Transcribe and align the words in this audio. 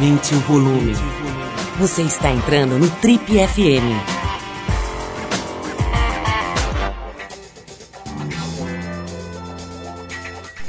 Aumente 0.00 0.34
o 0.34 0.38
volume. 0.40 0.94
Você 1.78 2.00
está 2.00 2.30
entrando 2.30 2.78
no 2.78 2.88
Trip 2.88 3.22
FM. 3.22 3.84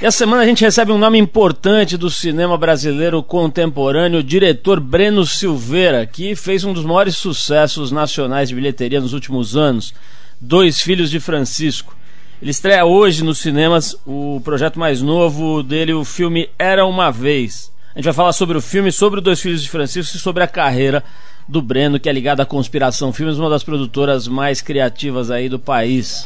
E 0.01 0.05
essa 0.05 0.17
semana 0.17 0.43
a 0.43 0.45
gente 0.45 0.65
recebe 0.65 0.91
um 0.91 0.97
nome 0.97 1.17
importante 1.17 1.95
do 1.95 2.09
cinema 2.09 2.57
brasileiro 2.57 3.23
contemporâneo, 3.23 4.19
o 4.19 4.23
diretor 4.23 4.81
Breno 4.81 5.25
Silveira, 5.25 6.05
que 6.05 6.35
fez 6.35 6.65
um 6.65 6.73
dos 6.73 6.83
maiores 6.83 7.15
sucessos 7.15 7.89
nacionais 7.89 8.49
de 8.49 8.55
bilheteria 8.55 8.99
nos 8.99 9.13
últimos 9.13 9.55
anos, 9.55 9.93
Dois 10.41 10.81
Filhos 10.81 11.09
de 11.09 11.21
Francisco. 11.21 11.95
Ele 12.41 12.51
estreia 12.51 12.83
hoje 12.83 13.23
nos 13.23 13.37
cinemas 13.37 13.95
o 14.05 14.41
projeto 14.43 14.77
mais 14.77 15.01
novo 15.01 15.63
dele, 15.63 15.93
o 15.93 16.03
filme 16.03 16.49
Era 16.59 16.85
Uma 16.85 17.09
Vez. 17.09 17.71
A 17.93 17.99
gente 17.99 18.05
vai 18.05 18.13
falar 18.13 18.31
sobre 18.31 18.57
o 18.57 18.61
filme, 18.61 18.89
sobre 18.89 19.19
os 19.19 19.23
Dois 19.23 19.41
Filhos 19.41 19.61
de 19.61 19.69
Francisco 19.69 20.15
e 20.15 20.19
sobre 20.19 20.41
a 20.41 20.47
carreira 20.47 21.03
do 21.45 21.61
Breno, 21.61 21.99
que 21.99 22.07
é 22.07 22.13
ligado 22.13 22.39
à 22.39 22.45
Conspiração 22.45 23.11
Filmes, 23.11 23.37
uma 23.37 23.49
das 23.49 23.63
produtoras 23.63 24.29
mais 24.29 24.61
criativas 24.61 25.29
aí 25.29 25.49
do 25.49 25.59
país. 25.59 26.25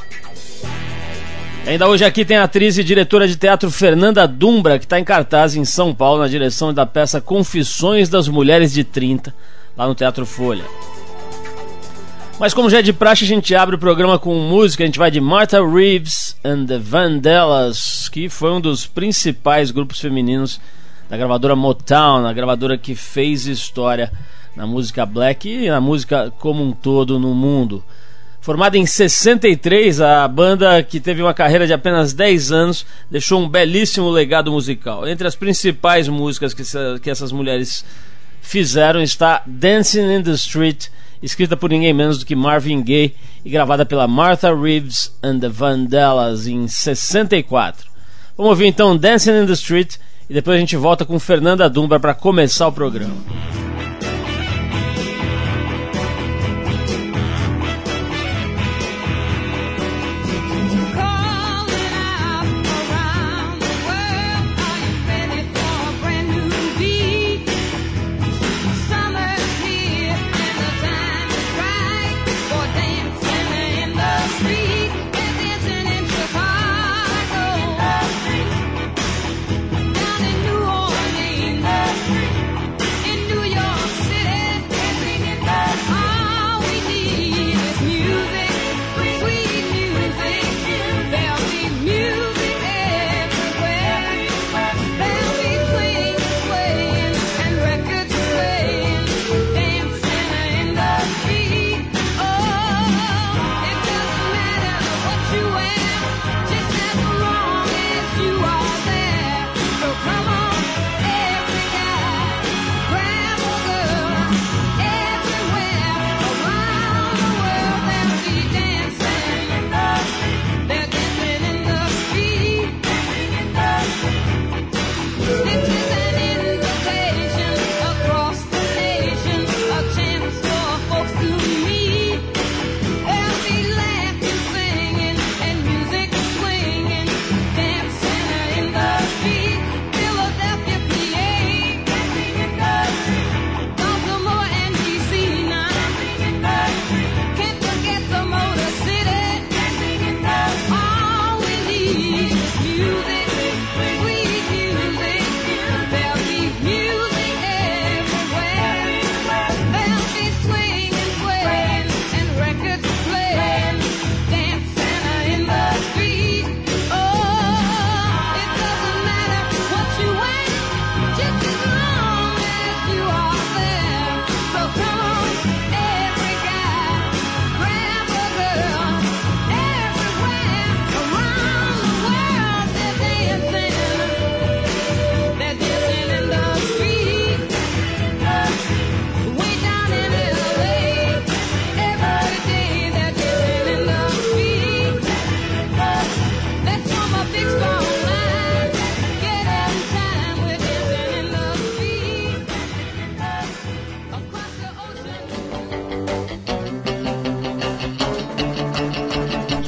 Ainda 1.65 1.87
hoje 1.87 2.05
aqui 2.05 2.23
tem 2.23 2.37
a 2.37 2.43
atriz 2.43 2.77
e 2.77 2.83
diretora 2.83 3.27
de 3.27 3.35
teatro 3.35 3.71
Fernanda 3.71 4.27
Dumbra, 4.27 4.77
que 4.77 4.85
está 4.85 4.99
em 4.99 5.03
cartaz 5.03 5.55
em 5.55 5.65
São 5.65 5.95
Paulo, 5.95 6.21
na 6.21 6.27
direção 6.27 6.71
da 6.71 6.85
peça 6.85 7.19
Confissões 7.19 8.09
das 8.09 8.27
Mulheres 8.27 8.71
de 8.71 8.83
30, 8.83 9.33
lá 9.75 9.87
no 9.87 9.95
Teatro 9.95 10.23
Folha. 10.23 10.65
Mas 12.39 12.53
como 12.53 12.69
já 12.69 12.77
é 12.77 12.81
de 12.83 12.93
praxe, 12.93 13.23
a 13.23 13.27
gente 13.27 13.55
abre 13.55 13.75
o 13.75 13.79
programa 13.79 14.19
com 14.19 14.35
música. 14.35 14.83
A 14.83 14.85
gente 14.85 14.99
vai 14.99 15.09
de 15.09 15.19
Martha 15.19 15.65
Reeves 15.65 16.35
and 16.43 16.67
the 16.67 16.77
Vandellas, 16.77 18.07
que 18.09 18.29
foi 18.29 18.51
um 18.51 18.61
dos 18.61 18.85
principais 18.85 19.71
grupos 19.71 19.99
femininos 19.99 20.59
da 21.09 21.17
gravadora 21.17 21.55
Motown, 21.55 22.25
a 22.25 22.33
gravadora 22.33 22.77
que 22.77 22.95
fez 22.95 23.45
história 23.45 24.11
na 24.55 24.65
música 24.65 25.05
black 25.05 25.47
e 25.47 25.69
na 25.69 25.81
música 25.81 26.33
como 26.39 26.63
um 26.63 26.71
todo 26.71 27.19
no 27.19 27.33
mundo. 27.33 27.83
Formada 28.41 28.77
em 28.77 28.85
63, 28.85 30.01
a 30.01 30.27
banda, 30.27 30.81
que 30.83 30.99
teve 30.99 31.21
uma 31.21 31.33
carreira 31.33 31.65
de 31.65 31.73
apenas 31.73 32.13
10 32.13 32.51
anos, 32.51 32.85
deixou 33.09 33.41
um 33.41 33.49
belíssimo 33.49 34.09
legado 34.09 34.51
musical. 34.51 35.07
Entre 35.07 35.27
as 35.27 35.35
principais 35.35 36.07
músicas 36.07 36.53
que, 36.53 36.63
que 36.99 37.09
essas 37.09 37.31
mulheres 37.31 37.83
fizeram 38.41 39.01
está 39.01 39.41
Dancing 39.47 40.17
in 40.17 40.21
the 40.21 40.33
Street, 40.33 40.89
escrita 41.23 41.57
por 41.57 41.71
ninguém 41.71 41.91
menos 41.91 42.19
do 42.19 42.25
que 42.25 42.35
Marvin 42.35 42.83
Gaye 42.83 43.15
e 43.43 43.49
gravada 43.49 43.83
pela 43.83 44.07
Martha 44.07 44.53
Reeves 44.55 45.11
and 45.23 45.39
the 45.39 45.49
Vandellas 45.49 46.45
em 46.45 46.67
64. 46.67 47.94
Vamos 48.37 48.51
ouvir 48.51 48.67
então 48.67 48.97
Dancing 48.97 49.43
in 49.43 49.45
the 49.45 49.53
Street 49.53 49.95
e 50.29 50.33
depois 50.33 50.57
a 50.57 50.59
gente 50.59 50.75
volta 50.75 51.05
com 51.05 51.17
Fernanda 51.19 51.69
Dumba 51.69 51.99
para 51.99 52.13
começar 52.13 52.67
o 52.67 52.71
programa. 52.71 53.15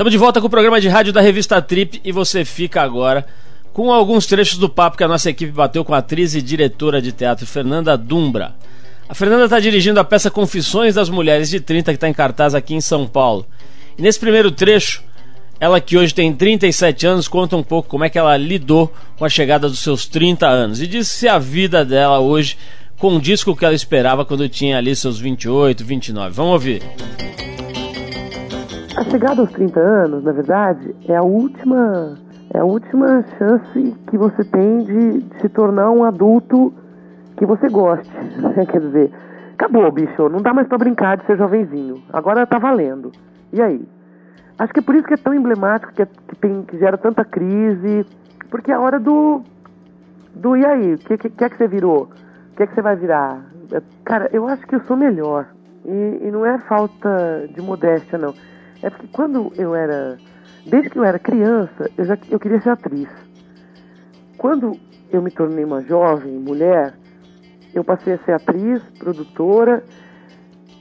Estamos 0.07 0.21
de 0.21 0.25
volta 0.25 0.39
com 0.39 0.47
o 0.47 0.49
programa 0.49 0.79
de 0.79 0.87
rádio 0.87 1.11
da 1.11 1.19
revista 1.19 1.61
Trip 1.61 1.99
e 2.01 2.13
você 2.13 2.45
fica 2.45 2.81
agora 2.81 3.27
com 3.73 3.91
alguns 3.91 4.25
trechos 4.25 4.57
do 4.57 4.69
papo 4.69 4.95
que 4.95 5.03
a 5.03 5.07
nossa 5.07 5.29
equipe 5.29 5.51
bateu 5.51 5.83
com 5.83 5.93
a 5.93 5.97
atriz 5.97 6.33
e 6.33 6.41
diretora 6.41 7.01
de 7.01 7.11
teatro 7.11 7.45
Fernanda 7.45 7.97
Dumbra. 7.97 8.55
A 9.09 9.13
Fernanda 9.13 9.43
está 9.43 9.59
dirigindo 9.59 9.99
a 9.99 10.05
peça 10.05 10.31
Confissões 10.31 10.95
das 10.95 11.09
Mulheres 11.09 11.49
de 11.49 11.59
30 11.59 11.91
que 11.91 11.97
está 11.97 12.07
em 12.07 12.13
cartaz 12.13 12.55
aqui 12.55 12.73
em 12.73 12.79
São 12.79 13.05
Paulo. 13.05 13.45
E 13.97 14.01
nesse 14.01 14.17
primeiro 14.17 14.49
trecho, 14.49 15.03
ela 15.59 15.81
que 15.81 15.97
hoje 15.97 16.13
tem 16.13 16.33
37 16.33 17.05
anos 17.05 17.27
conta 17.27 17.57
um 17.57 17.63
pouco 17.63 17.89
como 17.89 18.05
é 18.05 18.09
que 18.09 18.17
ela 18.17 18.37
lidou 18.37 18.93
com 19.17 19.25
a 19.25 19.29
chegada 19.29 19.67
dos 19.67 19.79
seus 19.79 20.07
30 20.07 20.47
anos 20.47 20.81
e 20.81 20.87
diz 20.87 21.09
se 21.09 21.27
a 21.27 21.37
vida 21.37 21.83
dela 21.83 22.19
hoje 22.19 22.55
condiz 22.97 23.43
com 23.43 23.51
o 23.51 23.57
que 23.57 23.65
ela 23.65 23.75
esperava 23.75 24.23
quando 24.23 24.47
tinha 24.47 24.77
ali 24.77 24.95
seus 24.95 25.19
28, 25.19 25.83
29. 25.83 26.33
Vamos 26.33 26.53
ouvir. 26.53 26.81
A 28.97 29.03
chegada 29.03 29.41
aos 29.41 29.51
30 29.51 29.79
anos, 29.79 30.23
na 30.23 30.31
verdade, 30.31 30.95
é 31.07 31.15
a 31.15 31.21
última 31.21 32.17
é 32.53 32.59
a 32.59 32.65
última 32.65 33.23
chance 33.37 33.95
que 34.07 34.17
você 34.17 34.43
tem 34.43 34.83
de, 34.83 35.21
de 35.21 35.41
se 35.41 35.49
tornar 35.49 35.91
um 35.91 36.03
adulto 36.03 36.73
que 37.35 37.45
você 37.45 37.69
goste. 37.69 38.09
Quer 38.71 38.79
dizer, 38.79 39.11
acabou, 39.53 39.91
bicho, 39.91 40.29
não 40.29 40.41
dá 40.41 40.53
mais 40.53 40.67
para 40.67 40.77
brincar 40.77 41.17
de 41.17 41.25
ser 41.25 41.37
jovenzinho. 41.37 42.01
Agora 42.11 42.47
tá 42.47 42.57
valendo. 42.57 43.11
E 43.53 43.61
aí? 43.61 43.87
Acho 44.57 44.73
que 44.73 44.79
é 44.79 44.83
por 44.83 44.95
isso 44.95 45.07
que 45.07 45.13
é 45.13 45.17
tão 45.17 45.33
emblemático, 45.33 45.93
que, 45.93 46.01
é, 46.01 46.05
que, 46.05 46.35
tem, 46.37 46.63
que 46.63 46.79
gera 46.79 46.97
tanta 46.97 47.23
crise, 47.23 48.05
porque 48.49 48.71
é 48.71 48.75
a 48.75 48.79
hora 48.79 48.99
do. 48.99 49.43
do 50.33 50.57
e 50.57 50.65
aí? 50.65 50.95
O 50.95 50.97
que, 50.97 51.17
que, 51.17 51.29
que 51.29 51.43
é 51.43 51.49
que 51.49 51.57
você 51.57 51.67
virou? 51.67 52.09
que 52.57 52.63
é 52.63 52.67
que 52.67 52.73
você 52.73 52.81
vai 52.81 52.95
virar? 52.95 53.45
Cara, 54.03 54.27
eu 54.33 54.47
acho 54.47 54.65
que 54.65 54.75
eu 54.75 54.81
sou 54.81 54.97
melhor. 54.97 55.47
E, 55.85 56.21
e 56.23 56.31
não 56.31 56.43
é 56.43 56.57
falta 56.57 57.47
de 57.53 57.61
modéstia, 57.61 58.17
não. 58.17 58.33
É 58.81 58.89
porque 58.89 59.07
quando 59.07 59.51
eu 59.55 59.75
era. 59.75 60.17
Desde 60.65 60.89
que 60.89 60.99
eu 60.99 61.03
era 61.03 61.17
criança, 61.17 61.89
eu 61.97 62.05
já 62.05 62.17
eu 62.29 62.39
queria 62.39 62.61
ser 62.61 62.69
atriz. 62.69 63.07
Quando 64.37 64.73
eu 65.11 65.21
me 65.21 65.31
tornei 65.31 65.63
uma 65.63 65.81
jovem 65.81 66.33
mulher, 66.33 66.93
eu 67.73 67.83
passei 67.83 68.13
a 68.13 68.17
ser 68.19 68.33
atriz, 68.33 68.81
produtora 68.99 69.83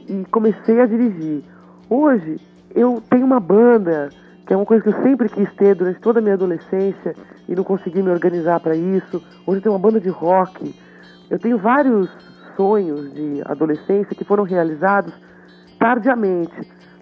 e 0.09 0.25
comecei 0.31 0.81
a 0.81 0.87
dirigir. 0.87 1.45
Hoje 1.89 2.41
eu 2.75 3.03
tenho 3.09 3.25
uma 3.25 3.39
banda, 3.39 4.09
que 4.47 4.53
é 4.53 4.57
uma 4.57 4.67
coisa 4.67 4.83
que 4.83 4.91
eu 4.91 5.03
sempre 5.03 5.29
quis 5.29 5.53
ter 5.55 5.75
durante 5.75 6.01
toda 6.01 6.19
a 6.19 6.23
minha 6.23 6.35
adolescência 6.35 7.15
e 7.49 7.55
não 7.55 7.63
consegui 7.63 8.03
me 8.03 8.11
organizar 8.11 8.61
para 8.61 8.75
isso. 8.75 9.23
Hoje 9.47 9.59
eu 9.59 9.63
tenho 9.63 9.75
uma 9.75 9.81
banda 9.81 10.01
de 10.01 10.09
rock. 10.09 10.75
Eu 11.31 11.39
tenho 11.39 11.59
vários 11.59 12.11
sonhos 12.57 13.13
de 13.13 13.43
adolescência 13.45 14.17
que 14.17 14.25
foram 14.25 14.45
realizados 14.45 15.15
tardiamente, 15.79 16.57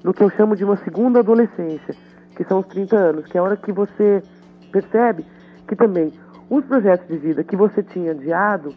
no 0.05 0.13
que 0.13 0.23
eu 0.23 0.31
chamo 0.31 0.55
de 0.55 0.65
uma 0.65 0.77
segunda 0.77 1.21
adolescência, 1.21 1.95
que 2.37 2.45
são 2.45 2.61
os 2.61 2.67
30 2.67 2.95
anos, 2.95 3.27
que 3.27 3.39
é 3.39 3.41
a 3.41 3.45
hora 3.45 3.57
que 3.57 3.73
você 3.73 4.23
percebe 4.71 5.25
que 5.67 5.75
também 5.75 6.13
os 6.51 6.63
projetos 6.67 7.09
de 7.09 7.17
vida 7.17 7.43
que 7.43 7.57
você 7.57 7.83
tinha 7.83 8.11
adiado 8.11 8.75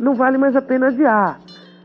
não 0.00 0.14
vale 0.14 0.38
mais 0.38 0.56
a 0.56 0.62
pena 0.62 0.86
adiar. 0.86 1.38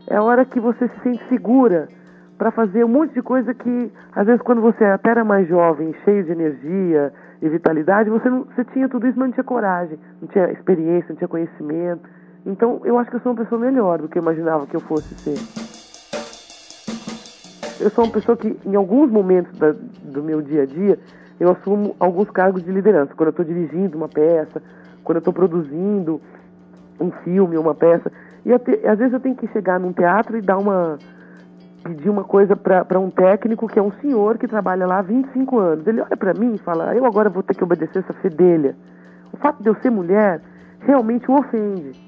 É 0.09 0.15
a 0.15 0.23
hora 0.23 0.45
que 0.45 0.59
você 0.59 0.87
se 0.87 0.99
sente 1.01 1.27
segura 1.27 1.89
para 2.37 2.49
fazer 2.51 2.85
um 2.85 2.87
monte 2.87 3.13
de 3.13 3.21
coisa 3.21 3.53
que, 3.53 3.91
às 4.15 4.25
vezes, 4.25 4.41
quando 4.41 4.61
você 4.61 4.85
até 4.85 5.09
era 5.09 5.25
mais 5.25 5.47
jovem, 5.49 5.93
cheio 6.05 6.23
de 6.23 6.31
energia 6.31 7.11
e 7.41 7.49
vitalidade, 7.49 8.09
você, 8.09 8.29
não, 8.29 8.45
você 8.45 8.63
tinha 8.65 8.87
tudo 8.87 9.07
isso, 9.07 9.19
mas 9.19 9.27
não 9.27 9.33
tinha 9.33 9.43
coragem, 9.43 9.99
não 10.21 10.27
tinha 10.29 10.49
experiência, 10.51 11.09
não 11.09 11.17
tinha 11.17 11.27
conhecimento. 11.27 12.07
Então, 12.45 12.79
eu 12.85 12.97
acho 12.97 13.09
que 13.09 13.17
eu 13.17 13.21
sou 13.21 13.33
uma 13.33 13.43
pessoa 13.43 13.59
melhor 13.59 13.99
do 13.99 14.07
que 14.07 14.17
eu 14.17 14.21
imaginava 14.21 14.65
que 14.65 14.75
eu 14.75 14.81
fosse 14.81 15.13
ser. 15.15 15.66
Eu 17.79 17.91
sou 17.91 18.05
uma 18.05 18.11
pessoa 18.11 18.35
que, 18.35 18.57
em 18.65 18.75
alguns 18.75 19.11
momentos 19.11 19.55
da, 19.57 19.73
do 20.01 20.23
meu 20.23 20.41
dia 20.41 20.63
a 20.63 20.65
dia, 20.65 20.97
eu 21.39 21.51
assumo 21.51 21.95
alguns 21.99 22.29
cargos 22.31 22.63
de 22.63 22.71
liderança. 22.71 23.13
Quando 23.15 23.27
eu 23.27 23.31
estou 23.31 23.45
dirigindo 23.45 23.97
uma 23.97 24.09
peça, 24.09 24.61
quando 25.03 25.17
eu 25.17 25.19
estou 25.19 25.33
produzindo 25.33 26.19
um 26.99 27.11
filme, 27.23 27.57
uma 27.57 27.75
peça. 27.75 28.11
E 28.45 28.51
até, 28.51 28.87
às 28.87 28.97
vezes 28.97 29.13
eu 29.13 29.19
tenho 29.19 29.35
que 29.35 29.47
chegar 29.49 29.79
num 29.79 29.93
teatro 29.93 30.37
e 30.37 30.41
dar 30.41 30.57
uma 30.57 30.97
pedir 31.83 32.09
uma 32.09 32.23
coisa 32.23 32.55
para 32.55 32.99
um 32.99 33.09
técnico 33.09 33.67
que 33.67 33.79
é 33.79 33.81
um 33.81 33.91
senhor 34.01 34.37
que 34.37 34.47
trabalha 34.47 34.85
lá 34.85 34.97
há 34.97 35.01
25 35.01 35.59
anos. 35.59 35.87
Ele 35.87 36.01
olha 36.01 36.17
para 36.17 36.33
mim 36.33 36.55
e 36.55 36.57
fala: 36.57 36.95
"Eu 36.95 37.05
agora 37.05 37.29
vou 37.29 37.43
ter 37.43 37.55
que 37.55 37.63
obedecer 37.63 37.99
essa 37.99 38.13
fedelha". 38.13 38.75
O 39.31 39.37
fato 39.37 39.61
de 39.61 39.69
eu 39.69 39.75
ser 39.75 39.89
mulher 39.89 40.41
realmente 40.79 41.29
o 41.29 41.37
ofende. 41.37 42.06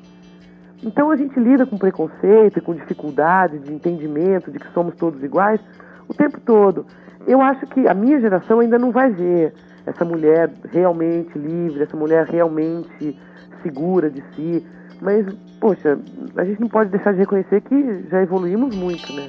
Então 0.83 1.11
a 1.11 1.15
gente 1.15 1.37
lida 1.39 1.65
com 1.65 1.77
preconceito 1.77 2.57
e 2.57 2.61
com 2.61 2.73
dificuldade 2.73 3.59
de 3.59 3.73
entendimento 3.73 4.51
de 4.51 4.59
que 4.59 4.71
somos 4.73 4.95
todos 4.95 5.21
iguais 5.23 5.59
o 6.07 6.13
tempo 6.13 6.39
todo. 6.41 6.85
Eu 7.27 7.41
acho 7.41 7.67
que 7.67 7.87
a 7.87 7.93
minha 7.93 8.19
geração 8.19 8.59
ainda 8.59 8.79
não 8.79 8.91
vai 8.91 9.11
ver 9.11 9.53
essa 9.85 10.05
mulher 10.05 10.49
realmente 10.71 11.37
livre, 11.37 11.83
essa 11.83 11.97
mulher 11.97 12.25
realmente 12.27 13.17
segura 13.61 14.09
de 14.09 14.23
si. 14.35 14.65
Mas, 15.01 15.25
poxa, 15.59 15.97
a 16.35 16.43
gente 16.43 16.59
não 16.59 16.67
pode 16.67 16.89
deixar 16.89 17.13
de 17.13 17.19
reconhecer 17.19 17.61
que 17.61 18.07
já 18.09 18.21
evoluímos 18.21 18.75
muito, 18.75 19.13
né? 19.13 19.27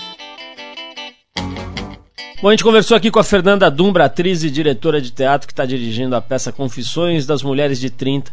Bom, 2.43 2.49
a 2.49 2.52
gente 2.52 2.64
conversou 2.64 2.97
aqui 2.97 3.11
com 3.11 3.19
a 3.19 3.25
Fernanda 3.25 3.70
Dumbra, 3.70 4.06
atriz 4.06 4.43
e 4.43 4.50
diretora 4.50 5.00
de 5.00 5.12
teatro, 5.12 5.47
que 5.47 5.52
está 5.52 5.67
dirigindo 5.67 6.17
a 6.17 6.23
peça 6.23 6.50
Confissões 6.50 7.26
das 7.26 7.43
Mulheres 7.43 7.79
de 7.79 7.91
30, 7.91 8.32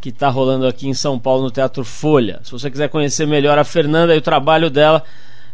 que 0.00 0.10
está 0.10 0.28
rolando 0.28 0.66
aqui 0.66 0.88
em 0.88 0.94
São 0.94 1.18
Paulo 1.18 1.42
no 1.42 1.50
Teatro 1.50 1.84
Folha. 1.84 2.40
Se 2.42 2.52
você 2.52 2.70
quiser 2.70 2.88
conhecer 2.88 3.26
melhor 3.26 3.58
a 3.58 3.64
Fernanda 3.64 4.14
e 4.14 4.18
o 4.18 4.22
trabalho 4.22 4.70
dela, 4.70 5.02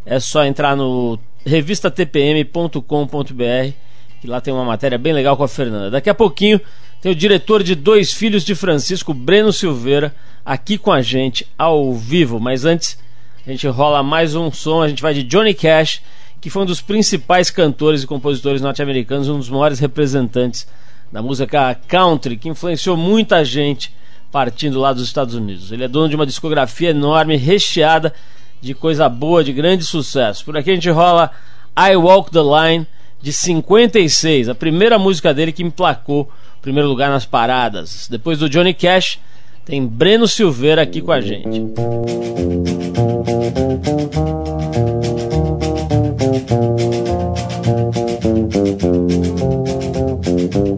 é 0.05 0.19
só 0.19 0.44
entrar 0.44 0.77
no 0.77 1.19
revistatpm.com.br, 1.44 3.73
que 4.21 4.27
lá 4.27 4.41
tem 4.41 4.53
uma 4.53 4.65
matéria 4.65 4.99
bem 4.99 5.12
legal 5.12 5.37
com 5.37 5.44
a 5.44 5.49
Fernanda. 5.49 5.91
Daqui 5.91 6.11
a 6.11 6.15
pouquinho 6.15 6.61
tem 7.00 7.11
o 7.11 7.17
diretor 7.17 7.62
de 7.62 7.75
Dois 7.75 8.12
Filhos 8.12 8.44
de 8.44 8.55
Francisco, 8.55 9.12
Breno 9.12 9.53
Silveira, 9.53 10.15
aqui 10.44 10.79
com 10.79 10.93
a 10.93 11.03
gente 11.03 11.47
ao 11.59 11.93
vivo. 11.94 12.39
Mas 12.39 12.65
antes, 12.65 12.99
a 13.47 13.50
gente 13.50 13.67
rola 13.67 14.03
mais 14.03 14.35
um 14.35 14.50
som. 14.53 14.83
A 14.83 14.89
gente 14.89 15.03
vai 15.03 15.15
de 15.15 15.23
Johnny 15.25 15.55
Cash, 15.55 16.00
que 16.41 16.50
foi 16.50 16.62
um 16.62 16.67
dos 16.67 16.81
principais 16.81 17.50
cantores 17.50 18.03
e 18.03 18.06
compositores 18.06 18.61
norte-americanos, 18.61 19.29
um 19.29 19.39
dos 19.39 19.50
maiores 19.50 19.79
representantes 19.79 20.67
da 21.11 21.21
música 21.21 21.75
country, 21.89 22.37
que 22.37 22.49
influenciou 22.49 22.97
muita 22.97 23.44
gente 23.44 23.93
partindo 24.32 24.81
lá 24.81 24.93
dos 24.93 25.05
Estados 25.05 25.34
Unidos. 25.34 25.70
Ele 25.70 25.84
é 25.84 25.88
dono 25.88 26.08
de 26.08 26.17
uma 26.17 26.26
discografia 26.26 26.90
enorme, 26.90 27.37
recheada 27.37 28.12
de 28.61 28.75
coisa 28.75 29.08
boa, 29.08 29.44
de 29.44 29.52
grande 29.52 29.84
sucesso. 29.84 30.44
Por 30.44 30.56
aqui 30.56 30.70
a 30.70 30.75
gente 30.75 30.90
rola 30.90 31.31
I 31.79 31.94
Walk 31.94 32.31
the 32.31 32.40
Line 32.40 32.87
de 33.20 33.32
56, 33.32 34.49
a 34.49 34.55
primeira 34.55 34.99
música 34.99 35.32
dele 35.32 35.52
que 35.52 35.62
emplacou 35.62 36.29
primeiro 36.62 36.88
lugar 36.88 37.11
nas 37.11 37.26
paradas. 37.26 38.08
Depois 38.08 38.38
do 38.38 38.49
Johnny 38.49 38.73
Cash, 38.73 39.19
tem 39.64 39.84
Breno 39.84 40.26
Silveira 40.26 40.82
aqui 40.82 41.02
com 41.02 41.12
a 41.12 41.20
gente. 41.20 41.62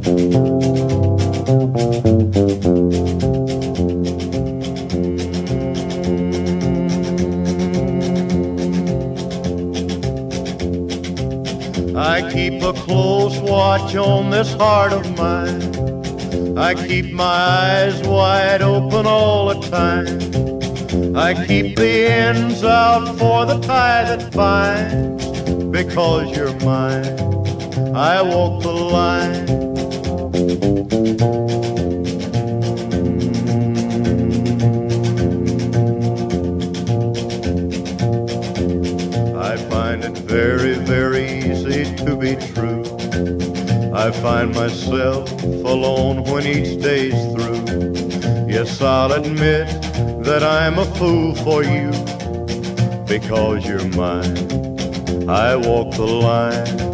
I 0.06 0.33
close 12.84 13.38
watch 13.40 13.96
on 13.96 14.31
this 14.31 14.52
heart 14.54 14.92
of 14.92 15.04
mine. 15.16 16.58
I 16.58 16.75
keep 16.75 17.12
my 17.12 17.25
eyes 17.25 18.02
wide 18.02 18.62
open 18.62 19.06
all 19.06 19.54
the 19.54 19.60
time. 19.69 21.16
I 21.16 21.34
keep 21.46 21.76
the 21.76 22.06
ends 22.06 22.62
out 22.62 23.06
for 23.19 23.46
the 23.46 23.58
tie 23.60 24.04
that 24.04 24.32
binds. 24.32 25.25
Because 25.70 26.36
you're 26.36 26.58
mine, 26.60 27.18
I 27.94 28.23
walk 28.23 28.62
the 28.62 28.73
line. 28.73 29.47
Mm. 38.64 39.37
I 39.37 39.56
find 39.68 40.04
it 40.04 40.16
very 40.18 40.63
to 41.85 42.17
be 42.17 42.37
true. 42.37 42.85
I 43.95 44.11
find 44.11 44.55
myself 44.55 45.31
alone 45.43 46.25
when 46.25 46.47
each 46.47 46.83
day's 46.83 47.14
through. 47.33 47.64
Yes, 48.49 48.81
I'll 48.81 49.12
admit 49.12 49.69
that 50.25 50.43
I'm 50.43 50.79
a 50.79 50.85
fool 50.97 51.35
for 51.35 51.62
you 51.62 51.91
because 53.07 53.67
you're 53.67 53.88
mine. 53.88 54.37
I 55.29 55.57
walk 55.57 55.95
the 55.95 56.07
line. 56.07 56.93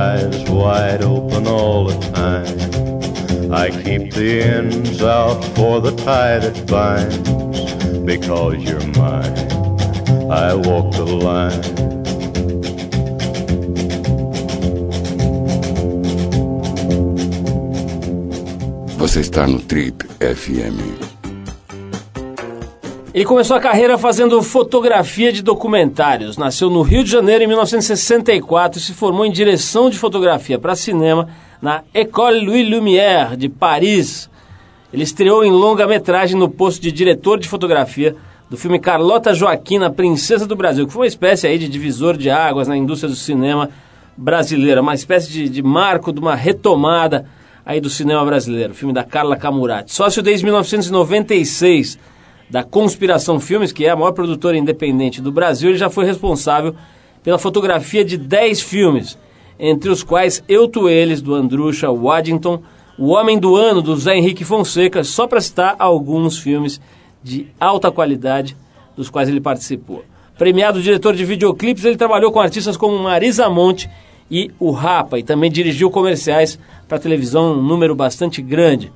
the 4.21 4.39
ends 4.39 5.01
out 5.01 5.43
for 5.55 5.81
the 5.81 5.95
tie 5.95 6.37
that 6.37 6.57
binds. 6.67 7.17
Because 8.05 8.57
you're 8.57 8.87
mine, 9.01 9.35
I 10.29 10.53
walk 10.53 10.93
the 10.93 11.05
line. 11.05 11.61
Você 18.99 19.21
está 19.21 19.47
no 19.47 19.59
Trip 19.59 20.05
FM. 20.19 21.10
Ele 23.13 23.25
começou 23.25 23.57
a 23.57 23.59
carreira 23.59 23.97
fazendo 23.97 24.41
fotografia 24.41 25.33
de 25.33 25.41
documentários. 25.41 26.37
Nasceu 26.37 26.69
no 26.69 26.81
Rio 26.81 27.03
de 27.03 27.11
Janeiro 27.11 27.43
em 27.43 27.47
1964 27.47 28.79
e 28.79 28.81
se 28.81 28.93
formou 28.93 29.25
em 29.25 29.31
direção 29.31 29.89
de 29.89 29.99
fotografia 29.99 30.57
para 30.57 30.77
cinema 30.77 31.27
na 31.61 31.83
École 31.93 32.39
Louis 32.45 32.69
Lumière 32.69 33.35
de 33.35 33.49
Paris. 33.49 34.29
Ele 34.93 35.03
estreou 35.03 35.43
em 35.43 35.51
longa-metragem 35.51 36.37
no 36.37 36.47
posto 36.47 36.81
de 36.81 36.89
diretor 36.89 37.37
de 37.37 37.49
fotografia 37.49 38.15
do 38.49 38.55
filme 38.55 38.79
Carlota 38.79 39.33
Joaquina, 39.33 39.89
Princesa 39.89 40.47
do 40.47 40.55
Brasil, 40.55 40.87
que 40.87 40.93
foi 40.93 41.01
uma 41.01 41.07
espécie 41.07 41.47
aí 41.47 41.57
de 41.57 41.67
divisor 41.67 42.15
de 42.15 42.29
águas 42.29 42.69
na 42.69 42.77
indústria 42.77 43.09
do 43.09 43.15
cinema 43.15 43.69
brasileira, 44.15 44.81
uma 44.81 44.95
espécie 44.95 45.29
de, 45.29 45.49
de 45.49 45.61
marco 45.61 46.13
de 46.13 46.21
uma 46.21 46.33
retomada 46.33 47.25
aí 47.65 47.81
do 47.81 47.89
cinema 47.89 48.23
brasileiro, 48.23 48.73
filme 48.73 48.93
da 48.93 49.03
Carla 49.03 49.35
Camurati. 49.35 49.93
Sócio 49.93 50.23
desde 50.23 50.45
1996 50.45 51.99
da 52.51 52.63
Conspiração 52.63 53.39
Filmes, 53.39 53.71
que 53.71 53.85
é 53.85 53.89
a 53.89 53.95
maior 53.95 54.11
produtora 54.11 54.57
independente 54.57 55.21
do 55.21 55.31
Brasil, 55.31 55.69
ele 55.69 55.77
já 55.77 55.89
foi 55.89 56.05
responsável 56.05 56.75
pela 57.23 57.39
fotografia 57.39 58.03
de 58.03 58.17
10 58.17 58.59
filmes, 58.59 59.17
entre 59.57 59.89
os 59.89 60.03
quais 60.03 60.43
Eu 60.49 60.67
Tu 60.67 60.89
Eles, 60.89 61.21
do 61.21 61.33
Andrusha 61.33 61.89
Waddington, 61.89 62.61
O 62.97 63.11
Homem 63.11 63.39
do 63.39 63.55
Ano, 63.55 63.81
do 63.81 63.95
Zé 63.95 64.17
Henrique 64.17 64.43
Fonseca, 64.43 65.01
só 65.01 65.27
para 65.27 65.39
citar 65.39 65.77
alguns 65.79 66.37
filmes 66.37 66.81
de 67.23 67.47
alta 67.57 67.89
qualidade 67.89 68.57
dos 68.97 69.09
quais 69.09 69.29
ele 69.29 69.39
participou. 69.39 70.03
Premiado 70.37 70.81
diretor 70.81 71.15
de 71.15 71.23
videoclipes, 71.23 71.85
ele 71.85 71.95
trabalhou 71.95 72.33
com 72.33 72.41
artistas 72.41 72.75
como 72.75 72.99
Marisa 72.99 73.49
Monte 73.49 73.89
e 74.29 74.51
o 74.59 74.71
Rapa, 74.71 75.17
e 75.17 75.23
também 75.23 75.49
dirigiu 75.49 75.89
comerciais 75.89 76.59
para 76.85 76.99
televisão, 76.99 77.53
um 77.53 77.63
número 77.63 77.95
bastante 77.95 78.41
grande. 78.41 78.91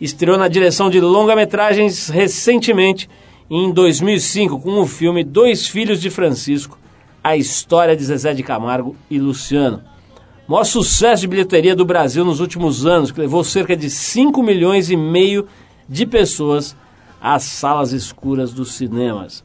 Estreou 0.00 0.36
na 0.36 0.48
direção 0.48 0.90
de 0.90 1.00
longa-metragens 1.00 2.08
recentemente, 2.08 3.08
em 3.50 3.72
2005, 3.72 4.60
com 4.60 4.80
o 4.80 4.86
filme 4.86 5.24
Dois 5.24 5.66
Filhos 5.66 6.00
de 6.00 6.10
Francisco, 6.10 6.78
a 7.22 7.36
história 7.36 7.96
de 7.96 8.04
Zezé 8.04 8.34
de 8.34 8.42
Camargo 8.42 8.96
e 9.10 9.18
Luciano. 9.18 9.82
O 10.46 10.52
maior 10.52 10.64
sucesso 10.64 11.22
de 11.22 11.28
bilheteria 11.28 11.74
do 11.74 11.84
Brasil 11.84 12.24
nos 12.24 12.40
últimos 12.40 12.86
anos, 12.86 13.10
que 13.10 13.20
levou 13.20 13.42
cerca 13.42 13.76
de 13.76 13.88
5 13.88 14.42
milhões 14.42 14.90
e 14.90 14.96
meio 14.96 15.46
de 15.88 16.04
pessoas 16.04 16.76
às 17.20 17.44
salas 17.44 17.92
escuras 17.92 18.52
dos 18.52 18.72
cinemas 18.72 19.44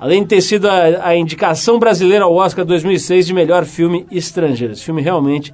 além 0.00 0.22
de 0.22 0.28
ter 0.28 0.40
sido 0.40 0.66
a, 0.66 1.08
a, 1.08 1.14
indicação 1.14 1.78
brasileira 1.78 2.24
ao 2.24 2.34
Oscar 2.34 2.64
2006 2.64 3.26
de 3.26 3.34
melhor 3.34 3.66
filme 3.66 4.06
estrangeiro. 4.10 4.72
Esse 4.72 4.82
filme 4.82 5.02
realmente 5.02 5.52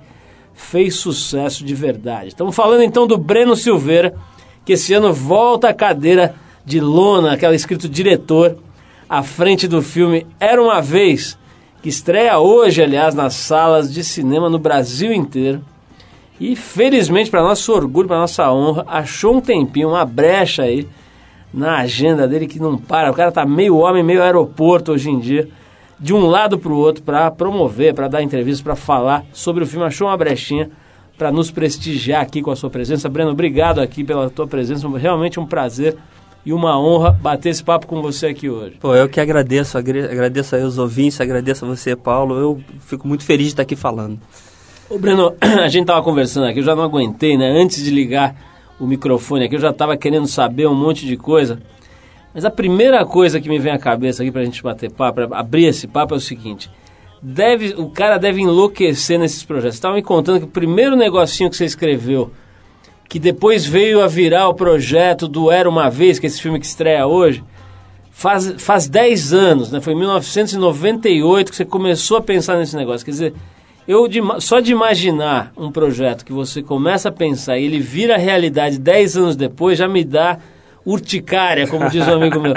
fez 0.56 0.96
sucesso 0.96 1.64
de 1.64 1.74
verdade. 1.74 2.28
Estamos 2.28 2.56
falando 2.56 2.82
então 2.82 3.06
do 3.06 3.16
Breno 3.16 3.54
Silveira, 3.54 4.14
que 4.64 4.72
esse 4.72 4.92
ano 4.94 5.12
volta 5.12 5.68
à 5.68 5.74
cadeira 5.74 6.34
de 6.64 6.80
lona, 6.80 7.34
aquela 7.34 7.54
escrito 7.54 7.88
diretor, 7.88 8.56
à 9.08 9.22
frente 9.22 9.68
do 9.68 9.80
filme 9.80 10.26
Era 10.40 10.60
Uma 10.60 10.82
Vez, 10.82 11.38
que 11.80 11.88
estreia 11.88 12.38
hoje, 12.38 12.82
aliás, 12.82 13.14
nas 13.14 13.34
salas 13.34 13.92
de 13.92 14.02
cinema 14.02 14.50
no 14.50 14.58
Brasil 14.58 15.12
inteiro. 15.12 15.62
E 16.40 16.56
felizmente, 16.56 17.30
para 17.30 17.42
nosso 17.42 17.72
orgulho, 17.72 18.08
para 18.08 18.18
nossa 18.18 18.50
honra, 18.50 18.84
achou 18.88 19.36
um 19.36 19.40
tempinho, 19.40 19.90
uma 19.90 20.04
brecha 20.04 20.62
aí 20.62 20.88
na 21.54 21.78
agenda 21.78 22.26
dele 22.26 22.46
que 22.46 22.58
não 22.58 22.76
para. 22.76 23.10
O 23.10 23.14
cara 23.14 23.30
tá 23.30 23.46
meio 23.46 23.76
homem, 23.76 24.02
meio 24.02 24.22
aeroporto 24.22 24.92
hoje 24.92 25.10
em 25.10 25.18
dia, 25.20 25.48
de 25.98 26.12
um 26.12 26.26
lado 26.26 26.58
para 26.58 26.72
o 26.72 26.76
outro, 26.76 27.02
para 27.02 27.30
promover, 27.30 27.94
para 27.94 28.08
dar 28.08 28.22
entrevistas, 28.22 28.62
para 28.62 28.76
falar 28.76 29.24
sobre 29.32 29.64
o 29.64 29.66
filme. 29.66 29.86
Achou 29.86 30.08
uma 30.08 30.16
brechinha 30.16 30.70
para 31.16 31.32
nos 31.32 31.50
prestigiar 31.50 32.22
aqui 32.22 32.42
com 32.42 32.50
a 32.50 32.56
sua 32.56 32.70
presença. 32.70 33.08
Breno, 33.08 33.30
obrigado 33.30 33.80
aqui 33.80 34.04
pela 34.04 34.28
tua 34.28 34.46
presença. 34.46 34.86
Realmente 34.98 35.40
um 35.40 35.46
prazer 35.46 35.96
e 36.44 36.52
uma 36.52 36.78
honra 36.78 37.10
bater 37.10 37.48
esse 37.48 37.64
papo 37.64 37.86
com 37.86 38.00
você 38.00 38.26
aqui 38.26 38.48
hoje. 38.48 38.76
Pô, 38.80 38.94
eu 38.94 39.08
que 39.08 39.20
agradeço, 39.20 39.76
agradeço 39.76 40.54
aí 40.54 40.62
os 40.62 40.78
ouvintes, 40.78 41.20
agradeço 41.20 41.64
a 41.64 41.68
você, 41.68 41.96
Paulo. 41.96 42.38
Eu 42.38 42.60
fico 42.80 43.08
muito 43.08 43.24
feliz 43.24 43.46
de 43.46 43.52
estar 43.54 43.62
aqui 43.62 43.74
falando. 43.74 44.18
Ô 44.88 44.98
Breno, 44.98 45.34
a 45.40 45.68
gente 45.68 45.86
tava 45.86 46.02
conversando 46.02 46.46
aqui, 46.46 46.60
eu 46.60 46.64
já 46.64 46.76
não 46.76 46.84
aguentei, 46.84 47.36
né? 47.36 47.50
Antes 47.50 47.82
de 47.82 47.90
ligar 47.90 48.36
o 48.78 48.86
microfone 48.86 49.46
aqui, 49.46 49.56
eu 49.56 49.60
já 49.60 49.70
estava 49.70 49.96
querendo 49.96 50.28
saber 50.28 50.68
um 50.68 50.74
monte 50.74 51.06
de 51.06 51.16
coisa. 51.16 51.58
Mas 52.36 52.44
a 52.44 52.50
primeira 52.50 53.02
coisa 53.06 53.40
que 53.40 53.48
me 53.48 53.58
vem 53.58 53.72
à 53.72 53.78
cabeça 53.78 54.22
aqui 54.22 54.30
para 54.30 54.42
a 54.42 54.44
gente 54.44 54.62
bater 54.62 54.92
papo, 54.92 55.26
pra 55.26 55.38
abrir 55.38 55.64
esse 55.64 55.86
papo 55.86 56.12
é 56.12 56.18
o 56.18 56.20
seguinte: 56.20 56.70
deve, 57.22 57.74
o 57.78 57.88
cara 57.88 58.18
deve 58.18 58.42
enlouquecer 58.42 59.18
nesses 59.18 59.42
projetos. 59.42 59.76
Você 59.76 59.78
estava 59.78 59.94
me 59.94 60.02
contando 60.02 60.40
que 60.40 60.44
o 60.44 60.48
primeiro 60.48 60.94
negocinho 60.94 61.48
que 61.48 61.56
você 61.56 61.64
escreveu, 61.64 62.30
que 63.08 63.18
depois 63.18 63.64
veio 63.64 64.02
a 64.02 64.06
virar 64.06 64.50
o 64.50 64.54
projeto 64.54 65.26
do 65.26 65.50
Era 65.50 65.66
Uma 65.66 65.88
Vez, 65.88 66.18
que 66.18 66.26
é 66.26 66.28
esse 66.28 66.42
filme 66.42 66.60
que 66.60 66.66
estreia 66.66 67.06
hoje, 67.06 67.42
faz, 68.10 68.54
faz 68.58 68.86
10 68.86 69.32
anos, 69.32 69.72
né? 69.72 69.80
Foi 69.80 69.94
em 69.94 69.98
1998 69.98 71.50
que 71.50 71.56
você 71.56 71.64
começou 71.64 72.18
a 72.18 72.20
pensar 72.20 72.58
nesse 72.58 72.76
negócio. 72.76 73.02
Quer 73.02 73.12
dizer, 73.12 73.34
eu 73.88 74.06
de, 74.06 74.20
só 74.40 74.60
de 74.60 74.72
imaginar 74.72 75.54
um 75.56 75.72
projeto 75.72 76.22
que 76.22 76.34
você 76.34 76.62
começa 76.62 77.08
a 77.08 77.12
pensar 77.12 77.56
e 77.56 77.64
ele 77.64 77.80
vira 77.80 78.18
realidade 78.18 78.78
10 78.78 79.16
anos 79.16 79.36
depois, 79.36 79.78
já 79.78 79.88
me 79.88 80.04
dá 80.04 80.38
urticária, 80.86 81.66
como 81.66 81.90
diz 81.90 82.06
um 82.06 82.14
amigo 82.14 82.40
meu. 82.40 82.54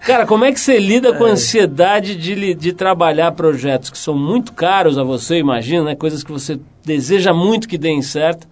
Cara, 0.00 0.26
como 0.26 0.44
é 0.44 0.52
que 0.52 0.58
você 0.58 0.78
lida 0.78 1.12
com 1.12 1.24
a 1.24 1.28
é. 1.28 1.32
ansiedade 1.32 2.16
de, 2.16 2.54
de 2.54 2.72
trabalhar 2.72 3.32
projetos 3.32 3.90
que 3.90 3.98
são 3.98 4.16
muito 4.16 4.52
caros 4.52 4.96
a 4.96 5.04
você, 5.04 5.38
imagina, 5.38 5.84
né? 5.84 5.94
Coisas 5.94 6.24
que 6.24 6.32
você 6.32 6.58
deseja 6.84 7.34
muito 7.34 7.68
que 7.68 7.76
deem 7.76 8.00
certo, 8.00 8.48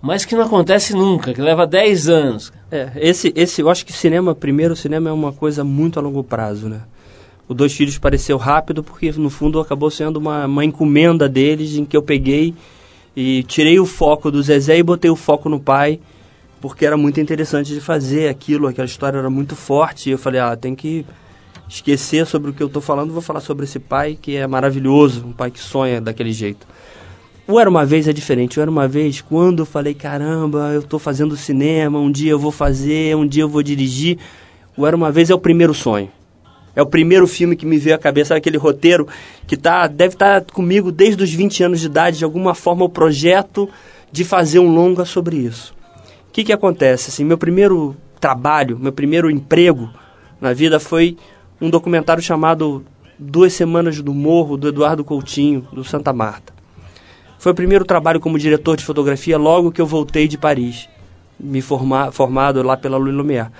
mas 0.00 0.24
que 0.24 0.34
não 0.34 0.44
acontece 0.44 0.94
nunca, 0.94 1.34
que 1.34 1.42
leva 1.42 1.66
10 1.66 2.08
anos. 2.08 2.52
É, 2.70 2.90
esse, 2.96 3.32
esse, 3.36 3.60
eu 3.60 3.68
acho 3.68 3.84
que 3.84 3.92
cinema, 3.92 4.34
primeiro, 4.34 4.72
o 4.72 4.76
cinema 4.76 5.10
é 5.10 5.12
uma 5.12 5.32
coisa 5.32 5.62
muito 5.62 5.98
a 5.98 6.02
longo 6.02 6.24
prazo, 6.24 6.68
né? 6.68 6.80
o 7.48 7.54
Dois 7.54 7.72
Filhos 7.72 7.98
pareceu 7.98 8.36
rápido 8.36 8.82
porque 8.82 9.10
no 9.12 9.30
fundo 9.30 9.58
acabou 9.58 9.90
sendo 9.90 10.18
uma, 10.18 10.44
uma 10.44 10.64
encomenda 10.64 11.28
deles 11.28 11.76
em 11.76 11.84
que 11.84 11.96
eu 11.96 12.02
peguei 12.02 12.54
e 13.16 13.42
tirei 13.44 13.80
o 13.80 13.86
foco 13.86 14.30
do 14.30 14.42
Zezé 14.42 14.76
e 14.78 14.82
botei 14.82 15.10
o 15.10 15.16
foco 15.16 15.48
no 15.48 15.58
pai 15.58 15.98
porque 16.60 16.84
era 16.84 16.96
muito 16.96 17.20
interessante 17.20 17.72
de 17.72 17.80
fazer 17.80 18.28
aquilo, 18.28 18.66
aquela 18.66 18.86
história 18.86 19.18
era 19.18 19.30
muito 19.30 19.54
forte 19.54 20.08
e 20.08 20.12
eu 20.12 20.18
falei, 20.18 20.40
ah, 20.40 20.56
tem 20.56 20.74
que 20.74 21.04
esquecer 21.68 22.26
sobre 22.26 22.50
o 22.50 22.54
que 22.54 22.62
eu 22.62 22.66
estou 22.66 22.82
falando, 22.82 23.12
vou 23.12 23.22
falar 23.22 23.40
sobre 23.40 23.64
esse 23.64 23.78
pai 23.78 24.18
que 24.20 24.36
é 24.36 24.46
maravilhoso, 24.46 25.24
um 25.26 25.32
pai 25.32 25.50
que 25.50 25.60
sonha 25.60 26.00
daquele 26.00 26.32
jeito. 26.32 26.66
O 27.46 27.58
Era 27.58 27.70
Uma 27.70 27.86
Vez 27.86 28.06
é 28.06 28.12
diferente. 28.12 28.58
O 28.58 28.62
Era 28.62 28.70
Uma 28.70 28.86
Vez, 28.86 29.22
quando 29.22 29.60
eu 29.60 29.66
falei, 29.66 29.94
caramba, 29.94 30.70
eu 30.74 30.80
estou 30.80 30.98
fazendo 30.98 31.34
cinema, 31.34 31.98
um 31.98 32.12
dia 32.12 32.30
eu 32.30 32.38
vou 32.38 32.52
fazer, 32.52 33.16
um 33.16 33.26
dia 33.26 33.42
eu 33.42 33.48
vou 33.48 33.62
dirigir. 33.62 34.18
O 34.76 34.86
Era 34.86 34.94
Uma 34.94 35.10
Vez 35.10 35.30
é 35.30 35.34
o 35.34 35.38
primeiro 35.38 35.72
sonho. 35.72 36.10
É 36.76 36.82
o 36.82 36.86
primeiro 36.86 37.26
filme 37.26 37.56
que 37.56 37.64
me 37.64 37.78
veio 37.78 37.96
à 37.96 37.98
cabeça, 37.98 38.36
aquele 38.36 38.58
roteiro 38.58 39.08
que 39.46 39.56
tá, 39.56 39.86
deve 39.86 40.14
estar 40.14 40.42
tá 40.42 40.52
comigo 40.52 40.92
desde 40.92 41.24
os 41.24 41.32
20 41.32 41.64
anos 41.64 41.80
de 41.80 41.86
idade, 41.86 42.18
de 42.18 42.24
alguma 42.24 42.54
forma, 42.54 42.84
o 42.84 42.88
projeto 42.88 43.66
de 44.12 44.24
fazer 44.24 44.58
um 44.58 44.72
longa 44.72 45.06
sobre 45.06 45.38
isso. 45.38 45.77
Que, 46.38 46.44
que 46.44 46.52
acontece? 46.52 47.10
Assim, 47.10 47.24
meu 47.24 47.36
primeiro 47.36 47.96
trabalho, 48.20 48.78
meu 48.78 48.92
primeiro 48.92 49.28
emprego 49.28 49.90
na 50.40 50.52
vida 50.52 50.78
foi 50.78 51.16
um 51.60 51.68
documentário 51.68 52.22
chamado 52.22 52.84
Duas 53.18 53.52
Semanas 53.52 54.00
do 54.00 54.14
Morro, 54.14 54.56
do 54.56 54.68
Eduardo 54.68 55.02
Coutinho, 55.02 55.66
do 55.72 55.82
Santa 55.82 56.12
Marta. 56.12 56.52
Foi 57.40 57.50
o 57.50 57.54
primeiro 57.56 57.84
trabalho 57.84 58.20
como 58.20 58.38
diretor 58.38 58.76
de 58.76 58.84
fotografia 58.84 59.36
logo 59.36 59.72
que 59.72 59.80
eu 59.80 59.86
voltei 59.86 60.28
de 60.28 60.38
Paris, 60.38 60.88
me 61.40 61.60
formar, 61.60 62.12
formado 62.12 62.62
lá 62.62 62.76
pela 62.76 62.96
Louis 62.96 63.16
Lumière. 63.16 63.50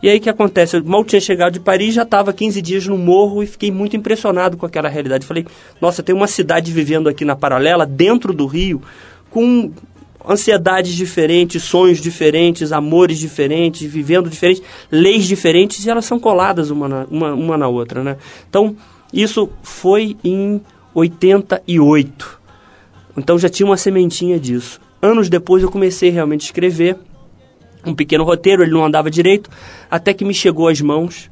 E 0.00 0.08
aí 0.08 0.18
o 0.18 0.20
que 0.20 0.30
acontece? 0.30 0.76
Eu 0.76 0.84
mal 0.84 1.04
tinha 1.04 1.20
chegado 1.20 1.54
de 1.54 1.58
Paris, 1.58 1.92
já 1.92 2.02
estava 2.04 2.32
15 2.32 2.62
dias 2.62 2.86
no 2.86 2.96
morro 2.96 3.42
e 3.42 3.48
fiquei 3.48 3.72
muito 3.72 3.96
impressionado 3.96 4.56
com 4.56 4.64
aquela 4.64 4.88
realidade. 4.88 5.26
Falei, 5.26 5.44
nossa, 5.80 6.04
tem 6.04 6.14
uma 6.14 6.28
cidade 6.28 6.70
vivendo 6.70 7.08
aqui 7.08 7.24
na 7.24 7.34
paralela, 7.34 7.84
dentro 7.84 8.32
do 8.32 8.46
Rio, 8.46 8.80
com 9.28 9.72
ansiedades 10.28 10.94
diferentes, 10.94 11.62
sonhos 11.62 11.98
diferentes, 12.00 12.72
amores 12.72 13.18
diferentes, 13.18 13.82
vivendo 13.90 14.30
diferentes, 14.30 14.62
leis 14.90 15.26
diferentes, 15.26 15.84
e 15.84 15.90
elas 15.90 16.04
são 16.04 16.18
coladas 16.18 16.70
uma 16.70 16.88
na, 16.88 17.06
uma, 17.10 17.32
uma 17.32 17.58
na 17.58 17.68
outra, 17.68 18.02
né? 18.02 18.16
Então, 18.48 18.76
isso 19.12 19.50
foi 19.62 20.16
em 20.24 20.60
88. 20.94 22.40
Então 23.16 23.38
já 23.38 23.48
tinha 23.48 23.66
uma 23.66 23.76
sementinha 23.76 24.38
disso. 24.38 24.80
Anos 25.00 25.28
depois 25.28 25.62
eu 25.62 25.70
comecei 25.70 26.10
realmente 26.10 26.42
a 26.42 26.46
escrever 26.46 26.96
um 27.84 27.94
pequeno 27.94 28.24
roteiro, 28.24 28.62
ele 28.62 28.72
não 28.72 28.84
andava 28.84 29.10
direito, 29.10 29.50
até 29.90 30.14
que 30.14 30.24
me 30.24 30.32
chegou 30.32 30.68
às 30.68 30.80
mãos 30.80 31.30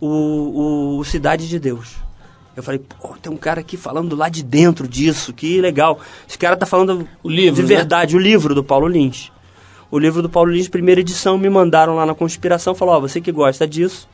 o, 0.00 0.98
o, 0.98 1.04
Cidade 1.04 1.48
de 1.48 1.58
Deus. 1.58 1.96
Eu 2.60 2.64
falei, 2.64 2.80
pô, 2.80 3.16
tem 3.20 3.32
um 3.32 3.36
cara 3.36 3.60
aqui 3.60 3.76
falando 3.76 4.14
lá 4.14 4.28
de 4.28 4.42
dentro 4.42 4.86
disso, 4.86 5.32
que 5.32 5.60
legal. 5.60 5.98
Esse 6.28 6.38
cara 6.38 6.56
tá 6.56 6.66
falando 6.66 7.08
O 7.22 7.28
livro, 7.28 7.56
de 7.56 7.62
né? 7.62 7.76
verdade, 7.76 8.14
o 8.14 8.18
livro 8.18 8.54
do 8.54 8.62
Paulo 8.62 8.86
Lins. 8.86 9.32
O 9.90 9.98
livro 9.98 10.22
do 10.22 10.28
Paulo 10.28 10.52
Lins, 10.52 10.68
primeira 10.68 11.00
edição, 11.00 11.36
me 11.36 11.50
mandaram 11.50 11.96
lá 11.96 12.06
na 12.06 12.14
Conspiração, 12.14 12.74
falou, 12.74 12.94
ó, 12.94 13.00
você 13.00 13.20
que 13.20 13.32
gosta 13.32 13.66
disso. 13.66 14.08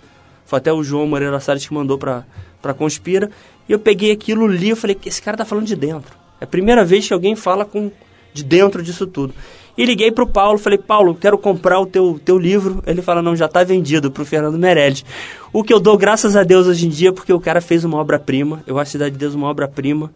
Foi 0.44 0.58
até 0.58 0.72
o 0.72 0.82
João 0.82 1.06
Moreira 1.06 1.38
Salles 1.40 1.66
que 1.66 1.74
mandou 1.74 1.98
pra, 1.98 2.24
pra 2.62 2.72
Conspira. 2.72 3.30
E 3.68 3.72
eu 3.72 3.78
peguei 3.78 4.12
aquilo, 4.12 4.46
li, 4.46 4.70
eu 4.70 4.76
falei, 4.76 4.96
esse 5.04 5.20
cara 5.20 5.36
tá 5.36 5.44
falando 5.44 5.66
de 5.66 5.74
dentro. 5.74 6.14
É 6.40 6.44
a 6.44 6.46
primeira 6.46 6.84
vez 6.84 7.06
que 7.06 7.12
alguém 7.12 7.34
fala 7.34 7.64
com 7.64 7.90
de 8.32 8.44
dentro 8.44 8.82
disso 8.82 9.06
tudo. 9.06 9.34
E 9.76 9.84
liguei 9.84 10.10
pro 10.10 10.26
Paulo, 10.26 10.58
falei, 10.58 10.78
Paulo, 10.78 11.14
quero 11.14 11.36
comprar 11.36 11.78
o 11.78 11.84
teu, 11.84 12.18
teu 12.24 12.38
livro. 12.38 12.82
Ele 12.86 13.02
fala, 13.02 13.20
não, 13.20 13.36
já 13.36 13.46
tá 13.46 13.62
vendido 13.62 14.10
pro 14.10 14.24
Fernando 14.24 14.58
Meirelles. 14.58 15.04
O 15.52 15.62
que 15.62 15.72
eu 15.72 15.78
dou 15.78 15.98
graças 15.98 16.34
a 16.34 16.42
Deus 16.42 16.66
hoje 16.66 16.86
em 16.86 16.88
dia, 16.88 17.12
porque 17.12 17.32
o 17.32 17.40
cara 17.40 17.60
fez 17.60 17.84
uma 17.84 17.98
obra-prima. 17.98 18.62
Eu 18.66 18.78
acho 18.78 18.92
Cidade 18.92 19.12
de 19.12 19.18
Deus 19.18 19.34
uma 19.34 19.48
obra-prima. 19.48 20.10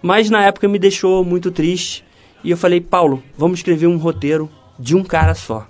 Mas 0.00 0.30
na 0.30 0.44
época 0.44 0.68
me 0.68 0.78
deixou 0.78 1.24
muito 1.24 1.50
triste. 1.50 2.04
E 2.44 2.50
eu 2.50 2.56
falei, 2.56 2.80
Paulo, 2.80 3.20
vamos 3.36 3.58
escrever 3.58 3.88
um 3.88 3.96
roteiro 3.96 4.48
de 4.78 4.94
um 4.94 5.02
cara 5.02 5.34
só. 5.34 5.66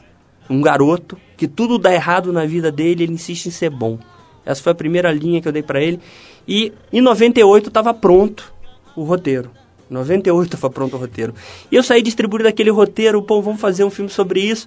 Um 0.51 0.61
garoto 0.61 1.17
que 1.37 1.49
tudo 1.49 1.79
dá 1.79 1.95
errado 1.95 2.31
na 2.31 2.45
vida 2.45 2.71
dele, 2.71 3.05
ele 3.05 3.13
insiste 3.15 3.47
em 3.47 3.51
ser 3.51 3.71
bom. 3.71 3.99
Essa 4.45 4.63
foi 4.63 4.73
a 4.73 4.75
primeira 4.75 5.11
linha 5.11 5.41
que 5.41 5.49
eu 5.49 5.53
dei 5.53 5.63
para 5.63 5.81
ele. 5.81 5.99
E 6.47 6.73
em 6.93 7.01
98 7.01 7.69
estava 7.69 7.95
pronto 7.95 8.53
o 8.95 9.03
roteiro. 9.03 9.51
Em 9.95 9.99
98 9.99 10.55
estava 10.57 10.73
pronto 10.73 10.97
o 10.97 10.99
roteiro. 10.99 11.35
E 11.71 11.77
eu 11.77 11.83
saí 11.83 12.03
distribuindo 12.03 12.49
aquele 12.49 12.71
roteiro, 12.71 13.23
pô, 13.23 13.41
vamos 13.41 13.61
fazer 13.61 13.85
um 13.85 13.91
filme 13.91 14.11
sobre 14.11 14.41
isso. 14.41 14.67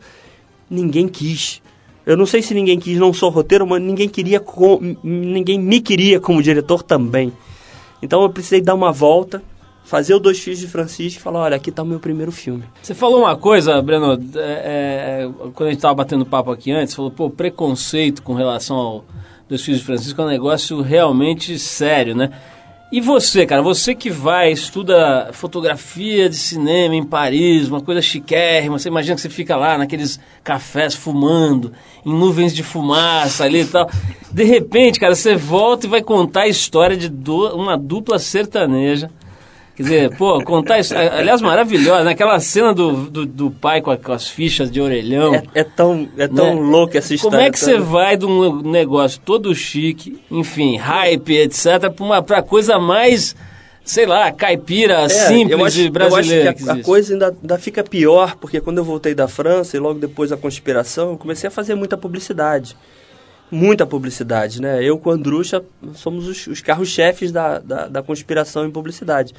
Ninguém 0.69 1.07
quis. 1.07 1.61
Eu 2.05 2.15
não 2.15 2.25
sei 2.25 2.41
se 2.41 2.53
ninguém 2.53 2.79
quis, 2.79 2.97
não 2.97 3.11
sou 3.11 3.29
roteiro, 3.29 3.67
mas 3.67 3.81
ninguém 3.81 4.07
queria, 4.07 4.39
com, 4.39 4.95
ninguém 5.03 5.59
me 5.59 5.81
queria 5.81 6.21
como 6.21 6.41
diretor 6.41 6.81
também. 6.81 7.33
Então 8.01 8.21
eu 8.21 8.29
precisei 8.29 8.61
dar 8.61 8.75
uma 8.75 8.93
volta, 8.93 9.43
fazer 9.83 10.13
o 10.13 10.19
Dois 10.19 10.39
Filhos 10.39 10.59
de 10.59 10.67
Francisco 10.67 11.19
e 11.19 11.21
falar, 11.21 11.39
olha, 11.41 11.57
aqui 11.57 11.69
está 11.69 11.83
o 11.83 11.85
meu 11.85 11.99
primeiro 11.99 12.31
filme. 12.31 12.63
Você 12.81 12.93
falou 12.93 13.19
uma 13.19 13.35
coisa, 13.35 13.81
Breno, 13.81 14.13
é, 14.35 15.25
é, 15.25 15.29
quando 15.53 15.67
a 15.67 15.71
gente 15.71 15.79
estava 15.79 15.95
batendo 15.95 16.25
papo 16.25 16.49
aqui 16.49 16.71
antes, 16.71 16.95
falou, 16.95 17.11
pô, 17.11 17.29
preconceito 17.29 18.23
com 18.23 18.33
relação 18.33 18.77
ao 18.77 19.05
Dois 19.49 19.61
Filhos 19.61 19.79
de 19.79 19.85
Francisco 19.85 20.21
é 20.21 20.25
um 20.25 20.29
negócio 20.29 20.81
realmente 20.81 21.59
sério, 21.59 22.15
né? 22.15 22.31
E 22.89 23.01
você, 23.01 23.45
cara, 23.45 23.61
você 23.61 23.93
que 23.93 24.09
vai, 24.09 24.49
estuda 24.49 25.29
fotografia 25.33 26.29
de 26.29 26.37
cinema 26.37 26.95
em 26.95 27.03
Paris, 27.03 27.67
uma 27.67 27.81
coisa 27.81 28.01
chiquérrima, 28.01 28.79
você 28.79 28.87
imagina 28.87 29.15
que 29.15 29.21
você 29.21 29.29
fica 29.29 29.57
lá 29.57 29.77
naqueles 29.77 30.17
cafés 30.41 30.95
fumando, 30.95 31.73
em 32.05 32.13
nuvens 32.13 32.55
de 32.55 32.63
fumaça 32.63 33.43
ali 33.43 33.63
e 33.63 33.65
tal. 33.65 33.89
De 34.31 34.45
repente, 34.45 35.01
cara, 35.01 35.15
você 35.15 35.35
volta 35.35 35.85
e 35.85 35.89
vai 35.89 36.01
contar 36.01 36.43
a 36.43 36.47
história 36.47 36.95
de 36.95 37.11
uma 37.29 37.77
dupla 37.77 38.17
sertaneja. 38.19 39.11
Quer 39.77 39.83
dizer, 39.83 40.17
pô, 40.17 40.43
contar 40.43 40.79
isso. 40.79 40.97
Aliás, 40.97 41.39
maravilhosa, 41.39 42.03
naquela 42.03 42.39
cena 42.39 42.73
do, 42.73 42.93
do, 43.11 43.25
do 43.27 43.51
pai 43.51 43.79
com, 43.79 43.91
a, 43.91 43.97
com, 43.97 44.11
as 44.11 44.27
fichas 44.27 44.71
de 44.71 44.81
orelhão. 44.81 45.35
É, 45.35 45.43
é 45.53 45.63
tão, 45.63 46.09
é 46.17 46.27
tão 46.27 46.55
né? 46.55 46.61
louca 46.61 46.97
essa 46.97 47.13
história. 47.13 47.37
Como 47.37 47.47
é 47.47 47.51
que 47.51 47.59
você 47.59 47.77
vai 47.77 48.17
de 48.17 48.25
um 48.25 48.63
negócio 48.63 49.21
todo 49.23 49.53
chique, 49.53 50.19
enfim, 50.31 50.77
hype, 50.77 51.31
etc., 51.31 51.91
pra, 51.95 52.03
uma, 52.03 52.23
pra 52.23 52.41
coisa 52.41 52.79
mais, 52.79 53.35
sei 53.85 54.07
lá, 54.07 54.31
caipira, 54.31 55.01
é, 55.01 55.09
simples 55.09 55.61
acho, 55.61 55.81
e 55.81 55.89
brasileira? 55.91 56.45
Eu 56.45 56.49
acho 56.49 56.63
que 56.63 56.69
a, 56.71 56.73
a 56.73 56.83
coisa 56.83 57.13
ainda, 57.13 57.37
ainda 57.39 57.57
fica 57.59 57.83
pior, 57.83 58.35
porque 58.35 58.59
quando 58.59 58.79
eu 58.79 58.83
voltei 58.83 59.13
da 59.13 59.27
França 59.27 59.77
e 59.77 59.79
logo 59.79 59.99
depois 59.99 60.31
da 60.31 60.37
conspiração, 60.37 61.11
eu 61.11 61.17
comecei 61.17 61.49
a 61.49 61.51
fazer 61.51 61.75
muita 61.75 61.95
publicidade 61.95 62.75
muita 63.51 63.85
publicidade, 63.85 64.61
né? 64.61 64.83
Eu 64.83 64.97
com 64.97 65.09
a 65.09 65.13
Andrucha 65.13 65.63
somos 65.93 66.27
os, 66.27 66.47
os 66.47 66.61
carros-chefes 66.61 67.31
da, 67.31 67.59
da, 67.59 67.87
da, 67.87 68.03
conspiração 68.03 68.65
em 68.65 68.71
publicidade. 68.71 69.33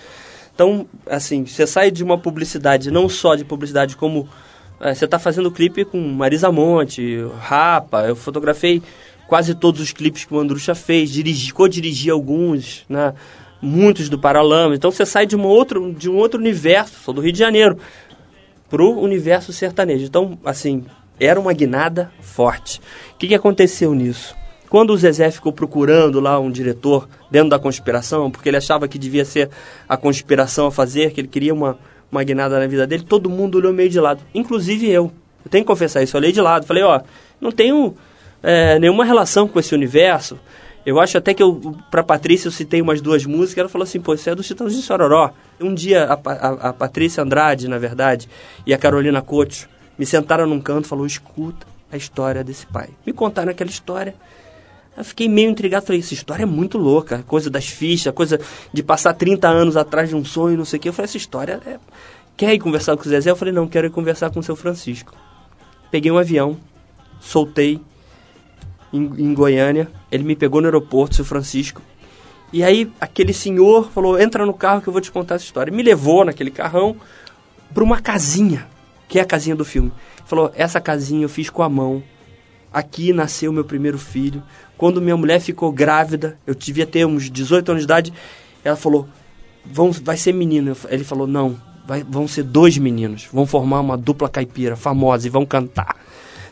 Então, 0.54 0.86
assim, 1.06 1.44
você 1.44 1.66
sai 1.66 1.90
de 1.90 2.02
uma 2.02 2.18
publicidade, 2.18 2.90
não 2.90 3.08
só 3.08 3.34
de 3.34 3.44
publicidade, 3.44 3.96
como 3.96 4.28
é, 4.80 4.94
você 4.94 5.04
está 5.04 5.18
fazendo 5.18 5.50
clipe 5.50 5.84
com 5.84 5.98
Marisa 6.00 6.50
Monte, 6.50 7.24
Rapa, 7.38 8.06
eu 8.06 8.16
fotografei 8.16 8.82
quase 9.28 9.54
todos 9.54 9.80
os 9.80 9.92
clipes 9.92 10.24
que 10.24 10.34
o 10.34 10.38
Andrucha 10.38 10.74
fez, 10.74 11.10
dirigi, 11.10 11.52
co-dirigi 11.52 12.10
alguns, 12.10 12.84
né? 12.88 13.14
Muitos 13.60 14.08
do 14.08 14.18
Paralama. 14.18 14.74
Então 14.74 14.90
você 14.90 15.04
sai 15.04 15.26
de, 15.26 15.36
uma 15.36 15.48
outro, 15.48 15.92
de 15.92 16.08
um 16.08 16.16
outro 16.16 16.40
universo, 16.40 16.98
sou 17.00 17.12
do 17.12 17.20
Rio 17.20 17.32
de 17.32 17.38
Janeiro, 17.38 17.78
pro 18.70 18.98
universo 18.98 19.52
sertanejo. 19.52 20.04
Então, 20.04 20.38
assim, 20.44 20.84
era 21.20 21.38
uma 21.38 21.52
guinada 21.52 22.10
forte. 22.20 22.80
O 23.14 23.16
que, 23.18 23.28
que 23.28 23.34
aconteceu 23.34 23.94
nisso? 23.94 24.36
Quando 24.68 24.90
o 24.90 24.96
Zezé 24.96 25.30
ficou 25.30 25.52
procurando 25.52 26.20
lá 26.20 26.38
um 26.38 26.50
diretor 26.50 27.08
dentro 27.30 27.48
da 27.48 27.58
conspiração, 27.58 28.30
porque 28.30 28.48
ele 28.50 28.58
achava 28.58 28.86
que 28.86 28.98
devia 28.98 29.24
ser 29.24 29.48
a 29.88 29.96
conspiração 29.96 30.66
a 30.66 30.70
fazer, 30.70 31.12
que 31.12 31.20
ele 31.20 31.28
queria 31.28 31.54
uma, 31.54 31.78
uma 32.12 32.22
guinada 32.22 32.58
na 32.58 32.66
vida 32.66 32.86
dele, 32.86 33.02
todo 33.02 33.30
mundo 33.30 33.56
olhou 33.56 33.72
meio 33.72 33.88
de 33.88 33.98
lado, 33.98 34.20
inclusive 34.34 34.88
eu. 34.88 35.10
Eu 35.44 35.50
tenho 35.50 35.64
que 35.64 35.68
confessar 35.68 36.02
isso, 36.02 36.16
eu 36.16 36.20
olhei 36.20 36.32
de 36.32 36.40
lado, 36.40 36.66
falei, 36.66 36.82
ó, 36.82 37.00
não 37.40 37.50
tenho 37.50 37.96
é, 38.42 38.78
nenhuma 38.78 39.04
relação 39.04 39.48
com 39.48 39.58
esse 39.58 39.74
universo. 39.74 40.38
Eu 40.84 41.00
acho 41.00 41.16
até 41.16 41.32
que 41.32 41.42
eu, 41.42 41.76
pra 41.90 42.02
Patrícia, 42.02 42.48
eu 42.48 42.52
citei 42.52 42.82
umas 42.82 43.00
duas 43.00 43.24
músicas, 43.24 43.58
ela 43.58 43.68
falou 43.68 43.84
assim, 43.84 44.00
pô, 44.00 44.14
isso 44.14 44.28
é 44.28 44.34
do 44.34 44.42
Titãs 44.42 44.74
de 44.74 44.82
Sororó. 44.82 45.32
Um 45.60 45.74
dia, 45.74 46.04
a, 46.04 46.12
a, 46.12 46.68
a 46.68 46.72
Patrícia 46.72 47.22
Andrade, 47.22 47.68
na 47.68 47.78
verdade, 47.78 48.28
e 48.66 48.74
a 48.74 48.78
Carolina 48.78 49.22
Couto 49.22 49.68
me 49.98 50.06
sentaram 50.06 50.46
num 50.46 50.60
canto 50.60 50.84
e 50.84 50.88
falou, 50.88 51.06
escuta 51.06 51.66
a 51.90 51.96
história 51.96 52.44
desse 52.44 52.66
pai. 52.66 52.90
Me 53.04 53.12
contaram 53.12 53.50
aquela 53.50 53.70
história. 53.70 54.14
Eu 54.96 55.04
fiquei 55.04 55.28
meio 55.28 55.50
intrigado, 55.50 55.86
falei, 55.86 56.00
essa 56.00 56.14
história 56.14 56.42
é 56.42 56.46
muito 56.46 56.76
louca, 56.76 57.22
coisa 57.26 57.48
das 57.48 57.66
fichas, 57.66 58.12
coisa 58.12 58.40
de 58.72 58.82
passar 58.82 59.14
30 59.14 59.48
anos 59.48 59.76
atrás 59.76 60.08
de 60.08 60.16
um 60.16 60.24
sonho, 60.24 60.56
não 60.56 60.64
sei 60.64 60.78
o 60.78 60.80
quê. 60.80 60.88
Eu 60.88 60.92
falei, 60.92 61.04
essa 61.04 61.16
história 61.16 61.60
é... 61.64 61.78
Quer 62.36 62.54
ir 62.54 62.58
conversar 62.60 62.96
com 62.96 63.02
o 63.02 63.08
Zezé? 63.08 63.30
Eu 63.30 63.36
falei, 63.36 63.52
não, 63.52 63.66
quero 63.66 63.88
ir 63.88 63.90
conversar 63.90 64.30
com 64.30 64.38
o 64.38 64.42
seu 64.42 64.54
Francisco. 64.54 65.12
Peguei 65.90 66.10
um 66.12 66.18
avião, 66.18 66.56
soltei 67.20 67.80
em, 68.92 69.04
em 69.18 69.34
Goiânia, 69.34 69.88
ele 70.10 70.22
me 70.22 70.36
pegou 70.36 70.60
no 70.60 70.68
aeroporto, 70.68 71.16
seu 71.16 71.24
Francisco. 71.24 71.82
E 72.52 72.62
aí 72.62 72.90
aquele 73.00 73.32
senhor 73.32 73.90
falou, 73.90 74.18
entra 74.20 74.46
no 74.46 74.54
carro 74.54 74.80
que 74.80 74.88
eu 74.88 74.92
vou 74.92 75.02
te 75.02 75.10
contar 75.10 75.34
essa 75.34 75.44
história. 75.44 75.72
Me 75.72 75.82
levou 75.82 76.24
naquele 76.24 76.50
carrão 76.50 76.96
para 77.74 77.84
uma 77.84 78.00
casinha, 78.00 78.66
que 79.08 79.18
é 79.18 79.22
a 79.22 79.24
casinha 79.24 79.56
do 79.56 79.64
filme. 79.64 79.90
Falou, 80.26 80.52
essa 80.54 80.80
casinha 80.80 81.24
eu 81.24 81.28
fiz 81.28 81.48
com 81.48 81.62
a 81.62 81.68
mão. 81.68 82.02
Aqui 82.72 83.12
nasceu 83.12 83.50
meu 83.50 83.64
primeiro 83.64 83.98
filho. 83.98 84.42
Quando 84.76 85.00
minha 85.00 85.16
mulher 85.16 85.40
ficou 85.40 85.72
grávida, 85.72 86.38
eu 86.46 86.54
devia 86.54 86.86
ter 86.86 87.06
uns 87.06 87.30
18 87.30 87.70
anos 87.70 87.82
de 87.82 87.86
idade, 87.86 88.12
ela 88.62 88.76
falou, 88.76 89.08
vão, 89.64 89.90
vai 89.90 90.16
ser 90.16 90.32
menino. 90.34 90.76
Ele 90.88 91.02
falou, 91.02 91.26
não, 91.26 91.58
vai, 91.86 92.04
vão 92.06 92.28
ser 92.28 92.42
dois 92.42 92.76
meninos. 92.76 93.26
Vão 93.32 93.46
formar 93.46 93.80
uma 93.80 93.96
dupla 93.96 94.28
caipira 94.28 94.76
famosa 94.76 95.26
e 95.26 95.30
vão 95.30 95.46
cantar. 95.46 95.96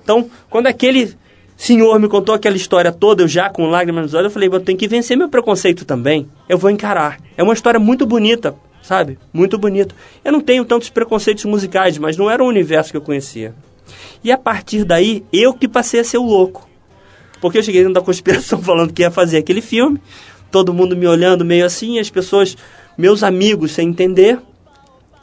Então, 0.03 0.31
quando 0.49 0.67
aquele 0.67 1.15
senhor 1.57 1.99
me 1.99 2.09
contou 2.09 2.35
aquela 2.35 2.57
história 2.57 2.91
toda, 2.91 3.23
eu 3.23 3.29
já 3.29 3.51
com 3.51 3.67
lágrimas 3.67 4.05
nos 4.05 4.15
olhos, 4.15 4.27
eu 4.27 4.31
falei, 4.31 4.49
eu 4.51 4.61
tenho 4.61 4.79
que 4.79 4.89
vencer 4.89 5.17
meu 5.17 5.29
preconceito 5.29 5.85
também. 5.85 6.29
Eu 6.49 6.57
vou 6.57 6.71
encarar. 6.71 7.19
É 7.37 7.43
uma 7.43 7.53
história 7.53 7.79
muito 7.79 8.07
bonita, 8.07 8.55
sabe? 8.87 9.19
Muito 9.33 9.59
bonito. 9.59 9.95
Eu 10.25 10.31
não 10.31 10.41
tenho 10.41 10.65
tantos 10.65 10.89
preconceitos 10.89 11.45
musicais, 11.45 11.99
mas 11.99 12.17
não 12.17 12.31
era 12.31 12.43
um 12.43 12.47
universo 12.47 12.93
que 12.93 12.97
eu 12.97 13.01
conhecia. 13.01 13.53
E 14.23 14.31
a 14.31 14.39
partir 14.39 14.85
daí, 14.85 15.25
eu 15.33 15.53
que 15.53 15.67
passei 15.67 16.01
a 16.01 16.05
ser 16.05 16.19
o 16.19 16.23
louco. 16.23 16.69
Porque 17.41 17.59
eu 17.59 17.63
cheguei 17.65 17.81
dentro 17.81 17.95
da 17.95 18.01
conspiração 18.01 18.63
falando 18.63 18.93
que 18.93 19.03
ia 19.03 19.11
fazer 19.11 19.39
aquele 19.39 19.61
filme, 19.61 20.01
todo 20.53 20.73
mundo 20.73 20.97
me 20.97 21.05
olhando 21.05 21.45
meio 21.45 21.67
assim, 21.67 21.99
as 21.99 22.09
pessoas, 22.09 22.57
meus 22.97 23.25
amigos 23.25 23.73
sem 23.73 23.89
entender, 23.89 24.39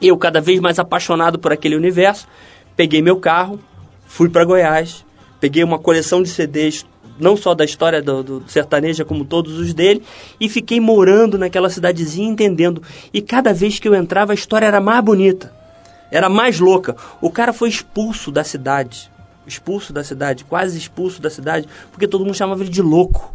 eu 0.02 0.17
cada 0.17 0.41
vez 0.41 0.60
mais 0.60 0.78
apaixonado 0.78 1.39
por 1.39 1.54
aquele 1.54 1.78
universo, 1.78 2.28
peguei 2.76 3.02
meu 3.02 3.15
carro, 3.15 3.62
fui 4.06 4.28
para 4.28 4.43
Goiás, 4.43 5.06
peguei 5.39 5.63
uma 5.63 5.80
coleção 5.80 6.21
de 6.21 6.28
CDs, 6.28 6.86
não 7.19 7.38
só 7.38 7.54
da 7.54 7.63
história 7.65 8.02
do, 8.02 8.23
do 8.23 8.43
sertaneja, 8.47 9.06
como 9.06 9.26
todos 9.26 9.58
os 9.60 9.73
dele, 9.73 10.02
e 10.39 10.49
fiquei 10.49 10.80
morando 10.80 11.38
naquela 11.38 11.69
cidadezinha, 11.69 12.30
entendendo. 12.30 12.82
E 13.13 13.21
cada 13.21 13.54
vez 13.54 13.80
que 13.80 13.88
eu 13.88 13.95
entrava, 13.95 14.32
a 14.32 14.36
história 14.36 14.65
era 14.65 14.82
mais 14.82 15.04
bonita, 15.04 15.54
era 16.12 16.30
mais 16.30 16.60
louca. 16.60 16.95
O 17.21 17.30
cara 17.30 17.54
foi 17.54 17.69
expulso 17.69 18.32
da 18.32 18.43
cidade, 18.43 19.12
expulso 19.45 19.93
da 19.93 20.04
cidade, 20.04 20.45
quase 20.45 20.78
expulso 20.78 21.21
da 21.21 21.30
cidade, 21.30 21.67
porque 21.91 22.08
todo 22.08 22.26
mundo 22.26 22.36
chamava 22.36 22.62
ele 22.62 22.69
de 22.69 22.82
louco. 22.82 23.34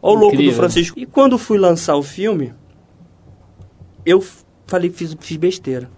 Olha 0.00 0.16
o 0.16 0.20
louco 0.20 0.36
do 0.36 0.52
Francisco. 0.52 0.98
E 0.98 1.06
quando 1.06 1.38
fui 1.38 1.58
lançar 1.58 1.94
o 1.94 2.02
filme, 2.02 2.52
eu 4.04 4.22
falei 4.66 4.90
que 4.90 4.96
fiz, 4.96 5.16
fiz 5.20 5.36
besteira. 5.36 5.88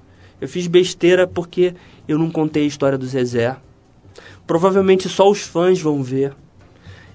Eu 0.40 0.48
fiz 0.48 0.66
besteira 0.66 1.26
porque 1.26 1.74
eu 2.06 2.18
não 2.18 2.30
contei 2.30 2.64
a 2.64 2.66
história 2.66 2.98
do 2.98 3.06
Zezé. 3.06 3.56
Provavelmente 4.46 5.08
só 5.08 5.30
os 5.30 5.40
fãs 5.40 5.80
vão 5.80 6.02
ver. 6.02 6.34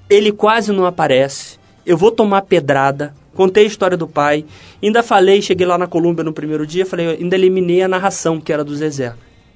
Ele 0.10 0.32
quase 0.32 0.72
não 0.72 0.86
aparece. 0.86 1.60
Eu 1.86 1.96
vou 1.96 2.12
tomar 2.12 2.42
pedrada. 2.42 3.14
Contei 3.36 3.64
a 3.64 3.68
história 3.68 3.96
do 3.96 4.08
pai. 4.08 4.44
Ainda 4.82 5.04
falei, 5.04 5.42
cheguei 5.42 5.66
lá 5.66 5.78
na 5.78 5.88
Colômbia 5.88 6.24
no 6.24 6.34
primeiro 6.34 6.66
dia, 6.66 6.86
falei, 6.86 7.18
ainda 7.20 7.36
eliminei 7.36 7.82
a 7.84 7.88
narração, 7.88 8.42
que 8.42 8.52
era 8.52 8.64
do 8.64 8.76
Zezé. 8.76 9.14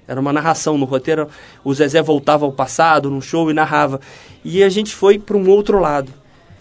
Era 0.08 0.20
uma 0.20 0.32
narração 0.32 0.78
no 0.78 0.86
roteiro. 0.86 1.28
O 1.64 1.74
Zezé 1.74 2.02
voltava 2.02 2.46
ao 2.46 2.52
passado, 2.52 3.10
num 3.10 3.22
show 3.22 3.50
e 3.50 3.54
narrava. 3.54 4.00
E 4.44 4.64
a 4.64 4.70
gente 4.70 4.94
foi 4.94 5.18
para 5.18 5.38
um 5.38 5.50
outro 5.50 5.80
lado. 5.80 6.14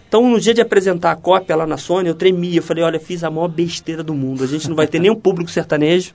Então, 0.08 0.28
no 0.28 0.40
dia 0.40 0.54
de 0.54 0.60
apresentar 0.60 1.12
a 1.12 1.16
cópia 1.16 1.56
lá 1.56 1.66
na 1.66 1.76
Sony, 1.76 2.08
eu 2.08 2.14
tremia. 2.14 2.58
Eu 2.58 2.62
falei, 2.62 2.84
olha, 2.84 3.00
fiz 3.00 3.24
a 3.24 3.30
maior 3.30 3.48
besteira 3.48 4.02
do 4.02 4.14
mundo. 4.14 4.44
A 4.44 4.46
gente 4.46 4.68
não 4.68 4.76
vai 4.76 4.86
ter 4.86 4.98
nenhum 4.98 5.14
público 5.14 5.50
sertanejo, 5.50 6.12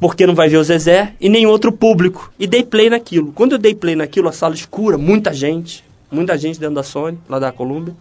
porque 0.00 0.26
não 0.26 0.34
vai 0.34 0.48
ver 0.48 0.58
o 0.58 0.64
Zezé, 0.64 1.14
e 1.20 1.28
nem 1.28 1.46
outro 1.46 1.72
público. 1.72 2.32
E 2.38 2.46
dei 2.46 2.62
play 2.62 2.90
naquilo. 2.90 3.32
Quando 3.32 3.52
eu 3.52 3.58
dei 3.58 3.74
play 3.74 3.94
naquilo, 3.94 4.28
a 4.28 4.32
sala 4.32 4.54
escura, 4.54 4.98
muita 4.98 5.32
gente, 5.32 5.84
muita 6.10 6.36
gente 6.36 6.58
dentro 6.58 6.74
da 6.74 6.82
Sony, 6.82 7.18
lá 7.28 7.38
da 7.38 7.52
Columbia. 7.52 7.94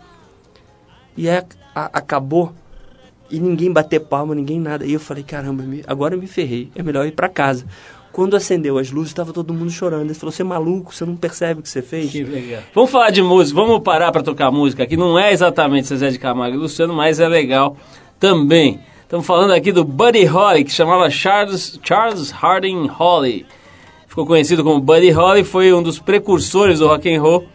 E 1.15 1.27
é, 1.27 1.45
a, 1.73 1.85
acabou 1.85 2.53
e 3.29 3.39
ninguém 3.39 3.71
bater 3.71 3.99
palma, 3.99 4.33
ninguém 4.33 4.59
nada. 4.59 4.85
E 4.85 4.93
eu 4.93 4.99
falei, 4.99 5.23
caramba, 5.23 5.63
agora 5.85 6.15
eu 6.15 6.19
me 6.19 6.27
ferrei, 6.27 6.69
é 6.75 6.83
melhor 6.83 7.05
ir 7.05 7.11
para 7.11 7.27
casa. 7.27 7.65
Quando 8.11 8.35
acendeu 8.35 8.77
as 8.77 8.89
luzes, 8.89 9.09
estava 9.09 9.31
todo 9.31 9.53
mundo 9.53 9.69
chorando. 9.69 10.05
Ele 10.05 10.13
falou, 10.13 10.31
você 10.31 10.41
é 10.41 10.45
maluco, 10.45 10.93
você 10.93 11.05
não 11.05 11.15
percebe 11.15 11.59
o 11.59 11.63
que 11.63 11.69
você 11.69 11.81
fez? 11.81 12.11
Que 12.11 12.23
legal. 12.23 12.63
Vamos 12.73 12.89
falar 12.89 13.11
de 13.11 13.21
música, 13.21 13.59
vamos 13.59 13.81
parar 13.83 14.11
para 14.11 14.23
tocar 14.23 14.49
música, 14.49 14.85
que 14.87 14.97
não 14.97 15.19
é 15.19 15.31
exatamente 15.31 15.87
Zezé 15.87 16.09
de 16.09 16.17
Camargo 16.17 16.55
e 16.55 16.59
Luciano, 16.59 16.95
mas 16.95 17.19
é 17.19 17.27
legal 17.27 17.77
também. 18.19 18.79
Estamos 19.03 19.25
falando 19.25 19.51
aqui 19.51 19.71
do 19.71 19.83
Buddy 19.83 20.25
Holly, 20.25 20.63
que 20.63 20.71
chamava 20.71 21.09
Charles, 21.09 21.79
Charles 21.83 22.31
Harding 22.31 22.87
Holly. 22.87 23.45
Ficou 24.07 24.25
conhecido 24.25 24.63
como 24.63 24.81
Buddy 24.81 25.11
Holly, 25.11 25.43
foi 25.43 25.71
um 25.71 25.83
dos 25.83 25.99
precursores 25.99 26.79
do 26.79 26.87
rock 26.87 27.13
and 27.13 27.21
roll 27.21 27.45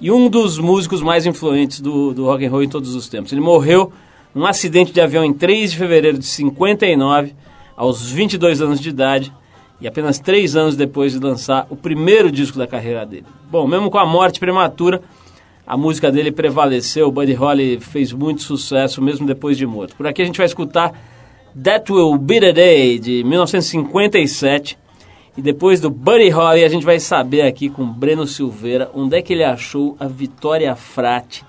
e 0.00 0.10
um 0.10 0.28
dos 0.28 0.58
músicos 0.58 1.02
mais 1.02 1.26
influentes 1.26 1.80
do, 1.80 2.12
do 2.12 2.24
rock 2.24 2.44
and 2.44 2.50
roll 2.50 2.62
em 2.62 2.68
todos 2.68 2.94
os 2.94 3.08
tempos. 3.08 3.32
Ele 3.32 3.40
morreu 3.40 3.92
num 4.34 4.44
acidente 4.44 4.92
de 4.92 5.00
avião 5.00 5.24
em 5.24 5.32
3 5.32 5.70
de 5.70 5.78
fevereiro 5.78 6.18
de 6.18 6.26
59, 6.26 7.34
aos 7.76 8.10
22 8.10 8.60
anos 8.60 8.80
de 8.80 8.90
idade, 8.90 9.32
e 9.80 9.86
apenas 9.86 10.18
três 10.18 10.56
anos 10.56 10.76
depois 10.76 11.12
de 11.12 11.18
lançar 11.18 11.66
o 11.70 11.76
primeiro 11.76 12.30
disco 12.30 12.58
da 12.58 12.66
carreira 12.66 13.04
dele. 13.04 13.26
Bom, 13.50 13.66
mesmo 13.66 13.90
com 13.90 13.98
a 13.98 14.06
morte 14.06 14.40
prematura, 14.40 15.02
a 15.66 15.76
música 15.76 16.12
dele 16.12 16.30
prevaleceu, 16.30 17.08
o 17.08 17.12
Buddy 17.12 17.34
Holly 17.34 17.80
fez 17.80 18.12
muito 18.12 18.42
sucesso 18.42 19.02
mesmo 19.02 19.26
depois 19.26 19.56
de 19.58 19.66
morto. 19.66 19.96
Por 19.96 20.06
aqui 20.06 20.22
a 20.22 20.24
gente 20.24 20.38
vai 20.38 20.46
escutar 20.46 20.92
That 21.62 21.90
Will 21.90 22.16
Be 22.16 22.40
The 22.40 22.52
Day, 22.52 22.98
de 22.98 23.24
1957, 23.24 24.78
e 25.36 25.42
depois 25.42 25.80
do 25.80 25.90
Buddy 25.90 26.30
Holly 26.30 26.64
a 26.64 26.68
gente 26.68 26.84
vai 26.84 26.98
saber 26.98 27.42
aqui 27.42 27.68
com 27.68 27.86
Breno 27.86 28.26
Silveira 28.26 28.90
onde 28.94 29.16
é 29.16 29.22
que 29.22 29.32
ele 29.32 29.44
achou 29.44 29.96
a 30.00 30.06
Vitória 30.06 30.74
Frati, 30.74 31.44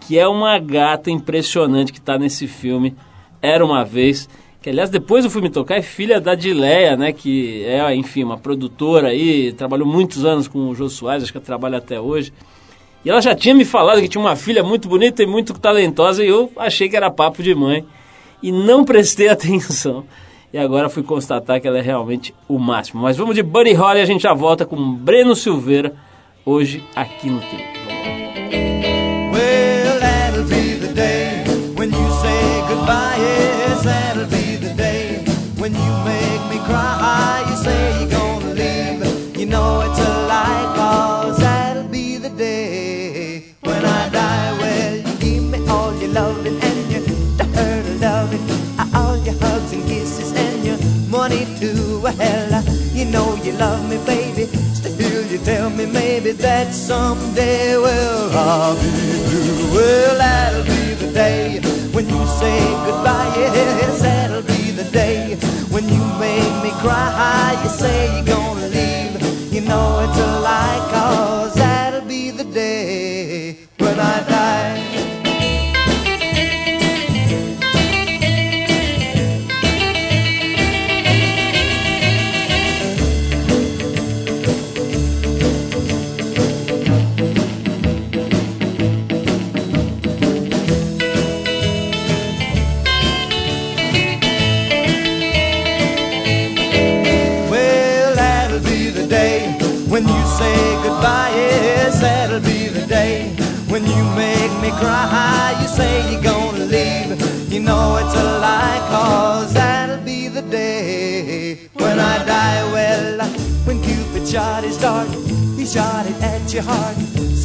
que 0.00 0.18
é 0.18 0.28
uma 0.28 0.58
gata 0.58 1.10
impressionante 1.10 1.92
que 1.92 1.98
está 1.98 2.16
nesse 2.16 2.46
filme, 2.46 2.94
Era 3.42 3.64
Uma 3.64 3.84
Vez, 3.84 4.28
que 4.62 4.70
aliás 4.70 4.88
depois 4.88 5.24
do 5.24 5.30
filme 5.30 5.50
tocar 5.50 5.76
é 5.76 5.82
filha 5.82 6.20
da 6.20 6.34
Dileia, 6.34 6.96
né, 6.96 7.12
que 7.12 7.64
é, 7.64 7.94
enfim, 7.94 8.22
uma 8.22 8.38
produtora 8.38 9.08
aí, 9.08 9.52
trabalhou 9.52 9.86
muitos 9.86 10.24
anos 10.24 10.46
com 10.46 10.70
o 10.70 10.74
Jô 10.74 10.88
Soares, 10.88 11.24
acho 11.24 11.32
que 11.32 11.40
trabalha 11.40 11.78
até 11.78 12.00
hoje. 12.00 12.32
E 13.04 13.10
ela 13.10 13.20
já 13.20 13.34
tinha 13.34 13.54
me 13.54 13.64
falado 13.64 14.00
que 14.00 14.08
tinha 14.08 14.22
uma 14.22 14.36
filha 14.36 14.62
muito 14.62 14.88
bonita 14.88 15.22
e 15.22 15.26
muito 15.26 15.52
talentosa 15.54 16.24
e 16.24 16.28
eu 16.28 16.50
achei 16.56 16.88
que 16.88 16.96
era 16.96 17.10
papo 17.10 17.42
de 17.42 17.54
mãe 17.54 17.84
e 18.42 18.50
não 18.50 18.84
prestei 18.84 19.28
atenção. 19.28 20.04
E 20.54 20.58
agora 20.58 20.88
fui 20.88 21.02
constatar 21.02 21.60
que 21.60 21.66
ela 21.66 21.78
é 21.78 21.80
realmente 21.80 22.32
o 22.46 22.60
máximo. 22.60 23.02
Mas 23.02 23.16
vamos 23.16 23.34
de 23.34 23.42
Buddy 23.42 23.72
Holly 23.72 24.00
a 24.00 24.04
gente 24.04 24.22
já 24.22 24.32
volta 24.32 24.64
com 24.64 24.94
Breno 24.94 25.34
Silveira 25.34 25.96
hoje 26.46 26.80
aqui 26.94 27.28
no 27.28 27.40
Tempo. 27.40 27.74
goodbye. 32.68 33.18
Yes, 33.18 33.82
that'll 33.82 34.24
be 34.24 34.28
the 34.28 34.28
day 34.28 34.33
Well, 52.04 52.62
you 52.92 53.06
know 53.06 53.34
you 53.36 53.52
love 53.52 53.88
me, 53.88 53.96
baby. 54.04 54.44
Still, 54.74 55.24
you 55.24 55.38
tell 55.38 55.70
me 55.70 55.86
maybe 55.86 56.32
that 56.32 56.74
someday, 56.74 57.78
well, 57.78 58.30
I'll 58.36 58.74
be 58.74 58.90
blue. 59.24 59.72
Well, 59.72 60.18
that'll 60.18 60.64
be 60.64 60.92
the 61.02 61.10
day 61.14 61.60
when 61.94 62.06
you 62.06 62.26
say 62.26 62.60
goodbye. 62.84 63.32
Yes, 63.38 64.02
that'll 64.02 64.42
be 64.42 64.70
the 64.72 64.84
day 64.90 65.36
when 65.70 65.84
you 65.88 66.04
make 66.20 66.62
me 66.62 66.72
cry. 66.82 67.58
You 67.64 67.70
say 67.70 68.16
you're 68.16 68.26
gonna 68.26 68.68
leave, 68.68 69.50
you 69.50 69.62
know 69.62 70.06
it's 70.06 70.18
a 70.18 70.40
lie, 70.40 70.86
cause 70.92 71.33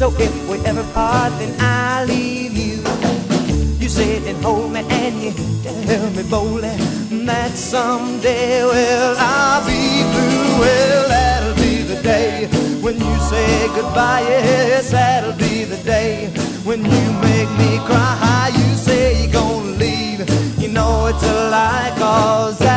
So 0.00 0.08
if 0.16 0.48
we 0.48 0.56
ever 0.64 0.82
part, 0.94 1.30
then 1.38 1.54
I'll 1.60 2.06
leave 2.06 2.56
you. 2.56 2.80
You 3.78 3.86
sit 3.90 4.22
and 4.24 4.42
hold 4.42 4.72
me 4.72 4.80
and 4.88 5.20
you 5.20 5.32
tell 5.62 6.10
me 6.12 6.22
boldly 6.22 6.74
that 7.26 7.50
someday, 7.50 8.64
well, 8.64 9.14
I'll 9.18 9.60
be 9.66 10.00
blue. 10.12 10.58
Well, 10.58 11.06
that'll 11.06 11.54
be 11.56 11.82
the 11.82 12.00
day 12.02 12.48
when 12.80 12.94
you 12.94 13.14
say 13.28 13.66
goodbye. 13.74 14.22
Yes, 14.22 14.90
that'll 14.90 15.36
be 15.36 15.64
the 15.64 15.76
day 15.84 16.28
when 16.64 16.82
you 16.82 17.12
make 17.20 17.50
me 17.60 17.76
cry. 17.84 18.52
You 18.54 18.76
say 18.76 19.24
you're 19.24 19.32
gonna 19.34 19.76
leave, 19.76 20.20
you 20.58 20.68
know 20.68 21.08
it's 21.08 21.22
a 21.22 21.50
lie, 21.50 21.94
cause 21.98 22.69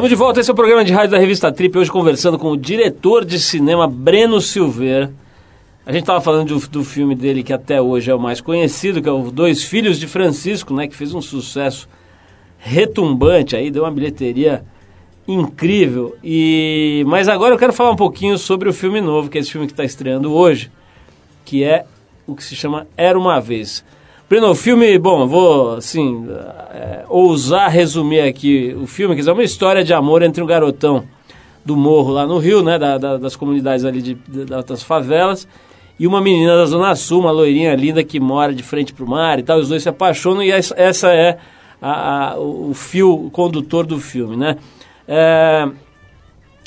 Estamos 0.00 0.16
de 0.16 0.16
volta, 0.16 0.40
esse 0.40 0.48
é 0.48 0.52
o 0.54 0.56
programa 0.56 0.82
de 0.82 0.94
rádio 0.94 1.10
da 1.10 1.18
revista 1.18 1.52
Trip, 1.52 1.76
hoje 1.76 1.92
conversando 1.92 2.38
com 2.38 2.52
o 2.52 2.56
diretor 2.56 3.22
de 3.22 3.38
cinema 3.38 3.86
Breno 3.86 4.40
Silveira. 4.40 5.12
A 5.84 5.92
gente 5.92 6.04
estava 6.04 6.22
falando 6.22 6.58
do, 6.58 6.68
do, 6.68 6.82
filme 6.82 7.14
dele 7.14 7.42
que 7.42 7.52
até 7.52 7.82
hoje 7.82 8.10
é 8.10 8.14
o 8.14 8.18
mais 8.18 8.40
conhecido, 8.40 9.02
que 9.02 9.08
é 9.10 9.12
o 9.12 9.30
Dois 9.30 9.62
Filhos 9.62 10.00
de 10.00 10.06
Francisco, 10.06 10.72
né, 10.72 10.88
que 10.88 10.96
fez 10.96 11.12
um 11.12 11.20
sucesso 11.20 11.86
retumbante 12.56 13.54
aí, 13.54 13.70
deu 13.70 13.82
uma 13.82 13.90
bilheteria 13.90 14.64
incrível. 15.28 16.16
E 16.24 17.04
mas 17.06 17.28
agora 17.28 17.54
eu 17.54 17.58
quero 17.58 17.74
falar 17.74 17.90
um 17.90 17.96
pouquinho 17.96 18.38
sobre 18.38 18.70
o 18.70 18.72
filme 18.72 19.02
novo, 19.02 19.28
que 19.28 19.36
é 19.36 19.42
esse 19.42 19.52
filme 19.52 19.66
que 19.66 19.74
está 19.74 19.84
estreando 19.84 20.32
hoje, 20.32 20.72
que 21.44 21.62
é 21.62 21.84
o 22.26 22.34
que 22.34 22.42
se 22.42 22.56
chama 22.56 22.86
Era 22.96 23.18
uma 23.18 23.38
vez. 23.38 23.84
Breno, 24.30 24.50
o 24.50 24.54
filme, 24.54 24.96
bom, 24.96 25.26
vou, 25.26 25.74
assim, 25.74 26.24
é, 26.72 27.04
ousar 27.08 27.68
resumir 27.68 28.20
aqui 28.20 28.72
o 28.80 28.86
filme, 28.86 29.16
que 29.16 29.28
é 29.28 29.32
uma 29.32 29.42
história 29.42 29.82
de 29.82 29.92
amor 29.92 30.22
entre 30.22 30.40
um 30.40 30.46
garotão 30.46 31.02
do 31.64 31.76
morro 31.76 32.12
lá 32.12 32.24
no 32.28 32.38
Rio, 32.38 32.62
né, 32.62 32.78
da, 32.78 32.96
da, 32.96 33.16
das 33.16 33.34
comunidades 33.34 33.84
ali 33.84 34.00
de, 34.00 34.14
das 34.44 34.84
favelas, 34.84 35.48
e 35.98 36.06
uma 36.06 36.20
menina 36.20 36.56
da 36.56 36.64
Zona 36.64 36.94
Sul, 36.94 37.22
uma 37.22 37.32
loirinha 37.32 37.74
linda 37.74 38.04
que 38.04 38.20
mora 38.20 38.54
de 38.54 38.62
frente 38.62 38.92
para 38.92 39.04
o 39.04 39.08
mar 39.08 39.40
e 39.40 39.42
tal, 39.42 39.58
os 39.58 39.68
dois 39.68 39.82
se 39.82 39.88
apaixonam 39.88 40.44
e 40.44 40.52
essa 40.52 41.12
é 41.12 41.36
a, 41.82 42.28
a, 42.28 42.38
o 42.38 42.72
fio 42.72 43.30
condutor 43.32 43.84
do 43.84 43.98
filme, 43.98 44.36
né. 44.36 44.58
É, 45.08 45.68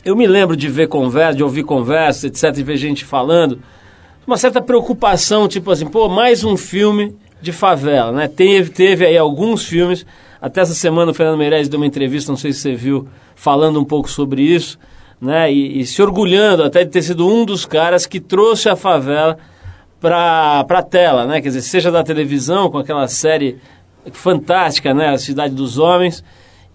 eu 0.04 0.17
me 0.17 0.28
lembro 0.28 0.58
de 0.58 0.67
ver 0.67 0.89
conversa, 0.89 1.38
de 1.38 1.43
ouvir 1.43 1.63
conversa, 1.63 2.28
etc, 2.28 2.52
de 2.52 2.62
ver 2.62 2.76
gente 2.76 3.06
falando, 3.06 3.60
uma 4.28 4.36
certa 4.36 4.62
preocupação, 4.62 5.47
tipo 5.47 5.71
assim, 5.71 5.88
pô, 5.88 6.10
mais 6.10 6.43
um 6.43 6.58
filme 6.58 7.15
de 7.43 7.51
favela, 7.51 8.12
né? 8.12 8.27
Teve, 8.27 8.69
teve 8.71 9.06
aí 9.06 9.17
alguns 9.17 9.65
filmes, 9.65 10.06
Até 10.41 10.62
essa 10.62 10.73
semana 10.73 11.12
o 11.12 11.13
Fernando 11.13 11.38
Meirelles 11.38 11.69
deu 11.69 11.79
uma 11.79 11.86
entrevista, 11.86 12.32
não 12.32 12.38
sei 12.38 12.51
se 12.51 12.60
você 12.60 12.75
viu, 12.75 13.08
falando 13.36 13.79
um 13.79 13.86
pouco 13.86 14.10
sobre 14.10 14.41
isso, 14.41 14.79
né? 15.21 15.51
E, 15.51 15.82
e 15.82 15.86
se 15.86 16.01
orgulhando 16.01 16.63
até 16.63 16.84
de 16.84 16.91
ter 16.91 17.01
sido 17.01 17.27
um 17.27 17.45
dos 17.45 17.65
caras 17.65 18.06
que 18.06 18.19
trouxe 18.19 18.67
a 18.67 18.75
favela 18.75 19.38
para 19.99 20.65
a 20.67 20.84
tela, 20.84 21.25
né? 21.25 21.41
Quer 21.41 21.49
dizer, 21.49 21.62
seja 21.62 21.91
da 21.91 22.03
televisão, 22.03 22.69
com 22.69 22.77
aquela 22.77 23.08
série 23.08 23.58
fantástica, 24.12 24.93
né? 24.93 25.10
A 25.10 25.17
Cidade 25.17 25.53
dos 25.53 25.77
Homens, 25.77 26.23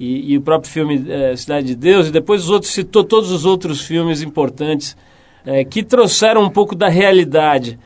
e, 0.01 0.33
e 0.33 0.39
o 0.39 0.41
próprio 0.41 0.71
filme 0.71 1.05
é, 1.09 1.37
Cidade 1.37 1.67
de 1.67 1.75
Deus, 1.75 2.09
e 2.09 2.11
depois 2.11 2.45
os 2.45 2.51
outros, 2.51 2.73
citou 2.73 3.05
todos 3.05 3.31
os 3.31 3.45
outros 3.45 3.83
filmes 3.83 4.23
importantes 4.23 4.97
é, 5.45 5.65
que 5.65 5.83
trouxeram 5.83 6.43
um 6.43 6.51
pouco 6.51 6.75
da 6.75 6.89
realidade 6.89 7.79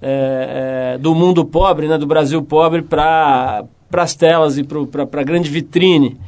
é, 0.00 0.94
é 0.94 0.98
do 0.98 1.14
mundo 1.14 1.44
pobre, 1.44 1.88
né? 1.88 1.98
Do 1.98 2.06
Brasil 2.06 2.42
pobre 2.42 2.82
para 2.82 3.64
as 3.92 4.14
telas 4.14 4.58
e 4.58 4.64
para 4.64 5.02
a 5.20 5.24
grande 5.24 5.50
vitrine 5.50 6.18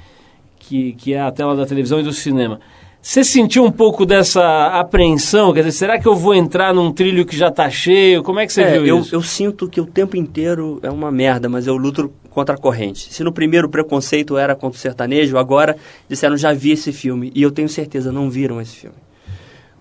que, 0.71 0.93
que 0.93 1.15
é 1.15 1.21
a 1.21 1.33
tela 1.33 1.57
da 1.57 1.67
televisão 1.67 1.99
e 1.99 2.03
do 2.05 2.13
cinema. 2.13 2.61
Você 3.03 3.25
sentiu 3.25 3.65
um 3.65 3.73
pouco 3.73 4.05
dessa 4.05 4.67
apreensão? 4.79 5.55
Quer 5.55 5.61
dizer, 5.61 5.73
será 5.73 5.99
que 5.99 6.07
eu 6.07 6.15
vou 6.15 6.35
entrar 6.35 6.73
num 6.75 6.93
trilho 6.93 7.25
que 7.25 7.35
já 7.37 7.49
está 7.49 7.69
cheio? 7.71 8.23
Como 8.23 8.39
é 8.39 8.47
que 8.47 8.53
você 8.53 8.63
é, 8.63 8.73
viu 8.73 8.87
eu, 8.87 8.99
isso? 9.01 9.15
Eu 9.15 9.23
sinto 9.23 9.67
que 9.69 9.81
o 9.81 9.87
tempo 9.87 10.19
inteiro 10.19 10.79
é 10.83 10.91
uma 10.91 11.11
merda, 11.11 11.49
mas 11.49 11.67
eu 11.67 11.77
luto 11.77 12.13
contra 12.29 12.55
a 12.55 12.59
corrente. 12.59 13.13
Se 13.13 13.25
no 13.25 13.33
primeiro 13.33 13.69
o 13.69 13.71
preconceito 13.71 14.37
era 14.37 14.55
contra 14.55 14.77
o 14.77 14.81
sertanejo, 14.81 15.39
agora 15.39 15.77
disseram 16.09 16.37
já 16.37 16.53
vi 16.53 16.73
esse 16.73 16.93
filme. 16.93 17.33
E 17.35 17.43
eu 17.43 17.51
tenho 17.51 17.71
certeza, 17.71 18.13
não 18.13 18.29
viram 18.29 18.61
esse 18.61 18.77
filme. 18.77 18.97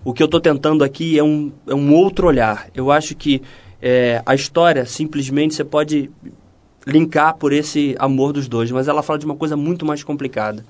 O 0.02 0.14
que 0.14 0.22
eu 0.22 0.24
estou 0.24 0.40
tentando 0.40 0.82
aqui 0.82 1.18
é 1.18 1.22
um, 1.22 1.52
é 1.68 1.74
um 1.74 1.92
outro 1.92 2.26
olhar. 2.26 2.68
Eu 2.74 2.90
acho 2.90 3.14
que 3.14 3.42
é, 3.82 4.22
a 4.26 4.34
história, 4.34 4.84
simplesmente, 4.84 5.54
você 5.54 5.64
pode 5.64 6.10
linkar 6.86 7.36
por 7.36 7.52
esse 7.52 7.94
amor 7.98 8.32
dos 8.32 8.48
dois, 8.48 8.70
mas 8.70 8.88
ela 8.88 9.02
fala 9.02 9.18
de 9.18 9.26
uma 9.26 9.36
coisa 9.36 9.56
muito 9.56 9.84
mais 9.84 10.02
complicada. 10.02 10.64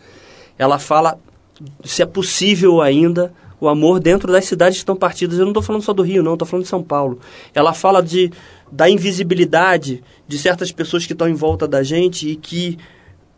Ela 0.58 0.78
fala 0.78 1.18
se 1.84 2.02
é 2.02 2.06
possível 2.06 2.80
ainda 2.80 3.32
o 3.60 3.68
amor 3.68 4.00
dentro 4.00 4.32
das 4.32 4.46
cidades 4.46 4.78
que 4.78 4.82
estão 4.82 4.96
partidas. 4.96 5.38
Eu 5.38 5.44
não 5.44 5.50
estou 5.50 5.62
falando 5.62 5.82
só 5.82 5.92
do 5.92 6.02
Rio, 6.02 6.22
não, 6.22 6.32
estou 6.32 6.48
falando 6.48 6.64
de 6.64 6.70
São 6.70 6.82
Paulo. 6.82 7.20
Ela 7.54 7.74
fala 7.74 8.02
de, 8.02 8.32
da 8.72 8.88
invisibilidade 8.88 10.02
de 10.26 10.38
certas 10.38 10.72
pessoas 10.72 11.06
que 11.06 11.12
estão 11.12 11.28
em 11.28 11.34
volta 11.34 11.68
da 11.68 11.82
gente 11.82 12.28
e 12.28 12.36
que 12.36 12.78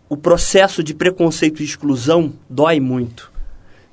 o 0.09 0.17
processo 0.17 0.83
de 0.83 0.95
preconceito 0.95 1.61
e 1.61 1.65
exclusão 1.65 2.33
dói 2.49 2.79
muito. 2.79 3.33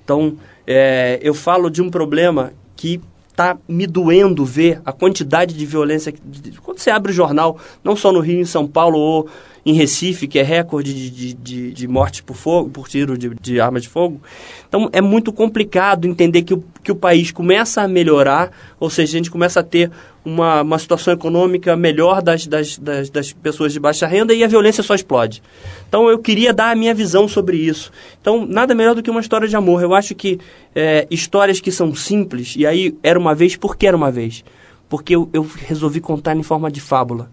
Então, 0.03 0.37
é, 0.67 1.19
eu 1.21 1.33
falo 1.33 1.69
de 1.69 1.81
um 1.81 1.89
problema 1.89 2.53
que 2.75 3.01
está 3.39 3.57
me 3.69 3.87
doendo 3.87 4.43
ver 4.43 4.81
a 4.85 4.91
quantidade 4.91 5.55
de 5.55 5.65
violência. 5.65 6.13
Quando 6.61 6.79
você 6.79 6.89
abre 6.89 7.13
o 7.13 7.15
jornal, 7.15 7.57
não 7.81 7.95
só 7.95 8.11
no 8.11 8.19
Rio, 8.19 8.41
em 8.41 8.45
São 8.45 8.67
Paulo 8.67 8.99
ou 8.99 9.29
em 9.65 9.73
Recife, 9.73 10.27
que 10.27 10.39
é 10.39 10.43
recorde 10.43 10.93
de, 10.93 11.33
de, 11.33 11.71
de 11.71 11.87
morte 11.87 12.21
por 12.21 12.35
fogo, 12.35 12.69
por 12.69 12.89
tiro 12.89 13.17
de, 13.17 13.29
de 13.29 13.61
arma 13.61 13.79
de 13.79 13.87
fogo. 13.87 14.19
Então 14.67 14.89
é 14.91 14.99
muito 14.99 15.31
complicado 15.31 16.05
entender 16.05 16.41
que 16.41 16.53
o, 16.53 16.63
que 16.83 16.91
o 16.91 16.95
país 16.95 17.31
começa 17.31 17.81
a 17.81 17.87
melhorar, 17.87 18.51
ou 18.77 18.89
seja, 18.89 19.13
a 19.13 19.17
gente 19.17 19.31
começa 19.31 19.61
a 19.61 19.63
ter 19.63 19.89
uma, 20.29 20.61
uma 20.61 20.79
situação 20.79 21.13
econômica 21.13 21.75
melhor 21.75 22.21
das, 22.21 22.45
das, 22.45 22.77
das, 22.77 23.09
das 23.09 23.33
pessoas 23.33 23.73
de 23.73 23.79
baixa 23.79 24.05
renda 24.05 24.33
e 24.33 24.43
a 24.43 24.47
violência 24.47 24.83
só 24.83 24.93
explode. 24.93 25.41
Então 25.87 26.09
eu 26.09 26.19
queria 26.19 26.53
dar 26.53 26.71
a 26.71 26.75
minha 26.75 26.93
visão 26.93 27.27
sobre 27.27 27.57
isso. 27.57 27.91
Então, 28.21 28.45
nada 28.45 28.75
melhor 28.75 28.95
do 28.95 29.01
que 29.01 29.09
uma 29.09 29.21
história 29.21 29.47
de 29.47 29.55
amor. 29.55 29.81
Eu 29.81 29.93
acho 29.93 30.13
que 30.13 30.39
é, 30.75 31.07
histórias 31.09 31.59
que 31.59 31.71
são 31.71 31.93
simples, 31.95 32.55
e 32.55 32.65
aí 32.65 32.95
era 33.01 33.17
uma 33.17 33.33
vez, 33.33 33.55
por 33.55 33.75
que 33.75 33.87
era 33.87 33.97
uma 33.97 34.11
vez? 34.11 34.43
Porque 34.87 35.15
eu, 35.15 35.29
eu 35.33 35.47
resolvi 35.67 35.99
contar 35.99 36.35
em 36.35 36.43
forma 36.43 36.71
de 36.71 36.79
fábula. 36.79 37.29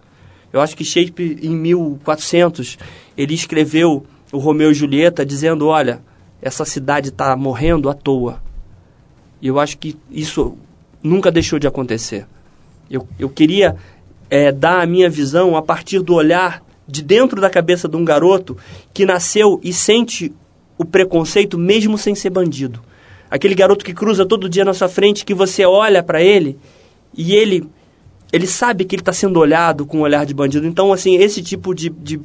Eu 0.52 0.60
acho 0.60 0.76
que 0.76 0.84
Shakespeare, 0.84 1.38
em 1.42 1.54
1400, 1.54 2.78
ele 3.16 3.34
escreveu 3.34 4.06
o 4.32 4.38
Romeu 4.38 4.70
e 4.70 4.74
Julieta 4.74 5.24
dizendo: 5.24 5.66
olha, 5.66 6.02
essa 6.40 6.64
cidade 6.64 7.08
está 7.08 7.36
morrendo 7.36 7.88
à 7.90 7.94
toa. 7.94 8.42
E 9.40 9.48
eu 9.48 9.58
acho 9.58 9.76
que 9.78 9.96
isso 10.10 10.56
nunca 11.02 11.30
deixou 11.30 11.58
de 11.58 11.66
acontecer. 11.66 12.26
Eu, 12.90 13.06
eu 13.18 13.28
queria 13.28 13.76
é, 14.30 14.52
dar 14.52 14.82
a 14.82 14.86
minha 14.86 15.08
visão 15.10 15.56
a 15.56 15.62
partir 15.62 16.00
do 16.00 16.14
olhar 16.14 16.62
de 16.86 17.02
dentro 17.02 17.40
da 17.40 17.50
cabeça 17.50 17.88
de 17.88 17.96
um 17.96 18.04
garoto 18.04 18.56
que 18.94 19.04
nasceu 19.04 19.60
e 19.62 19.72
sente 19.72 20.32
o 20.78 20.84
preconceito 20.84 21.58
mesmo 21.58 21.98
sem 21.98 22.14
ser 22.14 22.30
bandido. 22.30 22.80
Aquele 23.30 23.54
garoto 23.54 23.84
que 23.84 23.92
cruza 23.92 24.24
todo 24.24 24.48
dia 24.48 24.64
na 24.64 24.72
sua 24.72 24.88
frente, 24.88 25.24
que 25.24 25.34
você 25.34 25.64
olha 25.64 26.02
para 26.02 26.22
ele 26.22 26.58
e 27.16 27.34
ele 27.34 27.68
ele 28.32 28.46
sabe 28.46 28.84
que 28.84 28.94
ele 28.94 29.02
está 29.02 29.12
sendo 29.12 29.38
olhado 29.38 29.86
com 29.86 29.98
um 29.98 30.02
olhar 30.02 30.26
de 30.26 30.34
bandido. 30.34 30.66
Então, 30.66 30.92
assim, 30.92 31.16
esse 31.16 31.42
tipo 31.42 31.72
de, 31.72 31.88
de, 31.90 32.20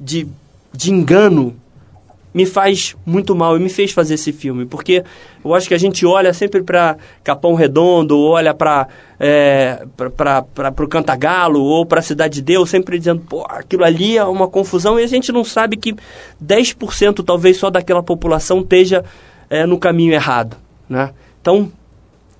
de, 0.00 0.26
de 0.72 0.90
engano 0.90 1.54
me 2.34 2.44
faz 2.44 2.96
muito 3.06 3.32
mal 3.32 3.56
e 3.56 3.60
me 3.60 3.68
fez 3.68 3.92
fazer 3.92 4.14
esse 4.14 4.32
filme, 4.32 4.66
porque 4.66 5.04
eu 5.44 5.54
acho 5.54 5.68
que 5.68 5.74
a 5.74 5.78
gente 5.78 6.04
olha 6.04 6.34
sempre 6.34 6.64
para 6.64 6.96
Capão 7.22 7.54
Redondo, 7.54 8.18
olha 8.18 8.52
para 8.52 8.88
é, 9.20 9.86
o 10.76 10.88
Cantagalo 10.88 11.62
ou 11.62 11.86
para 11.86 12.00
a 12.00 12.02
Cidade 12.02 12.34
de 12.34 12.42
Deus, 12.42 12.68
sempre 12.68 12.98
dizendo, 12.98 13.20
pô, 13.20 13.46
aquilo 13.48 13.84
ali 13.84 14.18
é 14.18 14.24
uma 14.24 14.48
confusão 14.48 14.98
e 14.98 15.04
a 15.04 15.06
gente 15.06 15.30
não 15.30 15.44
sabe 15.44 15.76
que 15.76 15.94
10% 16.44 17.24
talvez 17.24 17.56
só 17.56 17.70
daquela 17.70 18.02
população 18.02 18.62
esteja 18.62 19.04
é, 19.48 19.64
no 19.64 19.78
caminho 19.78 20.12
errado, 20.12 20.56
né? 20.88 21.10
Então, 21.40 21.70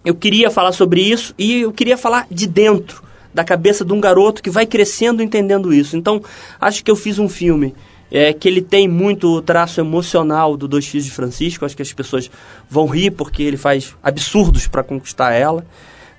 eu 0.05 0.15
queria 0.15 0.51
falar 0.51 0.73
sobre 0.73 1.03
isso 1.03 1.33
e 1.39 1.61
eu 1.61 1.73
queria 1.73 1.97
falar 1.97 2.27
de 2.29 2.49
dentro 2.49 3.03
da 3.33 3.45
cabeça 3.45 3.85
de 3.85 3.93
um 3.93 4.01
garoto 4.01 4.43
que 4.43 4.51
vai 4.51 4.67
crescendo 4.67 5.23
entendendo 5.23 5.73
isso. 5.73 5.97
Então, 5.97 6.23
acho 6.61 6.85
que 6.85 6.91
eu 6.91 6.97
fiz 6.97 7.19
um 7.19 7.29
filme 7.29 7.75
é, 8.15 8.33
que 8.33 8.47
ele 8.47 8.63
tem 8.63 8.87
muito 8.87 9.27
o 9.27 9.43
traço 9.43 9.81
emocional 9.81 10.57
do 10.57 10.69
Dois 10.69 10.87
Filhos 10.87 11.05
de 11.05 11.11
Francisco. 11.11 11.65
Acho 11.65 11.75
que 11.75 11.83
as 11.83 11.93
pessoas 11.93 12.31
vão 12.71 12.87
rir 12.87 13.11
porque 13.11 13.43
ele 13.43 13.57
faz 13.57 13.93
absurdos 14.01 14.69
para 14.69 14.85
conquistar 14.85 15.33
ela. 15.33 15.67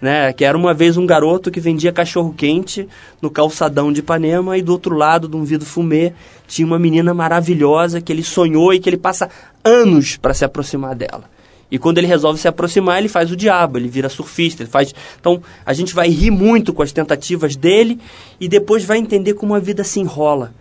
Né, 0.01 0.33
que 0.33 0.43
era 0.43 0.57
uma 0.57 0.73
vez 0.73 0.97
um 0.97 1.05
garoto 1.05 1.49
que 1.49 1.59
vendia 1.61 1.91
cachorro 1.91 2.33
quente 2.35 2.85
no 3.21 3.31
calçadão 3.31 3.93
de 3.93 4.01
Ipanema 4.01 4.57
e 4.57 4.61
do 4.61 4.73
outro 4.73 4.93
lado 4.93 5.25
de 5.25 5.37
um 5.37 5.45
vidro 5.45 5.65
fumê 5.65 6.11
tinha 6.45 6.67
uma 6.67 6.77
menina 6.77 7.13
maravilhosa 7.13 8.01
que 8.01 8.11
ele 8.11 8.21
sonhou 8.21 8.73
e 8.73 8.79
que 8.79 8.89
ele 8.89 8.97
passa 8.97 9.29
anos 9.63 10.17
para 10.17 10.33
se 10.33 10.43
aproximar 10.43 10.95
dela. 10.95 11.23
E 11.71 11.79
quando 11.79 11.97
ele 11.97 12.07
resolve 12.07 12.39
se 12.39 12.47
aproximar, 12.47 12.99
ele 12.99 13.07
faz 13.07 13.31
o 13.31 13.37
diabo, 13.37 13.77
ele 13.77 13.87
vira 13.87 14.09
surfista, 14.09 14.61
ele 14.61 14.69
faz. 14.69 14.93
Então, 15.19 15.41
a 15.65 15.73
gente 15.73 15.95
vai 15.95 16.09
rir 16.09 16.29
muito 16.29 16.73
com 16.73 16.83
as 16.83 16.91
tentativas 16.91 17.55
dele 17.55 17.97
e 18.39 18.49
depois 18.49 18.83
vai 18.83 18.97
entender 18.97 19.33
como 19.33 19.55
a 19.55 19.59
vida 19.59 19.83
se 19.83 20.01
enrola. 20.01 20.53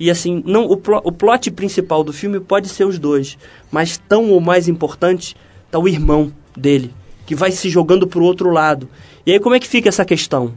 E 0.00 0.10
assim, 0.10 0.42
não 0.46 0.64
o, 0.64 0.78
pl 0.78 0.98
o 1.04 1.12
plot 1.12 1.50
principal 1.50 2.02
do 2.02 2.10
filme 2.10 2.40
pode 2.40 2.70
ser 2.70 2.86
os 2.86 2.98
dois, 2.98 3.36
mas 3.70 3.98
tão 4.08 4.30
ou 4.30 4.40
mais 4.40 4.66
importante 4.66 5.36
está 5.66 5.78
o 5.78 5.86
irmão 5.86 6.32
dele, 6.56 6.90
que 7.26 7.34
vai 7.34 7.52
se 7.52 7.68
jogando 7.68 8.06
para 8.06 8.18
o 8.18 8.24
outro 8.24 8.50
lado. 8.50 8.88
E 9.26 9.32
aí 9.32 9.38
como 9.38 9.54
é 9.54 9.60
que 9.60 9.68
fica 9.68 9.90
essa 9.90 10.02
questão? 10.02 10.54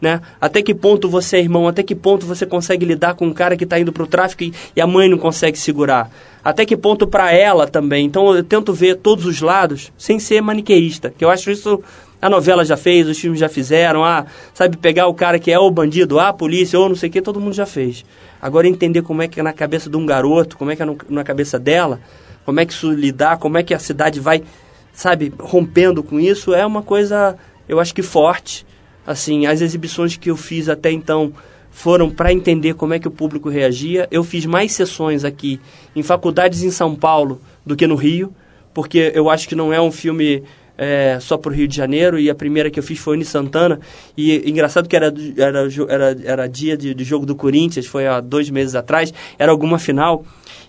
Né? 0.00 0.20
Até 0.40 0.62
que 0.62 0.74
ponto 0.74 1.08
você 1.08 1.36
é 1.36 1.40
irmão? 1.40 1.68
Até 1.68 1.82
que 1.82 1.94
ponto 1.94 2.24
você 2.24 2.46
consegue 2.46 2.86
lidar 2.86 3.14
com 3.14 3.26
um 3.26 3.32
cara 3.34 3.56
que 3.56 3.64
está 3.64 3.78
indo 3.78 3.92
para 3.92 4.02
o 4.02 4.06
tráfico 4.06 4.44
e, 4.44 4.52
e, 4.74 4.80
a 4.80 4.86
mãe 4.86 5.08
não 5.08 5.18
consegue 5.18 5.58
segurar? 5.58 6.10
Até 6.42 6.64
que 6.64 6.76
ponto 6.76 7.06
para 7.06 7.32
ela 7.32 7.66
também? 7.66 8.06
Então 8.06 8.34
eu 8.34 8.44
tento 8.44 8.72
ver 8.72 8.96
todos 8.96 9.26
os 9.26 9.42
lados 9.42 9.92
sem 9.98 10.18
ser 10.18 10.40
maniqueísta, 10.40 11.12
que 11.16 11.24
eu 11.24 11.30
acho 11.30 11.50
isso 11.50 11.82
a 12.20 12.30
novela 12.30 12.64
já 12.64 12.76
fez, 12.76 13.06
os 13.06 13.18
filmes 13.18 13.38
já 13.38 13.48
fizeram, 13.48 14.02
ah, 14.04 14.24
sabe, 14.54 14.76
pegar 14.76 15.06
o 15.06 15.14
cara 15.14 15.38
que 15.38 15.50
é 15.52 15.58
o 15.58 15.70
bandido, 15.70 16.18
ah, 16.18 16.28
a 16.28 16.32
polícia, 16.32 16.78
ou 16.78 16.88
não 16.88 16.96
sei 16.96 17.08
o 17.08 17.12
que, 17.12 17.20
todo 17.20 17.40
mundo 17.40 17.52
já 17.52 17.66
fez. 17.66 18.04
Agora 18.46 18.68
entender 18.68 19.02
como 19.02 19.22
é 19.22 19.26
que 19.26 19.40
é 19.40 19.42
na 19.42 19.52
cabeça 19.52 19.90
de 19.90 19.96
um 19.96 20.06
garoto, 20.06 20.56
como 20.56 20.70
é 20.70 20.76
que 20.76 20.82
é 20.82 20.84
no, 20.84 20.96
na 21.08 21.24
cabeça 21.24 21.58
dela, 21.58 22.00
como 22.44 22.60
é 22.60 22.64
que 22.64 22.72
isso 22.72 22.92
lidar, 22.92 23.38
como 23.38 23.58
é 23.58 23.62
que 23.64 23.74
a 23.74 23.78
cidade 23.80 24.20
vai, 24.20 24.44
sabe, 24.92 25.34
rompendo 25.36 26.00
com 26.00 26.20
isso, 26.20 26.54
é 26.54 26.64
uma 26.64 26.80
coisa, 26.80 27.36
eu 27.68 27.80
acho 27.80 27.92
que 27.92 28.02
forte. 28.02 28.64
Assim, 29.04 29.46
as 29.46 29.60
exibições 29.60 30.16
que 30.16 30.30
eu 30.30 30.36
fiz 30.36 30.68
até 30.68 30.92
então 30.92 31.32
foram 31.72 32.08
para 32.08 32.32
entender 32.32 32.74
como 32.74 32.94
é 32.94 33.00
que 33.00 33.08
o 33.08 33.10
público 33.10 33.48
reagia. 33.48 34.06
Eu 34.12 34.22
fiz 34.22 34.46
mais 34.46 34.70
sessões 34.70 35.24
aqui 35.24 35.60
em 35.96 36.04
faculdades 36.04 36.62
em 36.62 36.70
São 36.70 36.94
Paulo 36.94 37.40
do 37.66 37.74
que 37.74 37.88
no 37.88 37.96
Rio, 37.96 38.32
porque 38.72 39.10
eu 39.12 39.28
acho 39.28 39.48
que 39.48 39.56
não 39.56 39.72
é 39.72 39.80
um 39.80 39.90
filme 39.90 40.44
é, 40.78 41.18
só 41.20 41.36
para 41.36 41.50
o 41.50 41.54
Rio 41.54 41.66
de 41.66 41.76
Janeiro, 41.76 42.18
e 42.18 42.28
a 42.28 42.34
primeira 42.34 42.70
que 42.70 42.78
eu 42.78 42.82
fiz 42.82 42.98
foi 42.98 43.16
em 43.16 43.24
Santana, 43.24 43.80
e 44.16 44.48
engraçado 44.48 44.88
que 44.88 44.96
era, 44.96 45.12
era, 45.36 45.68
era, 45.88 46.16
era 46.24 46.46
dia 46.46 46.76
de, 46.76 46.94
de 46.94 47.04
jogo 47.04 47.24
do 47.24 47.34
Corinthians, 47.34 47.86
foi 47.86 48.06
há 48.06 48.20
dois 48.20 48.50
meses 48.50 48.74
atrás, 48.74 49.12
era 49.38 49.50
alguma 49.50 49.78
final, 49.78 50.24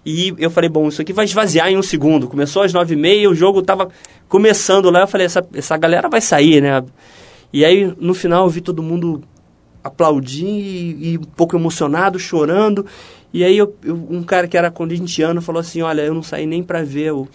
e 0.05 0.33
eu 0.37 0.49
falei, 0.49 0.69
bom, 0.69 0.87
isso 0.87 1.01
aqui 1.01 1.11
vai 1.11 1.25
esvaziar 1.25 1.69
em 1.69 1.77
um 1.77 1.83
segundo, 1.83 2.27
começou 2.27 2.61
às 2.61 2.73
nove 2.73 2.93
e 2.93 2.97
meia, 2.97 3.29
o 3.29 3.35
jogo 3.35 3.59
estava 3.59 3.89
começando 4.29 4.89
lá, 4.89 5.01
eu 5.01 5.07
falei, 5.07 5.25
essa, 5.25 5.45
essa 5.53 5.75
galera 5.77 6.07
vai 6.07 6.21
sair, 6.21 6.61
né? 6.61 6.83
E 7.51 7.65
aí, 7.65 7.93
no 7.99 8.13
final, 8.13 8.45
eu 8.45 8.49
vi 8.49 8.61
todo 8.61 8.83
mundo 8.83 9.21
aplaudir 9.83 10.45
e, 10.45 11.13
e 11.13 11.17
um 11.17 11.23
pouco 11.23 11.55
emocionado, 11.55 12.19
chorando, 12.19 12.85
e 13.33 13.43
aí 13.43 13.57
eu, 13.57 13.75
eu, 13.83 13.95
um 14.09 14.23
cara 14.23 14.47
que 14.47 14.57
era 14.57 14.71
corintiano 14.71 15.41
falou 15.41 15.59
assim, 15.59 15.81
olha, 15.81 16.01
eu 16.01 16.13
não 16.13 16.23
saí 16.23 16.45
nem 16.45 16.63
para 16.63 16.83
ver 16.83 17.11
o 17.11 17.27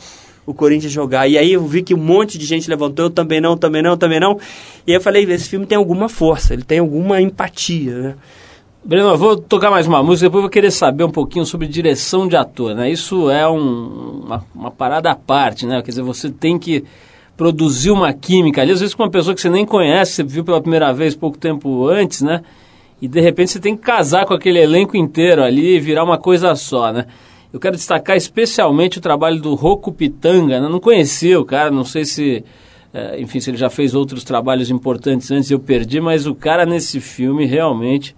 o 0.45 0.53
Corinthians 0.53 0.93
jogar. 0.93 1.29
E 1.29 1.39
aí 1.39 1.53
eu 1.53 1.67
vi 1.67 1.83
que 1.83 1.95
um 1.95 1.99
monte 1.99 2.39
de 2.39 2.45
gente 2.45 2.69
levantou, 2.69 3.07
eu 3.07 3.11
também 3.11 3.41
não, 3.41 3.57
também 3.57 3.83
não, 3.83 3.97
também 3.97 4.21
não. 4.21 4.39
E 4.87 4.93
aí 4.93 4.97
eu 4.97 5.01
falei, 5.01 5.25
esse 5.25 5.49
filme 5.49 5.67
tem 5.67 5.77
alguma 5.77 6.09
força, 6.09 6.53
ele 6.53 6.63
tem 6.63 6.79
alguma 6.79 7.21
empatia, 7.21 7.95
né? 7.99 8.15
Breno, 8.85 9.11
eu 9.11 9.17
vou 9.17 9.37
tocar 9.37 9.71
mais 9.71 9.87
uma 9.87 10.03
música, 10.03 10.27
depois 10.27 10.41
eu 10.41 10.43
vou 10.43 10.51
querer 10.51 10.73
saber 10.73 11.05
um 11.05 11.11
pouquinho 11.11 11.47
sobre 11.47 11.69
direção 11.69 12.27
de 12.27 12.35
ator, 12.35 12.75
né? 12.75 12.91
Isso 12.91 13.31
é 13.31 13.49
um, 13.49 14.23
uma, 14.25 14.45
uma, 14.53 14.71
parada 14.73 15.09
à 15.09 15.15
parte, 15.15 15.67
né? 15.67 15.81
Quer 15.83 15.91
dizer, 15.93 16.03
você 16.03 16.29
tem 16.29 16.59
que 16.59 16.83
produzir 17.37 17.93
uma 17.93 18.13
química 18.13 18.61
ali, 18.61 18.73
às 18.73 18.81
vezes 18.81 18.93
com 18.93 19.05
uma 19.05 19.11
pessoa 19.11 19.37
que 19.37 19.41
você 19.41 19.49
nem 19.49 19.65
conhece, 19.65 20.15
você 20.15 20.25
viu 20.25 20.43
pela 20.43 20.61
primeira 20.61 20.93
vez 20.93 21.15
pouco 21.15 21.39
tempo 21.39 21.87
antes, 21.87 22.23
né? 22.23 22.43
E 23.01 23.07
de 23.07 23.21
repente 23.21 23.53
você 23.53 23.61
tem 23.61 23.77
que 23.77 23.83
casar 23.83 24.27
com 24.27 24.35
aquele 24.35 24.59
elenco 24.59 24.97
inteiro 24.97 25.45
ali 25.45 25.77
e 25.77 25.81
virar 25.81 26.03
uma 26.03 26.19
coisa 26.19 26.53
só, 26.57 26.93
né? 26.93 27.07
Eu 27.53 27.61
quero 27.61 27.77
destacar 27.77 28.17
especialmente 28.17 28.99
o 28.99 29.01
trabalho 29.01 29.41
do 29.41 29.55
Rocco 29.55 29.93
Pitanga, 29.93 30.59
né? 30.59 30.69
não 30.69 30.81
conhecia 30.81 31.39
o 31.39 31.45
cara, 31.45 31.71
não 31.71 31.85
sei 31.85 32.05
se, 32.05 32.43
é, 32.95 33.21
enfim, 33.21 33.41
se 33.41 33.51
ele 33.51 33.59
já 33.59 33.69
fez 33.69 33.95
outros 33.95 34.25
trabalhos 34.25 34.71
importantes 34.71 35.31
antes 35.31 35.51
eu 35.51 35.61
perdi, 35.61 36.01
mas 36.01 36.27
o 36.27 36.35
cara 36.35 36.65
nesse 36.65 36.99
filme 36.99 37.45
realmente 37.45 38.17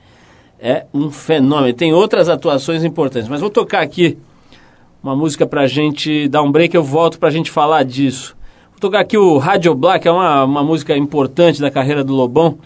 é 0.61 0.87
um 0.95 1.11
fenômeno. 1.11 1.75
Tem 1.75 1.93
outras 1.93 2.29
atuações 2.29 2.85
importantes, 2.85 3.29
mas 3.29 3.41
vou 3.41 3.51
tocar 3.51 3.83
aqui 3.83 4.17
uma 5.03 5.17
música 5.17 5.45
pra 5.45 5.67
gente 5.67 6.29
dar 6.29 6.43
um 6.43 6.53
break, 6.53 6.75
eu 6.75 6.85
volto 6.85 7.19
pra 7.19 7.29
gente 7.29 7.51
falar 7.51 7.83
disso. 7.83 8.37
Vou 8.71 8.81
tocar 8.81 9.01
aqui 9.01 9.19
o 9.19 9.37
Radio 9.37 9.75
Black, 9.75 10.07
é 10.07 10.13
uma, 10.13 10.45
uma 10.45 10.63
música 10.63 10.97
importante 10.97 11.61
da 11.61 11.73
carreira 11.73 12.05
do 12.05 12.15
Lobão 12.15 12.59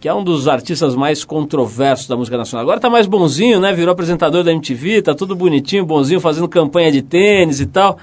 que 0.00 0.08
é 0.08 0.14
um 0.14 0.24
dos 0.24 0.48
artistas 0.48 0.96
mais 0.96 1.24
controversos 1.24 2.08
da 2.08 2.16
música 2.16 2.38
nacional. 2.38 2.62
Agora 2.62 2.80
tá 2.80 2.88
mais 2.88 3.06
bonzinho, 3.06 3.60
né? 3.60 3.70
Virou 3.74 3.92
apresentador 3.92 4.42
da 4.42 4.50
MTV, 4.50 5.02
tá 5.02 5.14
tudo 5.14 5.36
bonitinho, 5.36 5.84
bonzinho, 5.84 6.18
fazendo 6.18 6.48
campanha 6.48 6.90
de 6.90 7.02
tênis 7.02 7.60
e 7.60 7.66
tal. 7.66 7.98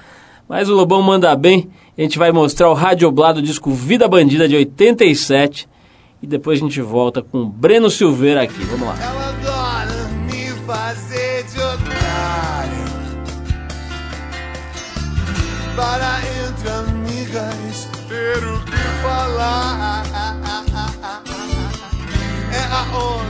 Mas 0.48 0.68
o 0.68 0.74
Lobão 0.74 1.02
manda 1.02 1.34
bem. 1.34 1.68
A 1.96 2.00
gente 2.00 2.16
vai 2.16 2.30
mostrar 2.30 2.70
o 2.70 2.74
Radioblá 2.74 3.32
do 3.32 3.42
disco 3.42 3.72
Vida 3.72 4.06
Bandida 4.06 4.48
de 4.48 4.54
87. 4.54 5.68
E 6.22 6.26
depois 6.26 6.60
a 6.60 6.62
gente 6.62 6.80
volta 6.80 7.20
com 7.20 7.42
o 7.42 7.46
Breno 7.46 7.90
Silveira 7.90 8.42
aqui. 8.42 8.62
Vamos 8.62 8.86
lá. 8.86 8.96
Ela 9.02 9.28
adora 9.30 10.08
me 10.30 10.46
fazer 10.66 11.44
de 11.44 11.58
otário 11.58 12.78
Para 15.74 16.20
entre 16.46 16.70
amigas 16.70 17.88
ter 18.08 18.44
o 18.44 18.60
que 18.64 19.02
falar 19.02 20.17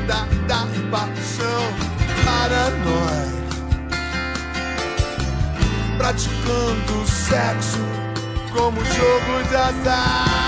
onda 0.09 0.27
da 0.47 0.67
paixão 0.91 1.63
para 2.25 2.71
nós. 2.85 3.29
Praticando 5.99 7.07
sexo 7.07 7.79
como 8.53 8.83
jogo 8.85 9.49
de 9.49 9.57
azar. 9.57 10.48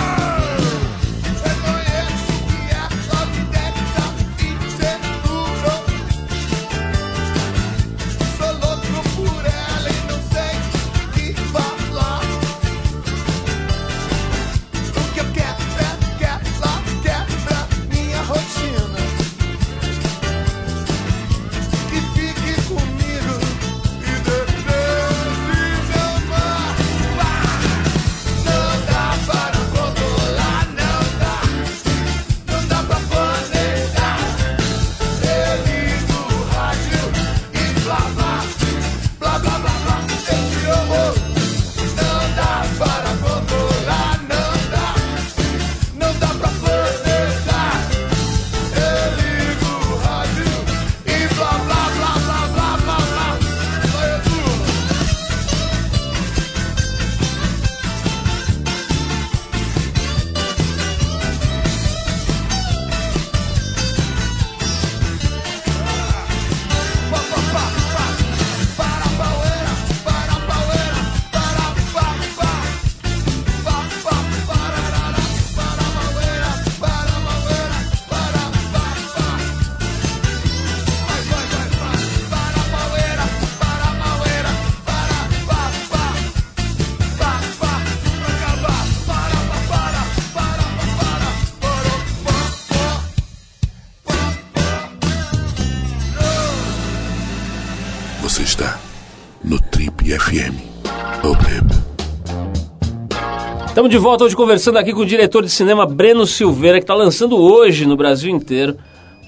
volta 103.97 104.23
hoje 104.23 104.35
conversando 104.35 104.77
aqui 104.77 104.93
com 104.93 105.01
o 105.01 105.05
diretor 105.05 105.43
de 105.43 105.49
cinema 105.49 105.85
Breno 105.85 106.25
Silveira, 106.25 106.77
que 106.77 106.83
está 106.83 106.93
lançando 106.93 107.35
hoje 107.37 107.85
no 107.85 107.97
Brasil 107.97 108.33
inteiro 108.33 108.77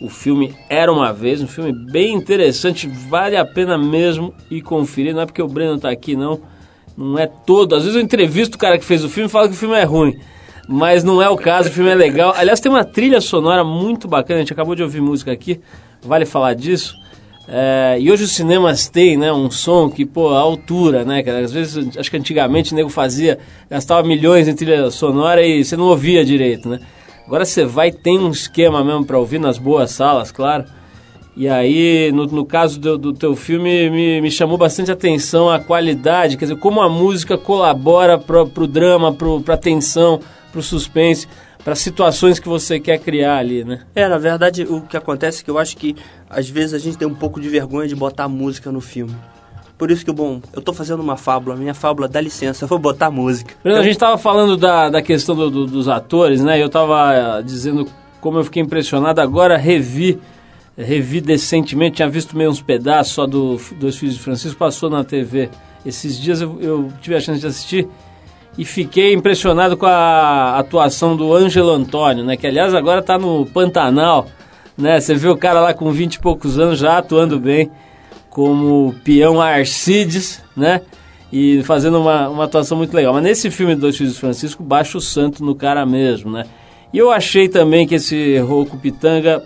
o 0.02 0.10
filme 0.10 0.56
Era 0.70 0.92
Uma 0.92 1.12
Vez, 1.12 1.42
um 1.42 1.48
filme 1.48 1.74
bem 1.74 2.14
interessante, 2.14 2.88
vale 2.88 3.36
a 3.36 3.46
pena 3.46 3.78
mesmo 3.78 4.34
ir 4.50 4.62
conferir, 4.62 5.14
não 5.14 5.22
é 5.22 5.26
porque 5.26 5.42
o 5.42 5.48
Breno 5.48 5.76
está 5.76 5.90
aqui 5.90 6.16
não, 6.16 6.42
não 6.98 7.20
é 7.20 7.28
todo, 7.28 7.76
às 7.76 7.84
vezes 7.84 7.98
eu 7.98 8.02
entrevisto 8.02 8.56
o 8.56 8.60
cara 8.60 8.78
que 8.78 8.86
fez 8.86 9.04
o 9.04 9.10
filme 9.10 9.28
e 9.28 9.32
fala 9.32 9.48
que 9.48 9.54
o 9.54 9.58
filme 9.58 9.76
é 9.76 9.84
ruim, 9.84 10.18
mas 10.68 11.04
não 11.04 11.22
é 11.22 11.30
o 11.30 11.36
caso, 11.36 11.70
o 11.70 11.72
filme 11.72 11.90
é 11.90 11.96
legal, 11.96 12.34
aliás 12.36 12.60
tem 12.60 12.72
uma 12.72 12.86
trilha 12.86 13.20
sonora 13.20 13.64
muito 13.64 14.08
bacana, 14.08 14.40
a 14.40 14.44
gente 14.44 14.54
acabou 14.54 14.76
de 14.76 14.84
ouvir 14.84 15.02
música 15.02 15.32
aqui, 15.32 15.60
vale 16.02 16.26
falar 16.26 16.54
disso, 16.54 16.96
É, 17.48 17.98
e 18.00 18.10
hoje 18.10 18.24
os 18.24 18.32
cinemas 18.32 18.88
têm 18.88 19.18
né, 19.18 19.32
um 19.32 19.52
som 19.52 19.90
que, 19.90 20.06
pô, 20.06 20.30
a 20.30 20.40
altura, 20.40 21.04
né? 21.04 21.22
Às 21.44 21.52
vezes, 21.52 21.98
acho 21.98 22.10
que 22.10 22.18
antigamente 22.18 22.72
o 22.72 22.76
nego 22.76 22.90
fazia, 22.90 23.38
gastava 23.70 24.08
milhões 24.08 24.48
em 24.48 24.56
trilha 24.56 24.90
sonora 24.90 25.46
e 25.46 25.64
você 25.64 25.76
não 25.76 25.86
ouvia 25.86 26.24
direito, 26.24 26.70
né? 26.70 26.80
Agora 27.26 27.46
você 27.46 27.66
vai, 27.66 27.92
tem 27.92 28.18
um 28.18 28.32
esquema 28.32 28.84
mesmo 28.84 29.06
para 29.06 29.18
ouvir 29.18 29.40
nas 29.40 29.58
boas 29.58 29.92
salas, 29.92 30.32
claro. 30.32 30.66
E 31.36 31.50
aí, 31.50 32.12
no, 32.14 32.26
no 32.28 32.46
caso 32.46 32.80
do, 32.80 32.98
do 32.98 33.12
teu 33.12 33.36
filme, 33.36 33.90
me, 33.90 34.22
me 34.22 34.30
chamou 34.30 34.58
bastante 34.58 34.92
atenção 34.92 35.50
a 35.50 35.60
qualidade, 35.60 36.38
quer 36.38 36.46
dizer, 36.46 36.58
como 36.58 36.80
a 36.82 36.88
música 36.88 37.38
colabora 37.38 38.18
pro, 38.20 38.48
pro 38.48 38.68
drama, 38.68 39.12
pro, 39.12 39.42
pra 39.42 39.58
tensão, 39.58 40.20
pro 40.52 40.62
suspense, 40.62 41.28
para 41.64 41.76
situações 41.76 42.40
que 42.40 42.48
você 42.48 42.80
quer 42.80 43.00
criar 43.00 43.38
ali, 43.38 43.64
né? 43.64 43.82
É, 43.96 44.08
na 44.08 44.18
verdade, 44.18 44.64
o 44.64 44.82
que 44.82 44.98
acontece 44.98 45.42
é 45.42 45.46
que 45.46 45.52
eu 45.52 45.58
acho 45.58 45.78
que 45.78 45.96
às 46.30 46.50
vezes 46.50 46.74
a 46.74 46.78
gente 46.78 46.98
tem 46.98 47.08
um 47.08 47.14
pouco 47.14 47.40
de 47.40 47.48
vergonha 47.48 47.88
de 47.88 47.96
botar 47.96 48.28
música 48.28 48.72
no 48.72 48.82
filme. 48.82 49.16
Por 49.78 49.90
isso 49.90 50.06
que, 50.06 50.12
bom, 50.12 50.42
eu 50.54 50.62
tô 50.62 50.72
fazendo 50.72 51.02
uma 51.02 51.18
fábula, 51.18 51.56
minha 51.56 51.74
fábula 51.74 52.08
dá 52.08 52.22
licença, 52.22 52.64
eu 52.64 52.68
vou 52.68 52.80
botar 52.80 53.10
música. 53.10 53.56
Bruno, 53.64 53.80
a 53.80 53.84
gente 53.84 53.98
tava 53.98 54.18
falando 54.18 54.56
da, 54.56 54.90
da 54.90 55.02
questão 55.02 55.36
do, 55.36 55.50
do, 55.50 55.66
dos 55.66 55.88
atores, 55.88 56.44
né? 56.44 56.62
Eu 56.62 56.70
tava 56.70 57.40
uh, 57.40 57.44
dizendo 57.44 57.88
como 58.22 58.38
eu 58.38 58.44
fiquei 58.44 58.62
impressionado, 58.62 59.20
agora 59.20 59.58
revi 59.58 60.20
revi 60.78 61.22
decentemente, 61.22 61.98
tinha 61.98 62.10
visto 62.10 62.36
meio 62.36 62.50
uns 62.50 62.62
pedaços 62.62 63.14
só 63.14 63.28
do 63.28 63.60
Dois 63.80 63.96
Filhos 63.96 64.16
de 64.16 64.22
Francisco, 64.22 64.58
passou 64.58 64.90
na 64.90 65.04
TV. 65.04 65.50
Esses 65.86 66.18
dias 66.20 66.42
eu, 66.42 66.60
eu 66.62 66.94
tive 67.02 67.16
a 67.16 67.20
chance 67.20 67.40
de 67.40 67.48
assistir 67.48 67.88
e 68.58 68.64
fiquei 68.64 69.14
impressionado 69.14 69.76
com 69.76 69.86
a 69.86 70.58
atuação 70.58 71.16
do 71.16 71.34
Ângelo 71.34 71.72
Antônio, 71.72 72.24
né? 72.24 72.38
Que 72.38 72.48
aliás 72.48 72.74
agora 72.74 73.00
está 73.00 73.18
no 73.18 73.46
Pantanal, 73.48 74.28
né? 74.78 75.00
Você 75.00 75.16
vê 75.16 75.28
o 75.28 75.38
cara 75.38 75.60
lá 75.60 75.74
com 75.74 75.92
20 75.92 76.16
e 76.16 76.20
poucos 76.20 76.60
anos 76.60 76.80
já 76.80 76.98
atuando 76.98 77.40
bem, 77.40 77.72
como 78.30 78.94
peão 79.04 79.42
Arcides, 79.42 80.44
né? 80.56 80.82
E 81.32 81.64
fazendo 81.64 82.00
uma, 82.00 82.30
uma 82.30 82.44
atuação 82.44 82.78
muito 82.78 82.94
legal. 82.94 83.14
Mas 83.14 83.24
nesse 83.24 83.50
filme 83.50 83.76
Dois 83.76 83.98
Filhos 83.98 84.14
de 84.14 84.20
Francisco, 84.20 84.62
baixa 84.62 84.98
o 84.98 85.02
santo 85.02 85.44
no 85.44 85.56
cara 85.56 85.84
mesmo, 85.86 86.32
né? 86.32 86.46
E 86.94 86.98
eu 87.00 87.10
achei 87.10 87.50
também 87.50 87.88
que 87.88 87.96
esse 87.96 88.38
Rouco 88.38 88.78
Pitanga 88.78 89.44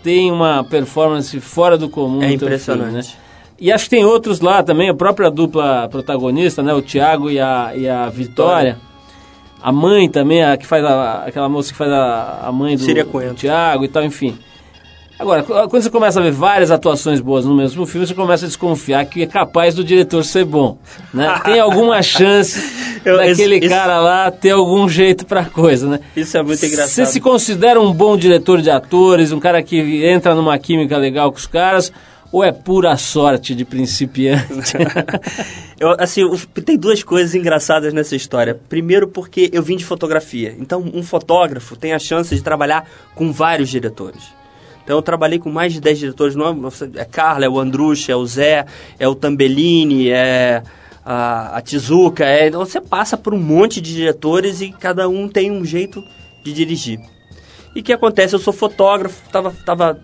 tem 0.00 0.30
uma 0.30 0.62
performance 0.62 1.40
fora 1.40 1.76
do 1.76 1.88
comum. 1.88 2.22
É 2.22 2.32
impressionante. 2.32 3.08
Filme, 3.08 3.22
né? 3.22 3.27
E 3.60 3.72
acho 3.72 3.84
que 3.84 3.90
tem 3.90 4.04
outros 4.04 4.40
lá 4.40 4.62
também, 4.62 4.88
a 4.88 4.94
própria 4.94 5.30
dupla 5.30 5.88
protagonista, 5.88 6.62
né? 6.62 6.72
O 6.72 6.80
Tiago 6.80 7.30
e 7.30 7.40
a, 7.40 7.72
e 7.74 7.88
a 7.88 8.08
Vitória. 8.08 8.78
A 9.60 9.72
mãe 9.72 10.08
também, 10.08 10.44
a 10.44 10.56
que 10.56 10.64
faz 10.64 10.84
a, 10.84 11.24
aquela 11.24 11.48
moça 11.48 11.72
que 11.72 11.76
faz 11.76 11.90
a, 11.90 12.42
a 12.44 12.52
mãe 12.52 12.76
do, 12.76 12.86
do 12.86 13.34
Tiago 13.34 13.84
e 13.84 13.88
tal, 13.88 14.04
enfim. 14.04 14.38
Agora, 15.18 15.42
quando 15.42 15.82
você 15.82 15.90
começa 15.90 16.20
a 16.20 16.22
ver 16.22 16.30
várias 16.30 16.70
atuações 16.70 17.20
boas 17.20 17.44
no 17.44 17.56
mesmo 17.56 17.84
filme, 17.84 18.06
você 18.06 18.14
começa 18.14 18.44
a 18.44 18.48
desconfiar 18.48 19.04
que 19.04 19.22
é 19.22 19.26
capaz 19.26 19.74
do 19.74 19.82
diretor 19.82 20.24
ser 20.24 20.44
bom. 20.44 20.78
Né? 21.12 21.28
Tem 21.44 21.58
alguma 21.58 22.00
chance 22.02 23.00
Eu, 23.04 23.16
daquele 23.16 23.56
esse, 23.56 23.68
cara 23.68 24.00
lá 24.00 24.30
ter 24.30 24.50
algum 24.50 24.88
jeito 24.88 25.26
pra 25.26 25.44
coisa, 25.44 25.88
né? 25.88 26.00
Isso 26.14 26.38
é 26.38 26.42
muito 26.42 26.64
engraçado. 26.64 26.90
Você 26.90 27.06
se 27.06 27.20
considera 27.20 27.80
um 27.80 27.92
bom 27.92 28.16
diretor 28.16 28.62
de 28.62 28.70
atores, 28.70 29.32
um 29.32 29.40
cara 29.40 29.60
que 29.60 30.06
entra 30.06 30.36
numa 30.36 30.56
química 30.56 30.96
legal 30.96 31.32
com 31.32 31.38
os 31.38 31.48
caras, 31.48 31.92
ou 32.30 32.44
é 32.44 32.52
pura 32.52 32.96
sorte 32.96 33.54
de 33.54 33.64
principiante? 33.64 34.76
eu, 35.78 35.96
assim, 35.98 36.22
tem 36.64 36.76
duas 36.76 37.02
coisas 37.02 37.34
engraçadas 37.34 37.92
nessa 37.92 38.14
história. 38.14 38.54
Primeiro, 38.68 39.08
porque 39.08 39.50
eu 39.52 39.62
vim 39.62 39.76
de 39.76 39.84
fotografia. 39.84 40.54
Então, 40.58 40.84
um 40.94 41.02
fotógrafo 41.02 41.76
tem 41.76 41.92
a 41.92 41.98
chance 41.98 42.34
de 42.34 42.42
trabalhar 42.42 42.88
com 43.14 43.32
vários 43.32 43.68
diretores. 43.68 44.38
Então 44.88 44.96
eu 44.96 45.02
trabalhei 45.02 45.38
com 45.38 45.50
mais 45.50 45.74
de 45.74 45.82
10 45.82 45.98
diretores, 45.98 46.34
não 46.34 46.46
é, 46.46 47.00
é 47.02 47.04
Carla, 47.04 47.44
é 47.44 47.48
o 47.48 47.60
Andrucha, 47.60 48.10
é 48.10 48.16
o 48.16 48.24
Zé, 48.24 48.64
é 48.98 49.06
o 49.06 49.14
Tambellini, 49.14 50.08
é 50.08 50.62
a, 51.04 51.58
a 51.58 51.60
Tizuka, 51.60 52.24
é, 52.24 52.48
então 52.48 52.64
você 52.64 52.80
passa 52.80 53.14
por 53.14 53.34
um 53.34 53.38
monte 53.38 53.82
de 53.82 53.94
diretores 53.94 54.62
e 54.62 54.72
cada 54.72 55.06
um 55.06 55.28
tem 55.28 55.50
um 55.50 55.62
jeito 55.62 56.02
de 56.42 56.54
dirigir. 56.54 56.98
E 57.76 57.80
o 57.80 57.82
que 57.82 57.92
acontece? 57.92 58.34
Eu 58.34 58.38
sou 58.38 58.50
fotógrafo, 58.50 59.22
estava 59.26 59.50
tava 59.64 60.00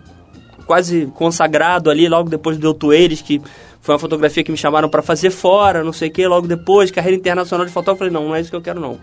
quase 0.65 1.07
consagrado 1.07 1.89
ali 1.89 2.07
logo 2.07 2.29
depois 2.29 2.57
do 2.57 2.67
Eutueiros, 2.67 3.21
que 3.21 3.41
foi 3.81 3.93
uma 3.93 3.99
fotografia 3.99 4.43
que 4.43 4.51
me 4.51 4.57
chamaram 4.57 4.89
para 4.89 5.01
fazer 5.01 5.29
fora, 5.29 5.83
não 5.83 5.93
sei 5.93 6.09
o 6.09 6.11
que, 6.11 6.27
logo 6.27 6.47
depois, 6.47 6.91
carreira 6.91 7.17
internacional 7.17 7.65
de 7.65 7.71
fotógrafo, 7.71 8.03
eu 8.03 8.09
falei, 8.09 8.13
não, 8.13 8.29
não 8.29 8.35
é 8.35 8.41
isso 8.41 8.49
que 8.49 8.55
eu 8.55 8.61
quero 8.61 8.79
não. 8.79 8.99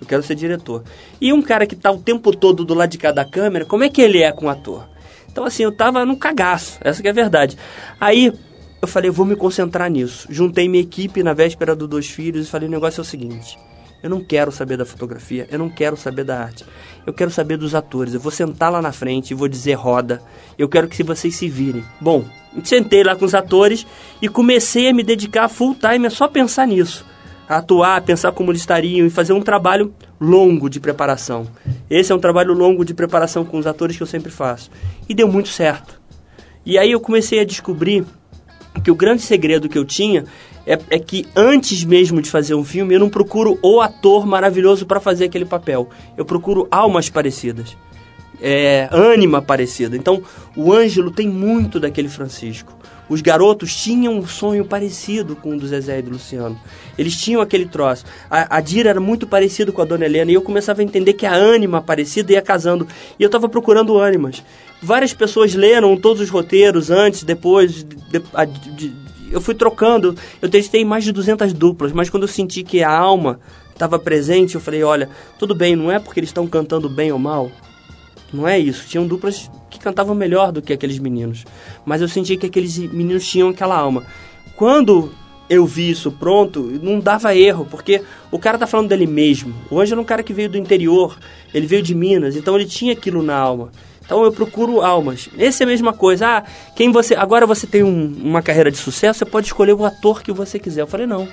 Eu 0.00 0.06
quero 0.06 0.22
ser 0.22 0.34
diretor. 0.34 0.82
E 1.20 1.32
um 1.32 1.40
cara 1.40 1.66
que 1.66 1.74
está 1.74 1.90
o 1.90 1.98
tempo 1.98 2.36
todo 2.36 2.64
do 2.64 2.74
lado 2.74 2.90
de 2.90 2.98
cada 2.98 3.24
câmera, 3.24 3.64
como 3.64 3.84
é 3.84 3.88
que 3.88 4.02
ele 4.02 4.22
é 4.22 4.32
com 4.32 4.46
o 4.46 4.48
ator? 4.48 4.88
Então, 5.30 5.44
assim, 5.44 5.62
eu 5.62 5.72
tava 5.72 6.04
num 6.04 6.16
cagaço, 6.16 6.78
essa 6.82 7.00
que 7.00 7.08
é 7.08 7.10
a 7.10 7.14
verdade. 7.14 7.56
Aí, 7.98 8.32
eu 8.82 8.88
falei, 8.88 9.10
vou 9.10 9.24
me 9.24 9.36
concentrar 9.36 9.90
nisso. 9.90 10.26
Juntei 10.28 10.68
minha 10.68 10.82
equipe 10.82 11.22
na 11.22 11.32
véspera 11.32 11.74
do 11.74 11.88
Dois 11.88 12.10
Filhos 12.10 12.46
e 12.46 12.50
falei, 12.50 12.68
o 12.68 12.70
negócio 12.70 13.00
é 13.00 13.02
o 13.02 13.04
seguinte... 13.04 13.56
Eu 14.02 14.10
não 14.10 14.20
quero 14.20 14.50
saber 14.50 14.76
da 14.76 14.84
fotografia, 14.84 15.46
eu 15.48 15.60
não 15.60 15.68
quero 15.68 15.96
saber 15.96 16.24
da 16.24 16.36
arte. 16.36 16.64
Eu 17.06 17.12
quero 17.12 17.30
saber 17.30 17.56
dos 17.56 17.74
atores. 17.74 18.14
Eu 18.14 18.20
vou 18.20 18.30
sentar 18.30 18.70
lá 18.70 18.80
na 18.80 18.92
frente 18.92 19.30
e 19.30 19.34
vou 19.34 19.48
dizer 19.48 19.74
roda. 19.74 20.22
Eu 20.58 20.68
quero 20.68 20.88
que 20.88 21.02
vocês 21.02 21.34
se 21.34 21.48
virem. 21.48 21.84
Bom, 22.00 22.24
sentei 22.62 23.02
lá 23.02 23.16
com 23.16 23.24
os 23.24 23.34
atores 23.34 23.86
e 24.20 24.28
comecei 24.28 24.88
a 24.88 24.94
me 24.94 25.02
dedicar 25.02 25.48
full 25.48 25.74
time 25.74 26.06
a 26.06 26.10
só 26.10 26.28
pensar 26.28 26.66
nisso 26.66 27.04
atuar, 27.56 28.00
pensar 28.02 28.32
como 28.32 28.50
eles 28.50 28.62
estariam 28.62 29.06
e 29.06 29.10
fazer 29.10 29.32
um 29.32 29.42
trabalho 29.42 29.92
longo 30.20 30.70
de 30.70 30.80
preparação. 30.80 31.46
Esse 31.90 32.12
é 32.12 32.14
um 32.14 32.18
trabalho 32.18 32.54
longo 32.54 32.84
de 32.84 32.94
preparação 32.94 33.44
com 33.44 33.58
os 33.58 33.66
atores 33.66 33.96
que 33.96 34.02
eu 34.02 34.06
sempre 34.06 34.30
faço. 34.30 34.70
E 35.08 35.14
deu 35.14 35.28
muito 35.28 35.48
certo. 35.48 36.00
E 36.64 36.78
aí 36.78 36.92
eu 36.92 37.00
comecei 37.00 37.40
a 37.40 37.44
descobrir 37.44 38.04
que 38.82 38.90
o 38.90 38.94
grande 38.94 39.22
segredo 39.22 39.68
que 39.68 39.76
eu 39.76 39.84
tinha 39.84 40.24
é, 40.66 40.78
é 40.90 40.98
que 40.98 41.26
antes 41.34 41.84
mesmo 41.84 42.20
de 42.20 42.30
fazer 42.30 42.54
um 42.54 42.64
filme, 42.64 42.94
eu 42.94 43.00
não 43.00 43.08
procuro 43.08 43.58
o 43.62 43.80
ator 43.80 44.26
maravilhoso 44.26 44.86
para 44.86 45.00
fazer 45.00 45.24
aquele 45.24 45.44
papel. 45.44 45.88
Eu 46.16 46.24
procuro 46.24 46.66
almas 46.70 47.08
parecidas. 47.08 47.76
É, 48.40 48.88
ânima 48.90 49.40
parecida. 49.40 49.96
Então, 49.96 50.22
o 50.56 50.72
Ângelo 50.72 51.10
tem 51.10 51.28
muito 51.28 51.78
daquele 51.78 52.08
Francisco 52.08 52.76
os 53.12 53.20
garotos 53.20 53.74
tinham 53.76 54.16
um 54.16 54.26
sonho 54.26 54.64
parecido 54.64 55.36
com 55.36 55.54
o 55.54 55.58
do 55.58 55.66
Zezé 55.66 55.98
e 55.98 56.02
do 56.02 56.12
Luciano. 56.12 56.58
Eles 56.96 57.14
tinham 57.14 57.42
aquele 57.42 57.66
troço. 57.66 58.06
A, 58.30 58.56
a 58.56 58.60
Dira 58.62 58.88
era 58.88 59.00
muito 59.00 59.26
parecido 59.26 59.70
com 59.70 59.82
a 59.82 59.84
Dona 59.84 60.06
Helena 60.06 60.30
e 60.30 60.34
eu 60.34 60.40
começava 60.40 60.80
a 60.80 60.84
entender 60.84 61.12
que 61.12 61.26
a 61.26 61.34
ânima 61.34 61.82
parecida 61.82 62.32
ia 62.32 62.40
casando. 62.40 62.88
E 63.18 63.22
eu 63.22 63.26
estava 63.26 63.50
procurando 63.50 63.98
ânimas. 63.98 64.42
Várias 64.82 65.12
pessoas 65.12 65.54
leram 65.54 65.94
todos 65.94 66.22
os 66.22 66.30
roteiros 66.30 66.90
antes, 66.90 67.22
depois. 67.22 67.84
De, 67.84 68.22
de, 68.74 69.01
eu 69.32 69.40
fui 69.40 69.54
trocando. 69.54 70.14
Eu 70.40 70.48
testei 70.48 70.84
mais 70.84 71.04
de 71.04 71.12
200 71.12 71.52
duplas, 71.52 71.92
mas 71.92 72.08
quando 72.08 72.24
eu 72.24 72.28
senti 72.28 72.62
que 72.62 72.82
a 72.82 72.90
alma 72.90 73.40
estava 73.70 73.98
presente, 73.98 74.54
eu 74.54 74.60
falei: 74.60 74.82
olha, 74.82 75.08
tudo 75.38 75.54
bem, 75.54 75.74
não 75.74 75.90
é 75.90 75.98
porque 75.98 76.20
eles 76.20 76.30
estão 76.30 76.46
cantando 76.46 76.88
bem 76.88 77.10
ou 77.12 77.18
mal. 77.18 77.50
Não 78.32 78.46
é 78.48 78.58
isso. 78.58 78.86
Tinham 78.88 79.06
duplas 79.06 79.50
que 79.68 79.78
cantavam 79.78 80.14
melhor 80.14 80.52
do 80.52 80.62
que 80.62 80.72
aqueles 80.72 80.98
meninos. 80.98 81.44
Mas 81.84 82.00
eu 82.00 82.08
senti 82.08 82.36
que 82.36 82.46
aqueles 82.46 82.78
meninos 82.78 83.26
tinham 83.26 83.50
aquela 83.50 83.76
alma. 83.76 84.04
Quando 84.56 85.12
eu 85.50 85.66
vi 85.66 85.90
isso 85.90 86.10
pronto, 86.10 86.60
não 86.82 86.98
dava 86.98 87.34
erro, 87.36 87.66
porque 87.70 88.02
o 88.30 88.38
cara 88.38 88.56
tá 88.56 88.66
falando 88.66 88.88
dele 88.88 89.06
mesmo. 89.06 89.54
O 89.70 89.78
Ângelo 89.78 90.00
é 90.00 90.02
um 90.02 90.06
cara 90.06 90.22
que 90.22 90.32
veio 90.32 90.48
do 90.48 90.56
interior, 90.56 91.18
ele 91.52 91.66
veio 91.66 91.82
de 91.82 91.94
Minas, 91.94 92.36
então 92.36 92.54
ele 92.54 92.64
tinha 92.64 92.94
aquilo 92.94 93.22
na 93.22 93.36
alma. 93.36 93.70
Então 94.04 94.24
eu 94.24 94.32
procuro 94.32 94.80
almas. 94.80 95.28
Essa 95.38 95.62
é 95.62 95.64
a 95.64 95.68
mesma 95.68 95.92
coisa. 95.92 96.38
Ah, 96.38 96.44
quem 96.74 96.90
você. 96.90 97.14
Agora 97.14 97.46
você 97.46 97.66
tem 97.66 97.82
um, 97.82 98.12
uma 98.22 98.42
carreira 98.42 98.70
de 98.70 98.76
sucesso, 98.76 99.20
você 99.20 99.24
pode 99.24 99.46
escolher 99.46 99.72
o 99.72 99.84
ator 99.84 100.22
que 100.22 100.32
você 100.32 100.58
quiser. 100.58 100.82
Eu 100.82 100.86
falei, 100.86 101.06
não. 101.06 101.28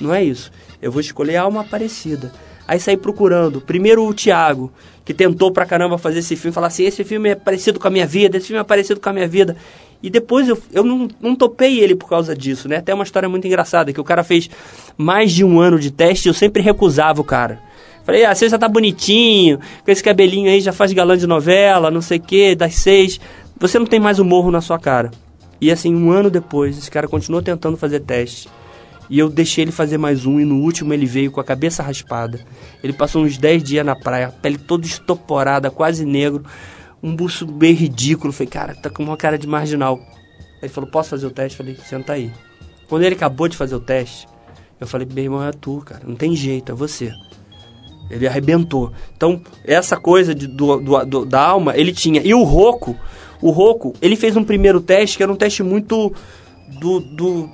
Não 0.00 0.14
é 0.14 0.22
isso. 0.22 0.50
Eu 0.80 0.92
vou 0.92 1.00
escolher 1.00 1.36
alma 1.36 1.64
parecida. 1.64 2.32
Aí 2.68 2.80
saí 2.80 2.96
procurando. 2.96 3.60
Primeiro 3.60 4.04
o 4.04 4.12
Thiago, 4.12 4.72
que 5.04 5.14
tentou 5.14 5.52
pra 5.52 5.64
caramba 5.64 5.96
fazer 5.96 6.18
esse 6.18 6.34
filme, 6.34 6.52
falar 6.52 6.66
assim, 6.66 6.84
esse 6.84 7.04
filme 7.04 7.30
é 7.30 7.34
parecido 7.34 7.78
com 7.78 7.86
a 7.86 7.90
minha 7.90 8.06
vida, 8.06 8.36
esse 8.36 8.48
filme 8.48 8.60
é 8.60 8.64
parecido 8.64 9.00
com 9.00 9.08
a 9.08 9.12
minha 9.12 9.28
vida. 9.28 9.56
E 10.02 10.10
depois 10.10 10.48
eu, 10.48 10.58
eu 10.72 10.84
não, 10.84 11.08
não 11.20 11.34
topei 11.34 11.80
ele 11.80 11.94
por 11.94 12.08
causa 12.08 12.34
disso, 12.34 12.68
né? 12.68 12.76
Até 12.76 12.92
uma 12.92 13.04
história 13.04 13.28
muito 13.28 13.46
engraçada, 13.46 13.92
que 13.92 14.00
o 14.00 14.04
cara 14.04 14.24
fez 14.24 14.50
mais 14.96 15.32
de 15.32 15.44
um 15.44 15.60
ano 15.60 15.78
de 15.78 15.90
teste 15.90 16.28
e 16.28 16.30
eu 16.30 16.34
sempre 16.34 16.60
recusava 16.62 17.20
o 17.20 17.24
cara. 17.24 17.60
Falei, 18.06 18.24
ah, 18.24 18.32
você 18.32 18.48
já 18.48 18.56
tá 18.56 18.68
bonitinho, 18.68 19.58
com 19.84 19.90
esse 19.90 20.02
cabelinho 20.02 20.48
aí 20.48 20.60
já 20.60 20.72
faz 20.72 20.92
galã 20.92 21.18
de 21.18 21.26
novela, 21.26 21.90
não 21.90 22.00
sei 22.00 22.18
o 22.18 22.22
que, 22.22 22.54
das 22.54 22.76
seis. 22.76 23.20
Você 23.58 23.80
não 23.80 23.86
tem 23.86 23.98
mais 23.98 24.20
o 24.20 24.24
morro 24.24 24.52
na 24.52 24.60
sua 24.60 24.78
cara. 24.78 25.10
E 25.60 25.72
assim, 25.72 25.92
um 25.92 26.12
ano 26.12 26.30
depois, 26.30 26.78
esse 26.78 26.88
cara 26.88 27.08
continuou 27.08 27.42
tentando 27.42 27.76
fazer 27.76 27.98
teste. 27.98 28.48
E 29.10 29.18
eu 29.18 29.28
deixei 29.28 29.64
ele 29.64 29.72
fazer 29.72 29.98
mais 29.98 30.24
um 30.24 30.38
e 30.38 30.44
no 30.44 30.62
último 30.62 30.94
ele 30.94 31.04
veio 31.04 31.32
com 31.32 31.40
a 31.40 31.44
cabeça 31.44 31.82
raspada. 31.82 32.38
Ele 32.80 32.92
passou 32.92 33.24
uns 33.24 33.36
10 33.36 33.64
dias 33.64 33.84
na 33.84 33.96
praia, 33.96 34.32
pele 34.40 34.58
toda 34.58 34.86
estoporada, 34.86 35.68
quase 35.68 36.04
negro, 36.04 36.44
um 37.02 37.14
buço 37.14 37.44
bem 37.44 37.72
ridículo. 37.72 38.32
Falei, 38.32 38.48
cara, 38.48 38.74
tá 38.76 38.88
com 38.88 39.02
uma 39.02 39.16
cara 39.16 39.36
de 39.36 39.48
marginal. 39.48 40.00
Ele 40.62 40.72
falou, 40.72 40.88
posso 40.88 41.10
fazer 41.10 41.26
o 41.26 41.30
teste? 41.30 41.58
Falei, 41.58 41.76
senta 41.76 42.12
aí. 42.12 42.30
Quando 42.88 43.02
ele 43.02 43.16
acabou 43.16 43.48
de 43.48 43.56
fazer 43.56 43.74
o 43.74 43.80
teste, 43.80 44.28
eu 44.78 44.86
falei, 44.86 45.08
meu 45.12 45.24
irmão, 45.24 45.42
é 45.42 45.50
tu, 45.50 45.82
cara, 45.84 46.02
não 46.06 46.14
tem 46.14 46.36
jeito, 46.36 46.70
é 46.70 46.74
você. 46.74 47.12
Ele 48.10 48.26
arrebentou. 48.26 48.92
Então, 49.16 49.40
essa 49.64 49.96
coisa 49.96 50.34
de, 50.34 50.46
do, 50.46 50.76
do, 50.78 51.04
do, 51.04 51.24
da 51.26 51.40
alma, 51.40 51.76
ele 51.76 51.92
tinha. 51.92 52.20
E 52.24 52.32
o 52.32 52.42
Roco, 52.42 52.96
O 53.40 53.50
Rocco, 53.50 53.94
ele 54.00 54.16
fez 54.16 54.36
um 54.36 54.44
primeiro 54.44 54.80
teste 54.80 55.16
que 55.16 55.22
era 55.22 55.32
um 55.32 55.36
teste 55.36 55.62
muito 55.62 56.12
do, 56.80 57.00
do 57.00 57.50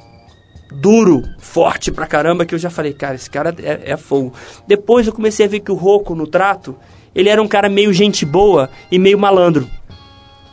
duro, 0.70 1.22
forte 1.38 1.90
pra 1.90 2.06
caramba, 2.06 2.46
que 2.46 2.54
eu 2.54 2.58
já 2.58 2.70
falei, 2.70 2.92
cara, 2.92 3.14
esse 3.14 3.30
cara 3.30 3.54
é, 3.62 3.92
é 3.92 3.96
fogo. 3.96 4.32
Depois 4.66 5.06
eu 5.06 5.12
comecei 5.12 5.46
a 5.46 5.48
ver 5.48 5.60
que 5.60 5.72
o 5.72 5.74
Rocco, 5.74 6.14
no 6.14 6.26
trato, 6.26 6.76
ele 7.14 7.28
era 7.28 7.42
um 7.42 7.48
cara 7.48 7.68
meio 7.68 7.92
gente 7.92 8.24
boa 8.24 8.70
e 8.90 8.98
meio 8.98 9.18
malandro. 9.18 9.68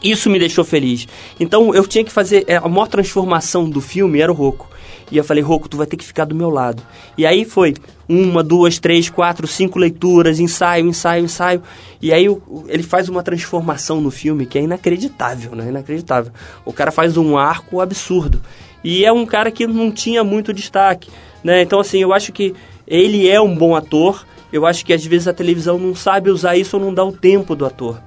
Isso 0.04 0.30
me 0.30 0.40
deixou 0.40 0.64
feliz. 0.64 1.08
Então 1.40 1.74
eu 1.76 1.86
tinha 1.86 2.04
que 2.04 2.12
fazer. 2.12 2.46
é, 2.48 2.56
A 2.56 2.68
maior 2.68 2.88
transformação 2.88 3.70
do 3.70 3.82
filme 3.82 4.20
era 4.20 4.32
o 4.32 4.36
Rocco. 4.36 4.70
E 5.12 5.18
eu 5.18 5.24
falei, 5.24 5.44
Rocco, 5.44 5.68
tu 5.68 5.76
vai 5.78 5.88
ter 5.88 5.98
que 5.98 6.06
ficar 6.06 6.26
do 6.26 6.36
meu 6.36 6.50
lado. 6.50 6.82
E 7.18 7.26
aí 7.26 7.44
foi 7.44 7.74
uma, 8.10 8.44
duas, 8.44 8.80
três, 8.80 9.08
quatro, 9.08 9.46
cinco 9.46 9.78
leituras, 9.78 10.40
ensaio, 10.40 10.88
ensaio, 10.88 11.24
ensaio. 11.24 11.62
E 12.02 12.12
aí 12.12 12.26
ele 12.68 12.82
faz 12.82 13.08
uma 13.08 13.22
transformação 13.22 14.02
no 14.02 14.10
filme 14.10 14.48
que 14.48 14.58
é 14.58 14.64
inacreditável, 14.64 15.56
né? 15.56 15.70
Inacreditável. 15.70 16.32
O 16.66 16.74
cara 16.74 16.92
faz 16.92 17.16
um 17.18 17.38
arco 17.38 17.80
absurdo. 17.80 18.42
E 18.84 19.06
é 19.06 19.14
um 19.14 19.28
cara 19.28 19.52
que 19.52 19.68
não 19.68 19.92
tinha 19.92 20.24
muito 20.24 20.52
destaque, 20.52 21.12
né? 21.44 21.62
Então, 21.62 21.80
assim, 21.80 22.00
eu 22.00 22.12
acho 22.12 22.32
que 22.32 22.56
ele 22.88 23.30
é 23.30 23.40
um 23.40 23.56
bom 23.56 23.76
ator. 23.76 24.26
Eu 24.52 24.66
acho 24.66 24.84
que 24.84 24.92
às 24.92 25.06
vezes 25.06 25.28
a 25.28 25.34
televisão 25.34 25.78
não 25.78 25.94
sabe 25.94 26.32
usar 26.32 26.58
isso 26.58 26.78
ou 26.78 26.84
não 26.84 26.92
dá 26.92 27.06
o 27.06 27.12
tempo 27.12 27.56
do 27.56 27.66
ator. 27.66 28.02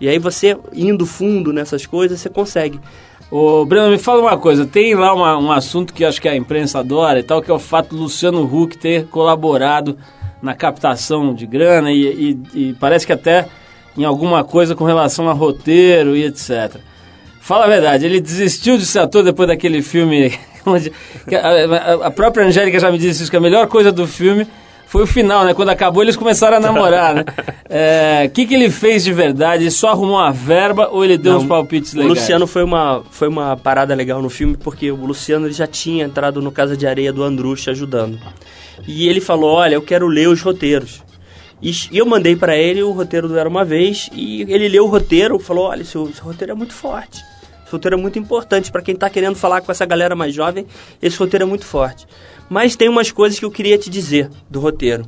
E 0.00 0.08
aí 0.08 0.18
você, 0.18 0.56
indo 0.72 1.06
fundo 1.06 1.52
nessas 1.52 1.86
coisas, 1.86 2.20
você 2.20 2.28
consegue. 2.28 2.80
Ô, 3.36 3.64
Breno, 3.66 3.90
me 3.90 3.98
fala 3.98 4.20
uma 4.22 4.38
coisa. 4.38 4.64
Tem 4.64 4.94
lá 4.94 5.12
uma- 5.12 5.36
um 5.36 5.50
assunto 5.50 5.92
que 5.92 6.04
acho 6.04 6.22
que 6.22 6.28
a 6.28 6.36
imprensa 6.36 6.78
adora 6.78 7.18
e 7.18 7.22
tal, 7.24 7.42
que 7.42 7.50
é 7.50 7.54
o 7.54 7.58
fato 7.58 7.88
do 7.96 8.02
Luciano 8.02 8.44
Huck 8.44 8.78
ter 8.78 9.06
colaborado 9.08 9.98
na 10.40 10.54
captação 10.54 11.34
de 11.34 11.44
grana 11.44 11.90
e, 11.90 12.36
e- 12.54 12.68
e 12.68 12.72
parece 12.74 13.04
que 13.04 13.12
até 13.12 13.48
em 13.98 14.04
alguma 14.04 14.44
coisa 14.44 14.76
com 14.76 14.84
relação 14.84 15.28
a 15.28 15.32
roteiro 15.32 16.14
e 16.16 16.22
etc. 16.22 16.76
Fala 17.40 17.64
a 17.64 17.68
verdade, 17.68 18.06
ele 18.06 18.20
desistiu 18.20 18.78
de 18.78 18.86
ser 18.86 19.00
ator 19.00 19.24
depois 19.24 19.48
daquele 19.48 19.82
filme 19.82 20.32
onde 20.64 20.92
a- 21.32 22.06
a 22.06 22.10
própria 22.12 22.46
Angélica 22.46 22.78
já 22.78 22.88
me 22.92 22.98
disse 22.98 23.22
isso, 23.24 23.30
que 23.32 23.36
a 23.36 23.40
melhor 23.40 23.66
coisa 23.66 23.90
do 23.90 24.06
filme 24.06 24.46
foi 24.94 25.02
o 25.02 25.06
final, 25.08 25.44
né? 25.44 25.52
Quando 25.52 25.70
acabou 25.70 26.04
eles 26.04 26.14
começaram 26.14 26.58
a 26.58 26.60
namorar, 26.60 27.16
né? 27.16 27.24
O 28.26 28.30
que, 28.30 28.46
que 28.46 28.54
ele 28.54 28.70
fez 28.70 29.02
de 29.02 29.12
verdade? 29.12 29.64
Ele 29.64 29.70
só 29.72 29.88
arrumou 29.88 30.18
uma 30.18 30.30
verba 30.30 30.88
ou 30.88 31.04
ele 31.04 31.18
deu 31.18 31.32
Não, 31.32 31.40
uns 31.40 31.46
palpites 31.48 31.94
O 31.94 31.96
legais? 31.96 32.20
Luciano 32.20 32.46
foi 32.46 32.62
uma, 32.62 33.02
foi 33.10 33.26
uma 33.26 33.56
parada 33.56 33.92
legal 33.92 34.22
no 34.22 34.30
filme, 34.30 34.56
porque 34.56 34.92
o 34.92 35.04
Luciano 35.04 35.48
ele 35.48 35.52
já 35.52 35.66
tinha 35.66 36.04
entrado 36.04 36.40
no 36.40 36.52
Casa 36.52 36.76
de 36.76 36.86
Areia 36.86 37.12
do 37.12 37.24
Andrucha 37.24 37.72
ajudando. 37.72 38.20
E 38.86 39.08
ele 39.08 39.20
falou, 39.20 39.54
olha, 39.54 39.74
eu 39.74 39.82
quero 39.82 40.06
ler 40.06 40.28
os 40.28 40.40
roteiros. 40.40 41.02
E 41.60 41.72
eu 41.92 42.06
mandei 42.06 42.36
pra 42.36 42.56
ele 42.56 42.80
o 42.80 42.92
roteiro 42.92 43.26
do 43.26 43.36
Era 43.36 43.48
Uma 43.48 43.64
Vez, 43.64 44.08
e 44.12 44.42
ele 44.42 44.68
leu 44.68 44.84
o 44.84 44.88
roteiro, 44.88 45.40
falou, 45.40 45.64
olha, 45.70 45.82
esse, 45.82 46.00
esse 46.04 46.20
roteiro 46.20 46.52
é 46.52 46.54
muito 46.54 46.72
forte. 46.72 47.20
Esse 47.64 47.72
roteiro 47.72 47.96
é 47.96 48.00
muito 48.00 48.16
importante 48.16 48.70
para 48.70 48.80
quem 48.80 48.94
tá 48.94 49.10
querendo 49.10 49.34
falar 49.34 49.60
com 49.60 49.72
essa 49.72 49.84
galera 49.84 50.14
mais 50.14 50.32
jovem, 50.32 50.64
esse 51.02 51.16
roteiro 51.16 51.42
é 51.42 51.46
muito 51.46 51.64
forte. 51.64 52.06
Mas 52.48 52.76
tem 52.76 52.88
umas 52.88 53.10
coisas 53.10 53.38
que 53.38 53.44
eu 53.44 53.50
queria 53.50 53.78
te 53.78 53.88
dizer 53.90 54.30
do 54.48 54.60
roteiro. 54.60 55.04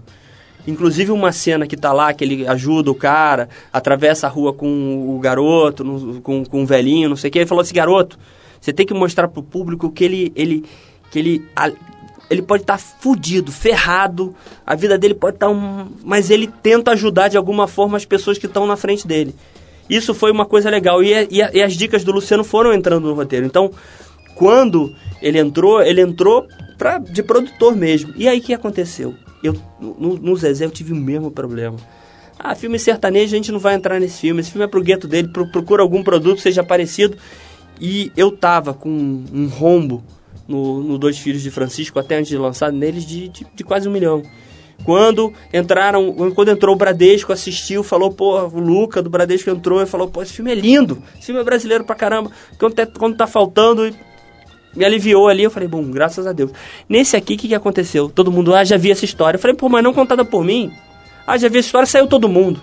Inclusive 0.67 1.13
uma 1.13 1.31
cena 1.31 1.67
que 1.67 1.77
tá 1.77 1.93
lá, 1.93 2.13
que 2.13 2.25
ele 2.25 2.47
ajuda 2.47 2.91
o 2.91 2.95
cara, 2.95 3.49
atravessa 3.73 4.27
a 4.27 4.31
rua 4.31 4.53
com 4.53 5.15
o 5.15 5.19
garoto, 5.21 6.21
com, 6.23 6.45
com 6.45 6.63
o 6.63 6.67
velhinho, 6.67 7.09
não 7.09 7.17
sei 7.17 7.29
o 7.29 7.33
que. 7.33 7.39
Ele 7.39 7.47
falou 7.47 7.63
assim, 7.63 7.75
garoto, 7.75 8.19
você 8.61 8.73
tem 8.73 8.85
que 8.85 8.93
mostrar 8.95 9.29
pro 9.29 9.43
público 9.43 9.91
que 9.93 10.05
ele. 10.05 10.33
ele 10.35 10.65
que 11.11 11.19
ele. 11.19 11.45
a- 11.55 11.71
ele 12.29 12.43
pode 12.43 12.65
estar 12.65 12.77
fudido, 12.77 13.53
ferrado, 13.53 14.35
a 14.67 14.75
vida 14.75 14.99
dele 14.99 15.15
pode 15.15 15.37
estar 15.37 15.49
um. 15.49 15.87
Mas 16.03 16.29
ele 16.31 16.49
tenta 16.49 16.91
ajudar 16.91 17.29
de 17.29 17.37
alguma 17.37 17.69
forma 17.69 17.97
as 17.97 18.05
pessoas 18.05 18.37
que 18.37 18.47
estão 18.47 18.67
na 18.67 18.75
frente 18.77 19.07
dele. 19.07 19.33
Isso 19.89 20.13
foi 20.13 20.33
uma 20.33 20.45
coisa 20.45 20.69
legal. 20.69 21.01
E, 21.05 21.13
e 21.31 21.39
e 21.55 21.63
as 21.63 21.75
dicas 21.75 22.03
do 22.03 22.11
Luciano 22.11 22.43
foram 22.43 22.73
entrando 22.75 23.07
no 23.07 23.15
roteiro. 23.15 23.47
Então, 23.47 23.71
quando 24.35 24.93
ele 25.23 25.39
entrou, 25.39 25.81
ele 25.81 26.01
entrou 26.01 26.49
pra, 26.79 26.99
de 26.99 27.23
produtor 27.23 27.75
mesmo. 27.77 28.13
E 28.17 28.29
aí 28.29 28.39
o 28.39 28.43
que 28.43 28.55
aconteceu? 28.55 29.15
Eu, 29.43 29.55
no, 29.81 30.17
no 30.17 30.37
Zezé 30.37 30.65
eu 30.65 30.71
tive 30.71 30.93
o 30.93 30.97
mesmo 30.97 31.31
problema. 31.31 31.77
Ah, 32.39 32.55
filme 32.55 32.79
sertanejo, 32.79 33.35
a 33.35 33.37
gente 33.39 33.51
não 33.53 33.59
vai 33.59 33.75
entrar 33.75 33.99
nesse 33.99 34.21
filme. 34.21 34.41
Esse 34.41 34.51
filme 34.51 34.65
é 34.65 34.69
pro 34.69 34.83
gueto 34.83 35.09
dele, 35.09 35.29
pro- 35.29 35.47
procura 35.51 35.83
algum 35.83 36.03
produto 36.03 36.37
que 36.37 36.43
seja 36.43 36.63
parecido. 36.63 37.17
E 37.81 38.11
eu 38.17 38.31
tava 38.31 38.73
com 38.75 38.89
um 38.91 39.47
rombo 39.49 40.03
no, 40.47 40.83
no 40.83 40.99
Dois 40.99 41.19
Filhos 41.19 41.43
de 41.43 41.51
Francisco, 41.51 41.99
até 41.99 42.17
antes 42.17 42.29
de 42.29 42.37
lançar 42.39 42.73
neles, 42.73 43.05
de, 43.05 43.29
de, 43.29 43.47
de 43.55 43.65
quase 43.65 43.89
um 43.89 43.93
milhão. 43.93 44.23
Quando 44.85 45.33
entraram, 45.53 46.13
quando 46.35 46.51
entrou 46.51 46.75
o 46.75 46.79
Bradesco, 46.79 47.33
assistiu, 47.33 47.83
falou, 47.83 48.13
pô, 48.13 48.39
o 48.39 48.61
Luca 48.61 49.03
do 49.03 49.09
Bradesco 49.09 49.49
entrou 49.49 49.81
e 49.83 49.87
falou, 49.87 50.07
pô, 50.09 50.23
esse 50.23 50.35
filme 50.35 50.53
é 50.53 50.55
lindo, 50.55 51.03
esse 51.17 51.27
filme 51.27 51.41
é 51.41 51.45
brasileiro 51.45 51.83
pra 51.85 51.97
caramba, 51.97 52.31
quando 52.59 52.75
tá, 52.75 52.87
quando 52.87 53.17
tá 53.17 53.27
faltando, 53.27 53.91
me 54.77 54.85
aliviou 54.85 55.29
ali, 55.29 55.43
eu 55.43 55.51
falei, 55.51 55.69
bom, 55.69 55.83
graças 55.91 56.27
a 56.27 56.33
Deus. 56.33 56.51
Nesse 56.89 57.17
aqui, 57.17 57.35
o 57.35 57.37
que, 57.39 57.49
que 57.49 57.55
aconteceu? 57.55 58.09
Todo 58.09 58.31
mundo, 58.31 58.55
ah, 58.55 58.63
já 58.65 58.77
vi 58.77 58.91
essa 58.91 59.05
história. 59.05 59.37
Eu 59.37 59.41
falei, 59.41 59.57
pô, 59.57 59.69
mas 59.69 59.83
não 59.83 59.93
contada 59.95 60.25
por 60.25 60.45
mim? 60.45 60.71
Ah, 61.27 61.37
já 61.37 61.49
vi 61.49 61.59
essa 61.59 61.69
história, 61.69 61.87
saiu 61.87 62.07
todo 62.07 62.29
mundo. 62.29 62.61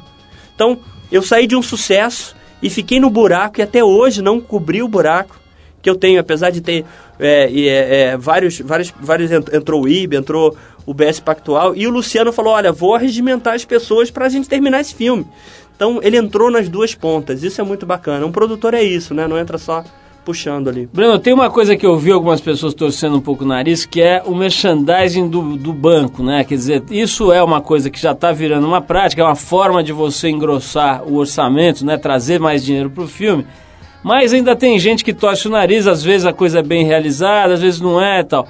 Então, 0.55 0.77
eu 1.11 1.21
saí 1.21 1.47
de 1.47 1.55
um 1.55 1.61
sucesso 1.61 2.35
e 2.61 2.69
fiquei 2.69 2.99
no 2.99 3.09
buraco 3.09 3.59
e 3.59 3.63
até 3.63 3.83
hoje 3.83 4.21
não 4.21 4.39
cobri 4.39 4.81
o 4.81 4.87
buraco 4.87 5.39
que 5.81 5.89
eu 5.89 5.95
tenho, 5.95 6.19
apesar 6.19 6.49
de 6.49 6.61
ter 6.61 6.85
é, 7.19 7.51
é, 7.51 7.67
é, 8.11 8.17
vários, 8.17 8.59
vários, 8.61 8.93
vários, 9.01 9.29
ent- 9.31 9.53
entrou 9.53 9.83
o 9.83 9.87
IB, 9.89 10.15
entrou 10.15 10.55
o 10.85 10.93
BS 10.93 11.19
Pactual, 11.19 11.75
e 11.75 11.85
o 11.85 11.89
Luciano 11.89 12.31
falou, 12.31 12.53
olha, 12.53 12.71
vou 12.71 12.95
arregimentar 12.95 13.53
as 13.53 13.65
pessoas 13.65 14.09
pra 14.09 14.29
gente 14.29 14.47
terminar 14.47 14.79
esse 14.79 14.95
filme. 14.95 15.25
Então, 15.75 15.99
ele 16.01 16.15
entrou 16.15 16.49
nas 16.49 16.69
duas 16.69 16.95
pontas, 16.95 17.43
isso 17.43 17.59
é 17.59 17.63
muito 17.65 17.85
bacana. 17.85 18.25
Um 18.25 18.31
produtor 18.31 18.73
é 18.73 18.81
isso, 18.83 19.13
né? 19.13 19.27
Não 19.27 19.37
entra 19.37 19.57
só 19.57 19.83
puxando 20.23 20.67
ali. 20.67 20.89
Breno, 20.91 21.19
tem 21.19 21.33
uma 21.33 21.49
coisa 21.49 21.75
que 21.75 21.85
eu 21.85 21.97
vi 21.97 22.11
algumas 22.11 22.41
pessoas 22.41 22.73
torcendo 22.73 23.17
um 23.17 23.21
pouco 23.21 23.43
o 23.43 23.47
nariz, 23.47 23.85
que 23.85 24.01
é 24.01 24.21
o 24.25 24.35
merchandising 24.35 25.27
do, 25.27 25.55
do 25.57 25.73
banco, 25.73 26.23
né? 26.23 26.43
Quer 26.43 26.55
dizer, 26.55 26.83
isso 26.89 27.31
é 27.31 27.43
uma 27.43 27.61
coisa 27.61 27.89
que 27.89 27.99
já 27.99 28.11
está 28.11 28.31
virando 28.31 28.65
uma 28.65 28.81
prática, 28.81 29.21
é 29.21 29.25
uma 29.25 29.35
forma 29.35 29.83
de 29.83 29.91
você 29.91 30.29
engrossar 30.29 31.03
o 31.03 31.15
orçamento, 31.15 31.85
né? 31.85 31.97
Trazer 31.97 32.39
mais 32.39 32.63
dinheiro 32.63 32.89
para 32.89 33.03
o 33.03 33.07
filme. 33.07 33.45
Mas 34.03 34.33
ainda 34.33 34.55
tem 34.55 34.77
gente 34.79 35.03
que 35.03 35.13
torce 35.13 35.47
o 35.47 35.51
nariz, 35.51 35.87
às 35.87 36.03
vezes 36.03 36.25
a 36.25 36.33
coisa 36.33 36.59
é 36.59 36.63
bem 36.63 36.85
realizada, 36.85 37.53
às 37.53 37.61
vezes 37.61 37.79
não 37.79 38.01
é 38.01 38.19
e 38.19 38.23
tal. 38.23 38.47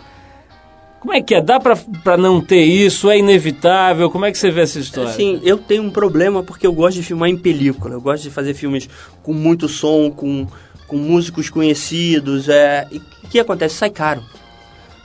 Como 1.03 1.13
é 1.13 1.21
que 1.21 1.36
é? 1.36 1.41
Dá 1.41 1.59
pra, 1.59 1.76
pra 2.01 2.15
não 2.15 2.39
ter 2.39 2.63
isso? 2.63 3.09
É 3.09 3.19
inevitável? 3.19 4.09
Como 4.09 4.24
é 4.24 4.32
que 4.32 4.38
você 4.38 4.49
vê 4.49 4.61
essa 4.61 4.80
história? 4.80 5.09
Assim, 5.09 5.38
eu 5.43 5.57
tenho 5.57 5.84
um 5.84 5.89
problema 5.89 6.41
porque 6.41 6.65
eu 6.65 6.71
gosto 6.71 6.95
de 6.95 7.03
filmar 7.03 7.30
em 7.30 7.36
película. 7.36 7.95
Eu 7.95 7.99
gosto 7.99 8.24
de 8.24 8.30
fazer 8.30 8.53
filmes 8.53 8.89
com 9.21 9.34
muito 9.34 9.67
som, 9.67 10.09
com, 10.09 10.47
com 10.94 10.98
músicos 11.00 11.50
conhecidos. 11.50 12.48
É... 12.48 12.88
E 12.91 12.98
o 12.98 13.28
que 13.30 13.39
acontece? 13.39 13.76
Sai 13.76 13.89
caro. 13.89 14.24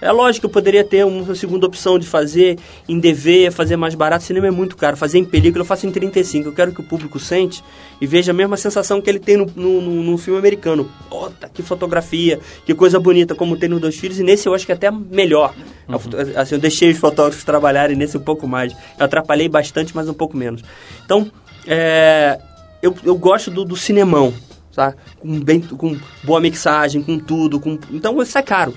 É 0.00 0.12
lógico 0.12 0.42
que 0.42 0.46
eu 0.46 0.50
poderia 0.50 0.84
ter 0.84 1.04
uma 1.04 1.34
segunda 1.34 1.66
opção 1.66 1.98
de 1.98 2.06
fazer 2.06 2.56
em 2.88 3.00
DV, 3.00 3.50
fazer 3.50 3.76
mais 3.76 3.96
barato. 3.96 4.22
Cinema 4.22 4.46
é 4.46 4.50
muito 4.50 4.76
caro. 4.76 4.96
Fazer 4.96 5.18
em 5.18 5.24
película 5.24 5.62
eu 5.62 5.66
faço 5.66 5.86
em 5.88 5.90
35. 5.90 6.46
Eu 6.48 6.52
quero 6.52 6.72
que 6.72 6.80
o 6.80 6.84
público 6.84 7.18
sente 7.18 7.64
e 8.00 8.06
veja 8.06 8.30
a 8.30 8.34
mesma 8.34 8.56
sensação 8.56 9.00
que 9.00 9.10
ele 9.10 9.18
tem 9.18 9.36
no, 9.38 9.46
no, 9.56 9.80
no- 9.80 10.18
filme 10.18 10.38
americano. 10.38 10.88
Puta, 11.10 11.48
que 11.52 11.62
fotografia, 11.64 12.38
que 12.64 12.74
coisa 12.74 13.00
bonita, 13.00 13.34
como 13.34 13.56
tem 13.56 13.68
no 13.68 13.80
Dois 13.80 13.96
Filhos. 13.96 14.20
E 14.20 14.22
nesse 14.22 14.46
eu 14.46 14.54
acho 14.54 14.64
que 14.66 14.70
é 14.70 14.74
até 14.76 14.88
melhor. 14.90 15.52
A 15.88 15.98
foto- 15.98 16.16
Assim, 16.36 16.54
eu 16.54 16.60
deixei 16.60 16.90
os 16.92 16.98
fotógrafos 16.98 17.42
trabalharem 17.42 17.96
nesse 17.96 18.16
um 18.16 18.20
pouco 18.20 18.46
mais. 18.46 18.72
Eu 18.96 19.04
atrapalhei 19.04 19.48
bastante, 19.48 19.96
mas 19.96 20.08
um 20.08 20.14
pouco 20.14 20.36
menos. 20.36 20.62
Então, 21.04 21.28
é, 21.66 22.38
eu, 22.80 22.94
eu 23.02 23.16
gosto 23.16 23.50
do, 23.50 23.64
do 23.64 23.74
cinemão, 23.74 24.32
sabe? 24.78 24.96
Com, 25.18 25.40
bem, 25.40 25.60
com 25.60 25.96
boa 26.24 26.40
mixagem, 26.40 27.02
com 27.02 27.18
tudo. 27.18 27.58
Com, 27.58 27.78
então, 27.90 28.20
isso 28.22 28.38
é 28.38 28.42
caro 28.42 28.74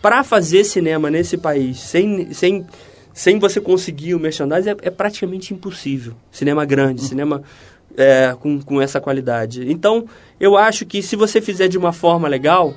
para 0.00 0.22
fazer 0.22 0.62
cinema 0.62 1.10
nesse 1.10 1.36
país 1.36 1.80
sem, 1.80 2.32
sem, 2.32 2.64
sem 3.12 3.38
você 3.38 3.60
conseguir 3.60 4.14
o 4.14 4.20
merchandising 4.20 4.70
é, 4.70 4.76
é 4.82 4.90
praticamente 4.90 5.52
impossível. 5.52 6.14
Cinema 6.30 6.64
grande, 6.64 7.02
cinema 7.02 7.42
é, 7.96 8.36
com, 8.38 8.60
com 8.60 8.80
essa 8.80 9.00
qualidade. 9.00 9.70
Então, 9.70 10.06
eu 10.38 10.56
acho 10.56 10.86
que 10.86 11.02
se 11.02 11.16
você 11.16 11.40
fizer 11.40 11.66
de 11.66 11.76
uma 11.76 11.92
forma 11.92 12.28
legal, 12.28 12.72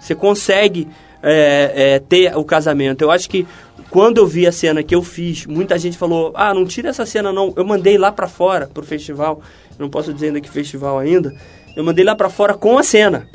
você 0.00 0.14
consegue 0.14 0.88
é, 1.22 1.72
é, 1.94 1.98
ter 2.00 2.36
o 2.36 2.44
casamento. 2.44 3.02
Eu 3.02 3.10
acho 3.10 3.30
que 3.30 3.46
quando 3.88 4.18
eu 4.18 4.26
vi 4.26 4.46
a 4.46 4.52
cena 4.52 4.82
que 4.82 4.94
eu 4.94 5.02
fiz, 5.02 5.46
muita 5.46 5.78
gente 5.78 5.96
falou: 5.96 6.32
ah, 6.34 6.52
não 6.52 6.66
tira 6.66 6.88
essa 6.88 7.06
cena 7.06 7.32
não. 7.32 7.54
Eu 7.56 7.64
mandei 7.64 7.96
lá 7.96 8.10
para 8.10 8.26
fora, 8.26 8.66
pro 8.66 8.84
festival. 8.84 9.40
Eu 9.78 9.84
não 9.84 9.90
posso 9.90 10.12
dizer 10.12 10.26
ainda 10.26 10.40
que 10.40 10.50
festival 10.50 10.98
ainda. 10.98 11.34
Eu 11.76 11.84
mandei 11.84 12.04
lá 12.04 12.14
para 12.14 12.28
fora 12.28 12.54
com 12.54 12.78
a 12.78 12.82
cena. 12.82 13.28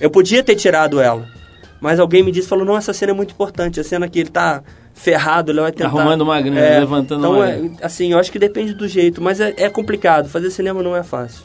Eu 0.00 0.10
podia 0.10 0.42
ter 0.42 0.56
tirado 0.56 1.00
ela. 1.00 1.26
Mas 1.80 1.98
alguém 1.98 2.22
me 2.22 2.30
disse, 2.30 2.48
falou, 2.48 2.64
não, 2.64 2.76
essa 2.76 2.92
cena 2.92 3.12
é 3.12 3.14
muito 3.14 3.32
importante. 3.32 3.80
A 3.80 3.84
cena 3.84 4.08
que 4.08 4.20
ele 4.20 4.30
tá 4.30 4.62
ferrado, 4.94 5.50
ele 5.50 5.60
vai 5.60 5.72
tentar... 5.72 5.86
Arrumando 5.86 6.22
uma 6.22 6.40
grana, 6.40 6.78
levantando 6.78 7.20
então, 7.20 7.36
uma 7.36 7.50
é, 7.50 7.70
assim, 7.82 8.12
eu 8.12 8.18
acho 8.18 8.30
que 8.30 8.38
depende 8.38 8.72
do 8.72 8.86
jeito. 8.86 9.20
Mas 9.20 9.40
é, 9.40 9.52
é 9.56 9.68
complicado. 9.68 10.28
Fazer 10.28 10.50
cinema 10.50 10.82
não 10.82 10.96
é 10.96 11.02
fácil. 11.02 11.42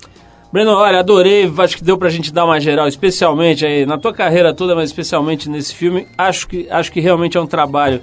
Breno, 0.52 0.72
olha, 0.72 1.00
adorei, 1.00 1.52
acho 1.58 1.76
que 1.76 1.84
deu 1.84 1.98
pra 1.98 2.10
gente 2.10 2.32
dar 2.32 2.46
uma 2.46 2.60
geral, 2.60 2.88
especialmente 2.88 3.66
aí, 3.66 3.86
na 3.86 3.98
tua 3.98 4.14
carreira 4.14 4.54
toda, 4.54 4.76
mas 4.76 4.90
especialmente 4.90 5.50
nesse 5.50 5.76
filme. 5.76 6.08
Acho 6.18 6.48
que, 6.48 6.68
acho 6.70 6.92
que 6.92 7.02
realmente 7.02 7.38
é 7.38 7.42
um 7.42 7.46
trabalho, 7.46 8.02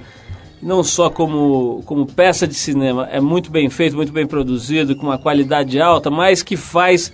não 0.60 0.84
só 0.84 1.08
como, 1.08 1.82
como 1.86 2.04
peça 2.04 2.46
de 2.46 2.54
cinema, 2.54 3.08
é 3.10 3.18
muito 3.18 3.50
bem 3.50 3.70
feito, 3.70 3.96
muito 3.96 4.12
bem 4.12 4.26
produzido, 4.26 4.94
com 4.94 5.06
uma 5.06 5.16
qualidade 5.16 5.80
alta, 5.80 6.10
mas 6.10 6.42
que 6.42 6.54
faz 6.54 7.10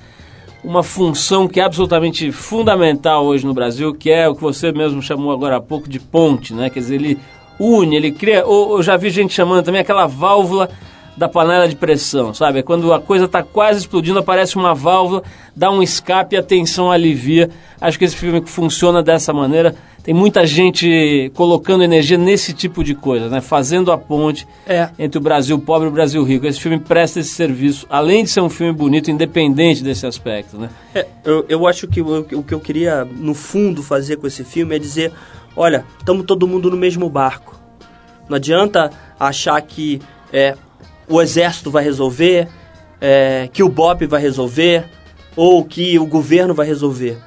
uma 0.62 0.82
função 0.82 1.48
que 1.48 1.60
é 1.60 1.64
absolutamente 1.64 2.30
fundamental 2.30 3.24
hoje 3.24 3.46
no 3.46 3.54
Brasil, 3.54 3.94
que 3.94 4.10
é 4.10 4.28
o 4.28 4.34
que 4.34 4.42
você 4.42 4.72
mesmo 4.72 5.02
chamou 5.02 5.32
agora 5.32 5.56
há 5.56 5.60
pouco 5.60 5.88
de 5.88 5.98
ponte, 5.98 6.52
né? 6.52 6.68
Quer 6.68 6.80
dizer, 6.80 6.94
ele 6.96 7.18
une, 7.58 7.96
ele 7.96 8.12
cria. 8.12 8.44
Ou, 8.46 8.76
eu 8.76 8.82
já 8.82 8.96
vi 8.96 9.10
gente 9.10 9.34
chamando 9.34 9.64
também 9.64 9.80
aquela 9.80 10.06
válvula 10.06 10.68
da 11.16 11.28
panela 11.28 11.68
de 11.68 11.76
pressão, 11.76 12.32
sabe? 12.32 12.60
É 12.60 12.62
quando 12.62 12.92
a 12.92 13.00
coisa 13.00 13.26
está 13.26 13.42
quase 13.42 13.80
explodindo, 13.80 14.18
aparece 14.18 14.56
uma 14.56 14.74
válvula, 14.74 15.22
dá 15.54 15.70
um 15.70 15.82
escape 15.82 16.34
e 16.34 16.38
a 16.38 16.42
tensão 16.42 16.90
alivia. 16.90 17.50
Acho 17.80 17.98
que 17.98 18.04
esse 18.04 18.16
filme 18.16 18.42
funciona 18.46 19.02
dessa 19.02 19.32
maneira. 19.32 19.74
Tem 20.02 20.14
muita 20.14 20.46
gente 20.46 21.30
colocando 21.34 21.84
energia 21.84 22.16
nesse 22.16 22.54
tipo 22.54 22.82
de 22.82 22.94
coisa, 22.94 23.28
né? 23.28 23.40
Fazendo 23.40 23.92
a 23.92 23.98
ponte 23.98 24.48
é. 24.66 24.88
entre 24.98 25.18
o 25.18 25.20
Brasil 25.20 25.58
pobre 25.58 25.88
e 25.88 25.90
o 25.90 25.92
Brasil 25.92 26.22
rico. 26.24 26.46
Esse 26.46 26.58
filme 26.58 26.78
presta 26.78 27.20
esse 27.20 27.30
serviço, 27.30 27.86
além 27.90 28.24
de 28.24 28.30
ser 28.30 28.40
um 28.40 28.48
filme 28.48 28.72
bonito, 28.72 29.10
independente 29.10 29.84
desse 29.84 30.06
aspecto, 30.06 30.56
né? 30.56 30.70
É, 30.94 31.06
eu, 31.24 31.44
eu 31.48 31.66
acho 31.66 31.86
que 31.86 32.00
o, 32.00 32.20
o 32.20 32.42
que 32.42 32.54
eu 32.54 32.60
queria, 32.60 33.04
no 33.04 33.34
fundo, 33.34 33.82
fazer 33.82 34.16
com 34.16 34.26
esse 34.26 34.42
filme 34.42 34.74
é 34.74 34.78
dizer: 34.78 35.12
olha, 35.54 35.84
estamos 35.98 36.24
todo 36.24 36.48
mundo 36.48 36.70
no 36.70 36.76
mesmo 36.78 37.08
barco. 37.10 37.60
Não 38.26 38.36
adianta 38.36 38.90
achar 39.18 39.60
que 39.60 40.00
é, 40.32 40.56
o 41.06 41.20
exército 41.20 41.70
vai 41.70 41.84
resolver, 41.84 42.48
é, 43.00 43.50
que 43.52 43.62
o 43.62 43.68
BOP 43.68 44.06
vai 44.06 44.22
resolver, 44.22 44.86
ou 45.36 45.62
que 45.64 45.98
o 45.98 46.06
governo 46.06 46.54
vai 46.54 46.66
resolver. 46.66 47.18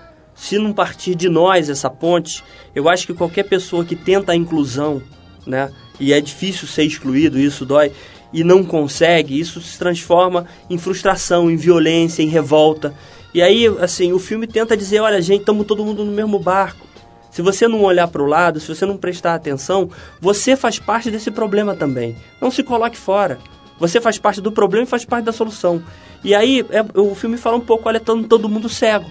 Se 0.43 0.59
não 0.59 0.73
partir 0.73 1.15
de 1.15 1.29
nós 1.29 1.69
essa 1.69 1.89
ponte, 1.89 2.43
eu 2.75 2.89
acho 2.89 3.07
que 3.07 3.13
qualquer 3.13 3.43
pessoa 3.43 3.85
que 3.85 3.95
tenta 3.95 4.33
a 4.33 4.35
inclusão, 4.35 5.01
né, 5.47 5.71
e 5.97 6.11
é 6.11 6.19
difícil 6.19 6.67
ser 6.67 6.83
excluído, 6.83 7.39
isso 7.39 7.65
dói, 7.65 7.93
e 8.33 8.43
não 8.43 8.61
consegue, 8.61 9.39
isso 9.39 9.61
se 9.61 9.79
transforma 9.79 10.45
em 10.69 10.77
frustração, 10.77 11.49
em 11.49 11.55
violência, 11.55 12.21
em 12.21 12.27
revolta. 12.27 12.93
E 13.33 13.41
aí, 13.41 13.67
assim, 13.79 14.11
o 14.11 14.19
filme 14.19 14.45
tenta 14.45 14.75
dizer, 14.75 14.99
olha, 14.99 15.21
gente, 15.21 15.39
estamos 15.39 15.65
todo 15.65 15.85
mundo 15.85 16.03
no 16.03 16.11
mesmo 16.11 16.37
barco. 16.37 16.85
Se 17.31 17.41
você 17.41 17.65
não 17.65 17.81
olhar 17.81 18.09
para 18.09 18.21
o 18.21 18.25
lado, 18.25 18.59
se 18.59 18.67
você 18.67 18.85
não 18.85 18.97
prestar 18.97 19.35
atenção, 19.35 19.89
você 20.19 20.57
faz 20.57 20.77
parte 20.77 21.09
desse 21.09 21.31
problema 21.31 21.73
também. 21.73 22.17
Não 22.41 22.51
se 22.51 22.63
coloque 22.63 22.97
fora. 22.97 23.39
Você 23.79 24.01
faz 24.01 24.17
parte 24.17 24.41
do 24.41 24.51
problema 24.51 24.83
e 24.83 24.89
faz 24.89 25.05
parte 25.05 25.23
da 25.23 25.31
solução. 25.31 25.81
E 26.21 26.35
aí 26.35 26.65
é, 26.69 26.85
o 26.99 27.15
filme 27.15 27.37
fala 27.37 27.55
um 27.55 27.61
pouco, 27.61 27.87
olha, 27.87 27.99
todo, 28.01 28.49
mundo 28.49 28.67
cego. 28.67 29.09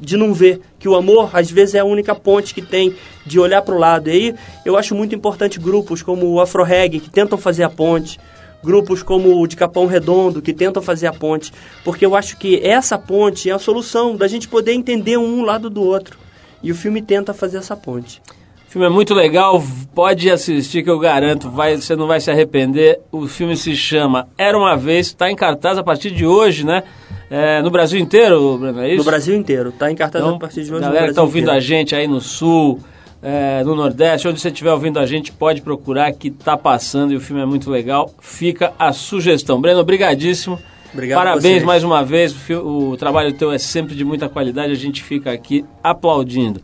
De 0.00 0.16
não 0.16 0.34
ver 0.34 0.60
que 0.78 0.88
o 0.88 0.94
amor, 0.94 1.30
às 1.32 1.50
vezes, 1.50 1.74
é 1.74 1.78
a 1.78 1.84
única 1.84 2.14
ponte 2.14 2.54
que 2.54 2.62
tem 2.62 2.94
de 3.24 3.38
olhar 3.38 3.62
para 3.62 3.74
o 3.74 3.78
lado. 3.78 4.08
E 4.08 4.12
aí 4.12 4.34
eu 4.64 4.76
acho 4.76 4.94
muito 4.94 5.14
importante 5.14 5.58
grupos 5.58 6.02
como 6.02 6.26
o 6.26 6.40
Afro 6.40 6.62
Reggae, 6.62 7.00
que 7.00 7.10
tentam 7.10 7.38
fazer 7.38 7.62
a 7.62 7.70
ponte, 7.70 8.18
grupos 8.62 9.02
como 9.02 9.40
o 9.40 9.46
de 9.46 9.56
Capão 9.56 9.86
Redondo, 9.86 10.42
que 10.42 10.52
tentam 10.52 10.82
fazer 10.82 11.06
a 11.06 11.12
ponte, 11.12 11.52
porque 11.84 12.04
eu 12.04 12.16
acho 12.16 12.36
que 12.36 12.60
essa 12.66 12.98
ponte 12.98 13.50
é 13.50 13.52
a 13.52 13.58
solução 13.58 14.16
da 14.16 14.26
gente 14.26 14.48
poder 14.48 14.72
entender 14.72 15.16
um 15.16 15.42
lado 15.42 15.68
do 15.68 15.82
outro. 15.82 16.18
E 16.62 16.72
o 16.72 16.74
filme 16.74 17.02
tenta 17.02 17.34
fazer 17.34 17.58
essa 17.58 17.76
ponte. 17.76 18.22
O 18.74 18.76
filme 18.76 18.88
é 18.88 18.90
muito 18.90 19.14
legal, 19.14 19.62
pode 19.94 20.28
assistir 20.28 20.82
que 20.82 20.90
eu 20.90 20.98
garanto, 20.98 21.48
vai, 21.48 21.76
você 21.76 21.94
não 21.94 22.08
vai 22.08 22.20
se 22.20 22.28
arrepender. 22.28 22.98
O 23.12 23.28
filme 23.28 23.56
se 23.56 23.76
chama 23.76 24.26
Era 24.36 24.58
Uma 24.58 24.76
Vez, 24.76 25.06
está 25.06 25.30
em 25.30 25.36
cartaz 25.36 25.78
a 25.78 25.82
partir 25.84 26.10
de 26.10 26.26
hoje, 26.26 26.66
né? 26.66 26.82
É, 27.30 27.62
no 27.62 27.70
Brasil 27.70 28.00
inteiro, 28.00 28.58
Bruno, 28.58 28.80
é 28.80 28.88
isso? 28.88 28.98
No 28.98 29.04
Brasil 29.04 29.36
inteiro, 29.36 29.68
está 29.68 29.92
em 29.92 29.94
cartaz 29.94 30.24
então, 30.24 30.34
a 30.34 30.40
partir 30.40 30.64
de 30.64 30.74
hoje 30.74 30.80
galera 30.80 31.04
que 31.04 31.10
está 31.10 31.22
ouvindo 31.22 31.44
inteiro. 31.44 31.56
a 31.56 31.60
gente 31.60 31.94
aí 31.94 32.08
no 32.08 32.20
Sul, 32.20 32.80
é, 33.22 33.62
no 33.62 33.76
Nordeste, 33.76 34.26
onde 34.26 34.40
você 34.40 34.48
estiver 34.48 34.72
ouvindo 34.72 34.98
a 34.98 35.06
gente, 35.06 35.30
pode 35.30 35.62
procurar 35.62 36.10
que 36.10 36.26
está 36.26 36.56
passando 36.56 37.12
e 37.12 37.16
o 37.16 37.20
filme 37.20 37.40
é 37.40 37.46
muito 37.46 37.70
legal. 37.70 38.12
Fica 38.20 38.72
a 38.76 38.92
sugestão. 38.92 39.60
Breno, 39.60 39.78
obrigadíssimo. 39.78 40.58
Obrigado 40.92 41.18
Parabéns 41.18 41.62
mais 41.62 41.84
uma 41.84 42.02
vez, 42.02 42.34
o, 42.50 42.90
o 42.90 42.96
trabalho 42.96 43.32
teu 43.34 43.52
é 43.52 43.58
sempre 43.58 43.94
de 43.94 44.04
muita 44.04 44.28
qualidade, 44.28 44.72
a 44.72 44.76
gente 44.76 45.00
fica 45.00 45.30
aqui 45.30 45.64
aplaudindo. 45.80 46.60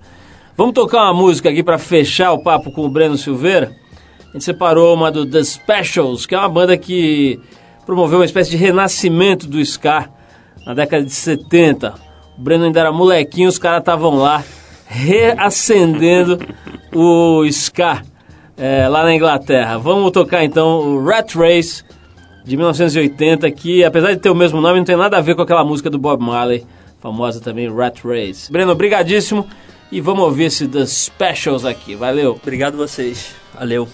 Vamos 0.57 0.75
tocar 0.75 1.05
uma 1.05 1.15
música 1.15 1.49
aqui 1.49 1.63
para 1.63 1.79
fechar 1.79 2.33
o 2.33 2.43
papo 2.43 2.71
com 2.71 2.85
o 2.85 2.89
Breno 2.89 3.17
Silveira. 3.17 3.75
A 4.29 4.33
gente 4.33 4.45
separou 4.45 4.95
uma 4.95 5.11
do 5.11 5.25
The 5.25 5.43
Specials, 5.43 6.27
que 6.27 6.35
é 6.35 6.39
uma 6.39 6.49
banda 6.49 6.77
que 6.77 7.41
promoveu 7.87 8.19
uma 8.19 8.25
espécie 8.25 8.51
de 8.51 8.57
renascimento 8.57 9.47
do 9.47 9.59
ska 9.61 10.09
na 10.67 10.75
década 10.75 11.05
de 11.05 11.13
70. 11.13 11.95
O 12.37 12.43
Breno 12.43 12.65
ainda 12.65 12.81
era 12.81 12.93
molequinho, 12.93 13.49
os 13.49 13.59
caras 13.59 13.81
estavam 13.81 14.17
lá 14.17 14.45
reacendendo 14.87 16.39
o 16.95 17.45
ska 17.47 18.03
é, 18.57 18.87
lá 18.87 19.05
na 19.05 19.15
Inglaterra. 19.15 19.79
Vamos 19.79 20.11
tocar 20.11 20.45
então 20.45 20.81
o 20.81 21.05
Rat 21.05 21.35
Race 21.35 21.83
de 22.45 22.57
1980, 22.57 23.51
que 23.53 23.83
apesar 23.83 24.13
de 24.13 24.19
ter 24.19 24.31
o 24.31 24.35
mesmo 24.35 24.61
nome, 24.61 24.79
não 24.79 24.85
tem 24.85 24.97
nada 24.97 25.17
a 25.17 25.21
ver 25.21 25.35
com 25.35 25.43
aquela 25.43 25.65
música 25.65 25.89
do 25.89 25.99
Bob 25.99 26.23
Marley, 26.23 26.67
famosa 27.01 27.41
também 27.41 27.73
Rat 27.73 28.05
Race. 28.05 28.53
Breno, 28.53 28.73
obrigadíssimo 28.73 29.47
e 29.91 30.01
vamos 30.01 30.25
ouvir 30.25 30.45
esse 30.45 30.69
The 30.69 30.87
Specials 30.87 31.65
aqui. 31.65 31.95
Valeu. 31.95 32.39
Obrigado 32.43 32.77
vocês. 32.77 33.35
Valeu. 33.55 33.89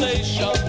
sensation. 0.00 0.59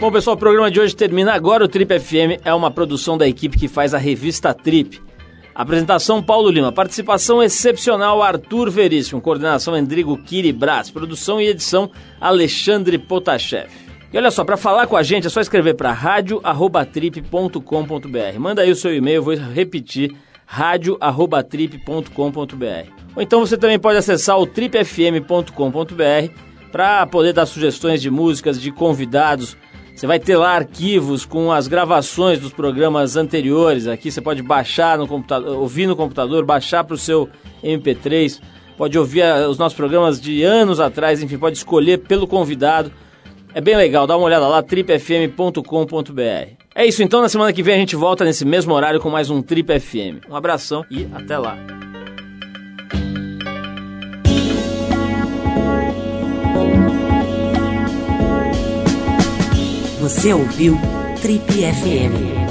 Bom, 0.00 0.10
pessoal, 0.10 0.34
o 0.34 0.38
programa 0.38 0.70
de 0.70 0.80
hoje 0.80 0.96
termina 0.96 1.34
agora. 1.34 1.62
O 1.62 1.68
Trip 1.68 2.00
FM 2.00 2.40
é 2.42 2.54
uma 2.54 2.70
produção 2.70 3.18
da 3.18 3.28
equipe 3.28 3.58
que 3.58 3.68
faz 3.68 3.92
a 3.92 3.98
revista 3.98 4.54
Trip. 4.54 4.98
Apresentação 5.54 6.22
Paulo 6.22 6.48
Lima, 6.48 6.72
participação 6.72 7.42
excepcional 7.42 8.22
Arthur 8.22 8.70
Veríssimo, 8.70 9.20
coordenação 9.20 9.76
Endrigo 9.76 10.16
Kiri 10.16 10.54
Brás, 10.54 10.90
produção 10.90 11.38
e 11.38 11.48
edição 11.48 11.90
Alexandre 12.18 12.96
Potashev. 12.96 13.68
E 14.10 14.16
olha 14.16 14.30
só, 14.30 14.42
para 14.42 14.56
falar 14.56 14.86
com 14.86 14.96
a 14.96 15.02
gente 15.02 15.26
é 15.26 15.30
só 15.30 15.38
escrever 15.38 15.74
para 15.74 15.92
radio@trip.com.br. 15.92 18.38
Manda 18.38 18.62
aí 18.62 18.70
o 18.70 18.76
seu 18.76 18.94
e-mail, 18.94 19.22
vou 19.22 19.34
repetir 19.34 20.16
radio@trip.com.br. 20.46 22.90
Ou 23.14 23.22
então 23.22 23.40
você 23.40 23.58
também 23.58 23.78
pode 23.78 23.98
acessar 23.98 24.38
o 24.38 24.46
tripfm.com.br 24.46 26.32
para 26.72 27.06
poder 27.06 27.34
dar 27.34 27.44
sugestões 27.44 28.00
de 28.00 28.10
músicas, 28.10 28.58
de 28.58 28.70
convidados, 28.70 29.58
você 30.00 30.06
vai 30.06 30.18
ter 30.18 30.34
lá 30.34 30.54
arquivos 30.54 31.26
com 31.26 31.52
as 31.52 31.68
gravações 31.68 32.38
dos 32.38 32.54
programas 32.54 33.16
anteriores. 33.16 33.86
Aqui 33.86 34.10
você 34.10 34.22
pode 34.22 34.42
baixar 34.42 34.96
no 34.96 35.06
computador, 35.06 35.58
ouvir 35.58 35.86
no 35.86 35.94
computador, 35.94 36.42
baixar 36.42 36.84
para 36.84 36.94
o 36.94 36.98
seu 36.98 37.28
MP3. 37.62 38.40
Pode 38.78 38.98
ouvir 38.98 39.20
ah, 39.20 39.46
os 39.46 39.58
nossos 39.58 39.76
programas 39.76 40.18
de 40.18 40.42
anos 40.42 40.80
atrás, 40.80 41.22
enfim, 41.22 41.36
pode 41.36 41.58
escolher 41.58 41.98
pelo 41.98 42.26
convidado. 42.26 42.90
É 43.52 43.60
bem 43.60 43.76
legal, 43.76 44.06
dá 44.06 44.16
uma 44.16 44.24
olhada 44.24 44.48
lá, 44.48 44.62
tripfm.com.br. 44.62 45.60
É 46.74 46.86
isso 46.86 47.02
então, 47.02 47.20
na 47.20 47.28
semana 47.28 47.52
que 47.52 47.62
vem 47.62 47.74
a 47.74 47.78
gente 47.78 47.94
volta 47.94 48.24
nesse 48.24 48.46
mesmo 48.46 48.72
horário 48.72 49.00
com 49.00 49.10
mais 49.10 49.28
um 49.28 49.42
Trip 49.42 49.78
FM. 49.78 50.30
Um 50.30 50.34
abração 50.34 50.82
e 50.90 51.06
até 51.12 51.36
lá. 51.36 51.58
Você 60.00 60.32
ouviu 60.32 60.78
Trip 61.20 61.44
FM. 61.46 62.49